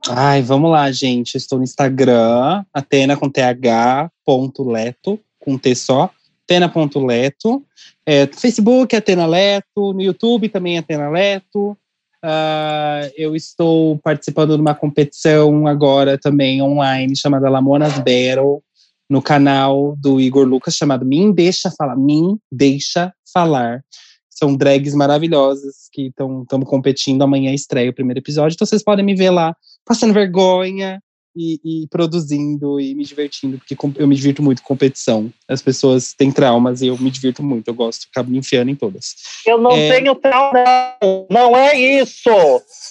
Ai, 0.09 0.41
vamos 0.41 0.71
lá, 0.71 0.91
gente. 0.91 1.35
Estou 1.35 1.57
no 1.57 1.63
Instagram, 1.63 2.63
Atena 2.73 3.17
com 3.17 3.29
TH, 3.29 4.11
ponto 4.25 4.63
Leto 4.63 5.19
com 5.39 5.57
T 5.57 5.73
só, 5.75 6.11
Atena.leto. 6.43 7.63
É, 8.05 8.27
Facebook, 8.27 8.95
Atena 8.95 9.25
Leto. 9.25 9.93
No 9.93 10.01
YouTube 10.01 10.49
também, 10.49 10.77
Atena 10.77 11.09
Leto. 11.09 11.77
Uh, 12.23 13.07
eu 13.15 13.35
estou 13.35 13.97
participando 13.99 14.55
de 14.55 14.61
uma 14.61 14.73
competição 14.73 15.67
agora 15.67 16.17
também 16.17 16.61
online 16.61 17.15
chamada 17.15 17.49
Lamonas 17.49 17.93
Battle 17.99 18.61
no 19.09 19.21
canal 19.21 19.95
do 19.97 20.19
Igor 20.19 20.45
Lucas 20.45 20.75
chamado 20.75 21.05
Mim 21.05 21.31
Deixa 21.31 21.71
Falar. 21.71 21.95
Mim 21.95 22.37
Deixa 22.51 23.13
Falar. 23.31 23.83
São 24.29 24.55
drags 24.55 24.93
maravilhosas 24.93 25.89
que 25.91 26.07
estão 26.07 26.45
competindo. 26.65 27.21
Amanhã 27.21 27.53
estreia 27.53 27.89
o 27.89 27.93
primeiro 27.93 28.19
episódio. 28.19 28.55
Então 28.55 28.67
vocês 28.67 28.83
podem 28.83 29.05
me 29.05 29.15
ver 29.15 29.29
lá 29.29 29.55
passando 29.87 30.13
vergonha, 30.13 30.99
e, 31.37 31.59
e, 31.63 31.87
produzindo 31.87 32.79
e 32.79 32.95
me 32.95 33.05
divertindo, 33.05 33.59
porque 33.59 33.77
eu 34.01 34.07
me 34.07 34.15
divirto 34.15 34.41
muito 34.41 34.63
com 34.63 34.69
competição. 34.69 35.31
As 35.47 35.61
pessoas 35.61 36.13
têm 36.13 36.31
traumas 36.31 36.81
e 36.81 36.87
eu 36.87 36.97
me 36.97 37.11
divirto 37.11 37.43
muito, 37.43 37.67
eu 37.67 37.75
gosto, 37.75 38.07
acabo 38.11 38.31
me 38.31 38.39
enfiando 38.39 38.69
em 38.71 38.75
todas. 38.75 39.13
Eu 39.45 39.59
não 39.59 39.71
é... 39.71 39.93
tenho 39.93 40.15
trauma, 40.15 40.63
não. 41.01 41.27
não 41.29 41.55
é 41.55 41.79
isso! 41.79 42.31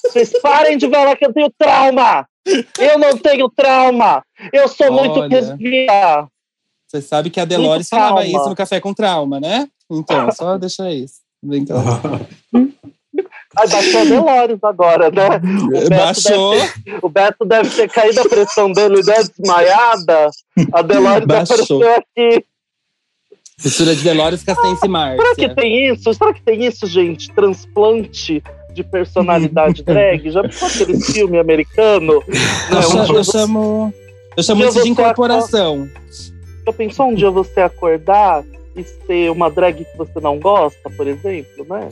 Vocês 0.04 0.32
parem 0.40 0.78
de 0.78 0.88
falar 0.88 1.16
que 1.16 1.26
eu 1.26 1.32
tenho 1.32 1.52
trauma! 1.58 2.26
Eu 2.78 2.98
não 2.98 3.18
tenho 3.18 3.50
trauma! 3.50 4.22
Eu 4.52 4.68
sou 4.68 4.92
Olha, 4.92 5.10
muito 5.10 5.28
resguia! 5.28 6.28
Você 6.86 7.02
sabe 7.02 7.30
que 7.30 7.40
a 7.40 7.44
Delores 7.44 7.88
falava 7.88 8.24
isso 8.24 8.48
no 8.48 8.54
Café 8.54 8.80
com 8.80 8.94
Trauma, 8.94 9.40
né? 9.40 9.68
Então, 9.90 10.30
só 10.30 10.56
deixa 10.56 10.88
isso. 10.92 11.16
Vem 11.42 11.64
cá. 11.64 11.74
Ai, 13.58 13.68
baixou 13.68 14.00
a 14.00 14.04
Delores 14.04 14.58
agora, 14.62 15.10
né? 15.10 15.40
O 15.84 15.88
baixou. 15.88 16.52
Ter, 16.52 16.98
o 17.02 17.08
Beto 17.08 17.44
deve 17.44 17.70
ter 17.70 17.88
caído 17.90 18.20
a 18.20 18.28
pressão 18.28 18.70
dele, 18.70 19.02
né? 19.02 19.14
Desmaiada. 19.38 20.30
A 20.72 20.82
Delores 20.82 21.26
baixou. 21.26 21.54
apareceu 21.54 21.94
aqui. 21.94 22.44
Mistura 23.64 23.96
de 23.96 24.02
Delores 24.02 24.42
Castense 24.42 24.86
Márcia. 24.86 25.22
Será 25.22 25.34
que 25.34 25.54
tem 25.54 25.88
isso? 25.88 26.12
Será 26.12 26.34
que 26.34 26.42
tem 26.42 26.64
isso, 26.64 26.86
gente? 26.86 27.32
Transplante 27.32 28.42
de 28.74 28.84
personalidade 28.84 29.82
drag? 29.84 30.30
Já 30.30 30.42
viu 30.42 30.66
aquele 30.66 31.00
filme 31.00 31.38
americano? 31.38 32.22
Eu, 32.70 32.82
chamo, 32.82 33.16
eu 33.16 33.24
chamo, 33.24 33.94
eu 34.36 34.42
chamo 34.42 34.64
isso 34.64 34.82
de 34.82 34.90
incorporação. 34.90 35.88
Já 36.66 36.72
pensou 36.72 37.06
um 37.06 37.14
dia 37.14 37.30
você 37.30 37.62
acordar 37.62 38.44
e 38.76 38.84
ser 38.84 39.30
uma 39.30 39.50
drag 39.50 39.84
que 39.84 39.96
você 39.96 40.20
não 40.20 40.38
gosta, 40.38 40.90
por 40.90 41.06
exemplo, 41.06 41.66
né? 41.66 41.88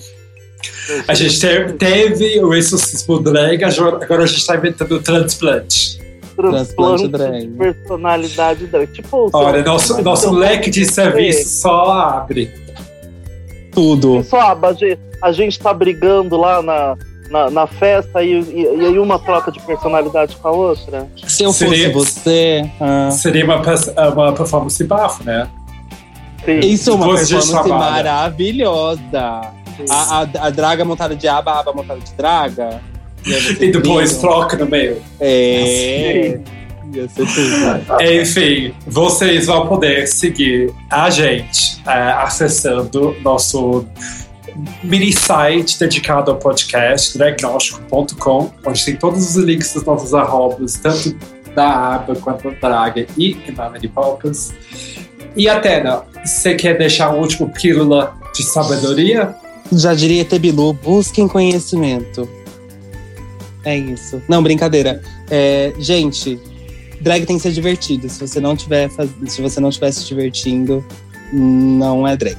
A 1.07 1.15
gente 1.15 1.39
teve 1.79 2.41
o 2.41 2.55
exorcismo 2.55 3.19
drag, 3.21 3.65
agora 3.65 4.25
a 4.25 4.27
gente 4.27 4.39
está 4.39 4.57
inventando 4.57 4.97
o 4.97 5.03
transplante. 5.03 6.03
Transplante 6.37 7.09
drag. 7.09 7.49
Personalidade 7.49 8.67
drag. 8.67 8.93
Tipo, 8.93 9.31
Olha, 9.33 9.63
nosso, 9.63 10.03
nosso 10.03 10.31
leque 10.33 10.71
de 10.71 10.85
serviço 10.85 11.61
só 11.61 11.93
abre. 11.93 12.53
Tudo. 13.73 14.23
Só 14.25 14.41
abre. 14.41 14.99
A 15.23 15.33
gente 15.33 15.53
está 15.53 15.73
brigando 15.73 16.37
lá 16.37 16.61
na, 16.63 16.97
na, 17.31 17.51
na, 17.51 17.67
festa 17.67 18.23
e, 18.23 18.41
e, 18.41 18.63
e, 18.63 18.87
aí 18.87 18.99
uma 18.99 19.19
troca 19.19 19.51
de 19.51 19.61
personalidade 19.61 20.37
com 20.37 20.49
a 20.49 20.51
outra? 20.51 21.09
Se 21.27 21.45
eu 21.45 21.53
seria, 21.53 21.93
fosse 21.93 22.21
você. 22.21 22.71
Ah. 22.81 23.11
Seria 23.11 23.45
uma, 23.45 23.63
uma 24.13 24.33
performance 24.33 24.85
bafo, 24.85 25.25
né? 25.25 25.49
Sim. 26.45 26.61
Isso 26.61 26.91
é 26.91 26.93
uma 26.93 27.15
performance 27.15 27.69
maravilhosa. 27.69 29.64
A, 29.91 30.19
a, 30.19 30.47
a, 30.47 30.51
draga 30.51 30.85
montada 30.85 31.17
de 31.17 31.27
aba, 31.29 31.53
a 31.53 31.61
aba 31.61 31.73
montada 31.73 32.01
de 32.01 32.13
draga. 32.15 32.81
E, 33.25 33.65
e 33.65 33.73
depois 33.73 34.19
troca 34.19 34.57
no 34.57 34.67
meio. 34.67 35.03
É. 35.21 36.39
Tudo. 37.17 37.31
Enfim, 38.03 38.73
vocês 38.87 39.47
vão 39.47 39.67
poder 39.67 40.07
seguir 40.07 40.73
a 40.91 41.11
gente 41.11 41.83
é, 41.87 42.13
acessando 42.13 43.17
nosso 43.23 43.85
mini 44.83 45.13
site 45.13 45.79
dedicado 45.79 46.31
ao 46.31 46.37
podcast, 46.37 47.19
dragnóstico.com, 47.19 48.53
onde 48.65 48.85
tem 48.85 48.97
todos 48.97 49.37
os 49.37 49.43
links 49.43 49.75
dos 49.75 49.85
nossos 49.85 50.15
arrobas, 50.15 50.75
tanto 50.75 51.17
da 51.55 51.95
aba 51.97 52.15
quanto 52.17 52.51
da 52.51 52.69
draga 52.69 53.07
e 53.17 53.37
Emmanuel 53.49 53.91
Palpas. 53.93 54.53
E 55.37 55.49
Atena, 55.49 56.03
você 56.25 56.55
quer 56.55 56.79
deixar 56.79 57.11
uma 57.11 57.19
última 57.19 57.49
pílula 57.49 58.15
de 58.35 58.45
sabedoria? 58.45 59.35
Já 59.77 59.95
diria 59.95 60.25
Tebilu, 60.25 60.73
busquem 60.73 61.27
conhecimento. 61.27 62.29
É 63.65 63.77
isso. 63.77 64.23
Não, 64.29 64.43
brincadeira. 64.43 65.01
É, 65.31 65.73
gente, 65.79 66.39
drag 67.01 67.25
tem 67.27 67.37
que 67.37 67.43
ser 67.43 67.53
divertido. 67.53 68.09
Se 68.09 68.21
você 68.21 68.41
não 68.41 68.57
tiver, 68.57 68.91
se 69.27 69.41
você 69.41 69.61
não 69.61 69.71
estiver 69.71 69.93
se 69.93 70.05
divertindo, 70.05 70.85
não 71.33 72.07
é 72.07 72.17
drag. 72.17 72.39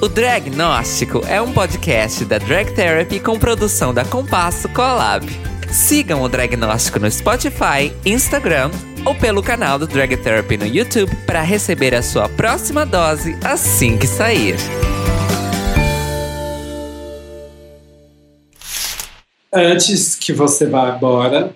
O 0.00 0.08
Dragnóstico 0.08 1.22
é 1.26 1.42
um 1.42 1.52
podcast 1.52 2.24
da 2.24 2.38
Drag 2.38 2.72
Therapy 2.72 3.18
com 3.18 3.36
produção 3.36 3.92
da 3.92 4.04
Compasso 4.04 4.68
Collab. 4.68 5.26
Sigam 5.72 6.22
o 6.22 6.28
Dragnóstico 6.28 7.00
no 7.00 7.10
Spotify, 7.10 7.92
Instagram 8.06 8.70
ou 9.04 9.14
pelo 9.14 9.42
canal 9.42 9.78
do 9.78 9.88
Drag 9.88 10.16
Therapy 10.16 10.56
no 10.56 10.66
YouTube 10.66 11.14
para 11.26 11.42
receber 11.42 11.94
a 11.94 12.02
sua 12.02 12.28
próxima 12.28 12.86
dose 12.86 13.36
assim 13.42 13.98
que 13.98 14.06
sair. 14.06 14.56
Antes 19.52 20.14
que 20.14 20.32
você 20.32 20.66
vá 20.66 20.94
embora, 20.94 21.54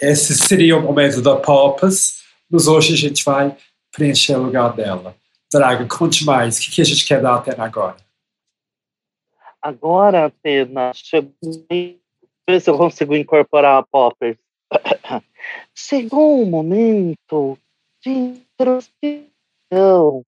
esse 0.00 0.34
seria 0.34 0.76
o 0.76 0.82
momento 0.82 1.22
da 1.22 1.36
Popas, 1.36 2.22
mas 2.50 2.66
hoje 2.66 2.94
a 2.94 2.96
gente 2.96 3.24
vai 3.24 3.56
preencher 3.92 4.36
o 4.36 4.42
lugar 4.42 4.74
dela. 4.74 5.14
Draga, 5.52 5.86
conte 5.86 6.24
mais. 6.24 6.58
O 6.58 6.70
que, 6.70 6.80
a 6.80 6.84
gente 6.84 7.06
quer 7.06 7.22
dar 7.22 7.36
até 7.36 7.58
agora? 7.60 7.96
Agora, 9.62 10.26
apenas, 10.26 11.02
ver 11.70 12.60
se 12.60 12.70
eu 12.70 12.76
consigo 12.76 13.14
incorporar 13.14 13.78
a 13.78 13.82
Poppers. 13.82 14.36
Chegou 15.74 16.42
um 16.42 16.46
momento 16.46 17.58
de 18.02 18.10
introspecção, 18.10 20.24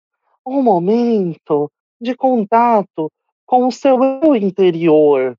um 0.46 0.62
momento 0.62 1.72
de 2.00 2.16
contato 2.16 3.12
com 3.46 3.68
o 3.68 3.72
seu 3.72 4.04
eu 4.04 4.36
interior. 4.36 5.38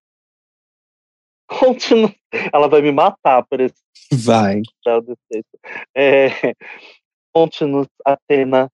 Conte-nos 1.48 2.12
Ela 2.52 2.68
vai 2.68 2.82
me 2.82 2.92
matar 2.92 3.44
por 3.44 3.60
esse 3.60 3.74
Vai. 4.12 4.62
é, 5.94 6.28
Conte-nos, 7.32 7.86
Atena, 8.04 8.70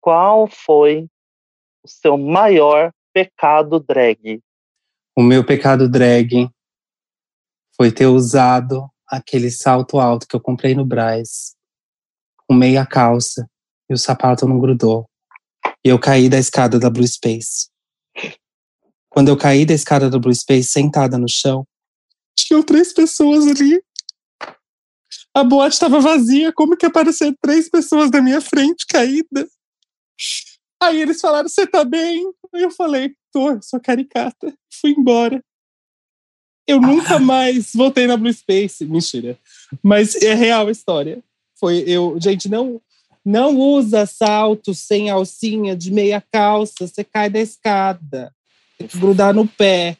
qual 0.00 0.46
foi 0.46 1.06
o 1.84 1.88
seu 1.88 2.16
maior 2.16 2.92
pecado 3.12 3.78
drag? 3.78 4.40
O 5.16 5.22
meu 5.22 5.44
pecado 5.44 5.88
drag 5.88 6.48
foi 7.76 7.92
ter 7.92 8.06
usado 8.06 8.90
aquele 9.06 9.50
salto 9.50 9.98
alto 9.98 10.26
que 10.26 10.36
eu 10.36 10.40
comprei 10.40 10.74
no 10.74 10.84
Braz, 10.84 11.54
com 12.46 12.54
meia 12.54 12.86
calça, 12.86 13.48
e 13.88 13.94
o 13.94 13.98
sapato 13.98 14.46
não 14.46 14.58
grudou. 14.58 15.08
E 15.84 15.88
eu 15.88 15.98
caí 15.98 16.28
da 16.28 16.38
escada 16.38 16.78
da 16.78 16.88
Blue 16.88 17.06
Space. 17.06 17.68
Quando 19.10 19.28
eu 19.28 19.36
caí 19.36 19.66
da 19.66 19.74
escada 19.74 20.08
da 20.08 20.18
Blue 20.18 20.34
Space, 20.34 20.70
sentada 20.70 21.18
no 21.18 21.28
chão, 21.28 21.66
tinham 22.34 22.62
três 22.62 22.92
pessoas 22.92 23.46
ali. 23.46 23.82
A 25.34 25.44
boate 25.44 25.74
estava 25.74 26.00
vazia, 26.00 26.52
como 26.52 26.76
que 26.76 26.86
apareceram 26.86 27.34
três 27.42 27.68
pessoas 27.68 28.10
na 28.10 28.22
minha 28.22 28.40
frente, 28.40 28.86
caída? 28.86 29.48
Aí 30.82 31.02
eles 31.02 31.20
falaram, 31.20 31.48
você 31.48 31.66
tá 31.66 31.84
bem? 31.84 32.32
Aí 32.54 32.62
eu 32.62 32.70
falei, 32.70 33.14
tô, 33.32 33.60
sou 33.60 33.80
caricata. 33.80 34.54
Fui 34.80 34.92
embora. 34.92 35.42
Eu 36.66 36.80
nunca 36.80 37.18
mais 37.20 37.72
voltei 37.74 38.06
na 38.06 38.16
Blue 38.16 38.32
Space. 38.32 38.84
Mentira. 38.86 39.38
Mas 39.82 40.14
é 40.16 40.34
real 40.34 40.68
a 40.68 40.72
história. 40.72 41.22
Foi 41.58 41.84
eu, 41.86 42.18
gente, 42.20 42.48
não 42.48 42.80
não 43.22 43.54
usa 43.58 44.06
salto 44.06 44.74
sem 44.74 45.10
alcinha 45.10 45.76
de 45.76 45.92
meia 45.92 46.24
calça, 46.32 46.86
você 46.86 47.04
cai 47.04 47.28
da 47.28 47.38
escada. 47.38 48.34
Grudar 48.94 49.34
no 49.34 49.46
pé. 49.46 49.96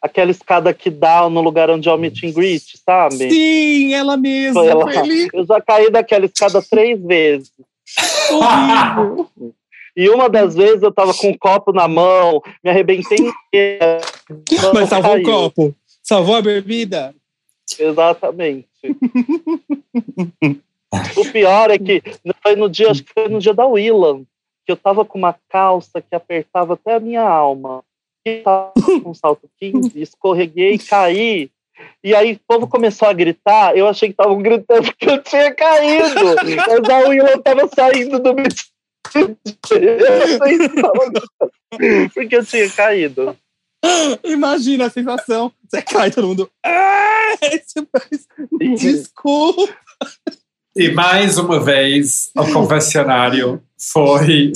Aquela 0.00 0.30
escada 0.30 0.74
que 0.74 0.90
dá 0.90 1.28
no 1.28 1.40
lugar 1.40 1.70
onde 1.70 1.88
é 1.88 1.92
o 1.92 1.98
meet 1.98 2.24
and 2.24 2.32
greet, 2.32 2.78
sabe? 2.84 3.30
Sim, 3.30 3.94
ela 3.94 4.16
mesma. 4.16 4.64
Ela, 4.64 4.84
eu 5.32 5.46
já 5.46 5.60
caí 5.60 5.90
daquela 5.90 6.26
escada 6.26 6.60
três 6.60 7.00
vezes. 7.00 7.52
Horrível. 8.30 9.30
E 9.96 10.08
uma 10.08 10.28
das 10.28 10.54
vezes 10.54 10.82
eu 10.82 10.90
tava 10.90 11.12
com 11.12 11.28
um 11.28 11.36
copo 11.36 11.72
na 11.72 11.86
mão, 11.86 12.42
me 12.64 12.70
arrebentei 12.70 13.18
inteira. 13.18 14.00
Mas 14.72 14.88
salvou 14.88 15.16
o 15.18 15.22
copo. 15.22 15.74
Salvou 16.02 16.36
a 16.36 16.42
bebida. 16.42 17.14
Exatamente. 17.78 18.68
o 21.16 21.24
pior 21.30 21.70
é 21.70 21.78
que 21.78 22.02
foi 22.42 22.56
no 22.56 22.68
dia, 22.68 22.90
acho 22.90 23.04
que 23.04 23.12
foi 23.12 23.28
no 23.28 23.38
dia 23.38 23.54
da 23.54 23.66
Willan, 23.66 24.24
que 24.64 24.72
eu 24.72 24.76
tava 24.76 25.04
com 25.04 25.18
uma 25.18 25.36
calça 25.48 26.00
que 26.00 26.14
apertava 26.14 26.74
até 26.74 26.94
a 26.94 27.00
minha 27.00 27.22
alma. 27.22 27.84
Um 29.04 29.14
salto 29.14 29.48
15, 29.58 30.00
escorreguei, 30.00 30.78
caí. 30.78 31.50
E 32.04 32.14
aí 32.14 32.34
o 32.34 32.40
povo 32.46 32.68
começou 32.68 33.08
a 33.08 33.12
gritar, 33.12 33.76
eu 33.76 33.88
achei 33.88 34.08
que 34.08 34.12
estavam 34.12 34.40
gritando 34.40 34.94
que 34.94 35.10
eu 35.10 35.20
tinha 35.22 35.52
caído. 35.54 36.36
Mas 36.56 36.88
a 36.88 37.08
Willan 37.08 37.40
tava 37.40 37.68
saindo 37.68 38.20
do 38.20 38.34
meu 38.34 38.44
porque 42.14 42.36
eu 42.36 42.44
tinha 42.44 42.70
caído. 42.70 43.36
Imagina 44.24 44.86
a 44.86 44.90
sensação. 44.90 45.52
Você 45.68 45.82
cai, 45.82 46.10
todo 46.10 46.28
mundo. 46.28 46.50
Ah, 46.64 47.34
Desculpa. 48.76 49.76
E 50.76 50.90
mais 50.90 51.38
uma 51.38 51.60
vez, 51.60 52.30
o 52.36 52.52
confessionário 52.52 53.62
foi 53.76 54.52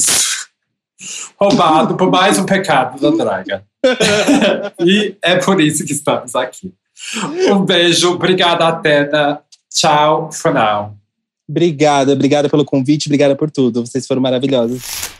roubado 1.39 1.97
por 1.97 2.10
mais 2.10 2.39
um 2.39 2.47
pecado 2.47 3.01
da 3.01 3.24
draga. 3.24 3.64
e 4.81 5.16
é 5.23 5.36
por 5.36 5.60
isso 5.60 5.85
que 5.85 5.93
estamos 5.93 6.35
aqui. 6.35 6.73
Um 7.51 7.64
beijo, 7.64 8.12
obrigada, 8.12 8.66
Atena. 8.66 9.40
Tchau, 9.70 10.31
for 10.32 10.52
now. 10.52 10.97
Obrigada, 11.48 12.12
obrigada 12.12 12.48
pelo 12.48 12.64
convite, 12.64 13.06
obrigada 13.09 13.36
por 13.36 13.51
tudo. 13.51 13.85
Vocês 13.86 14.06
foram 14.06 14.20
maravilhosos. 14.20 15.16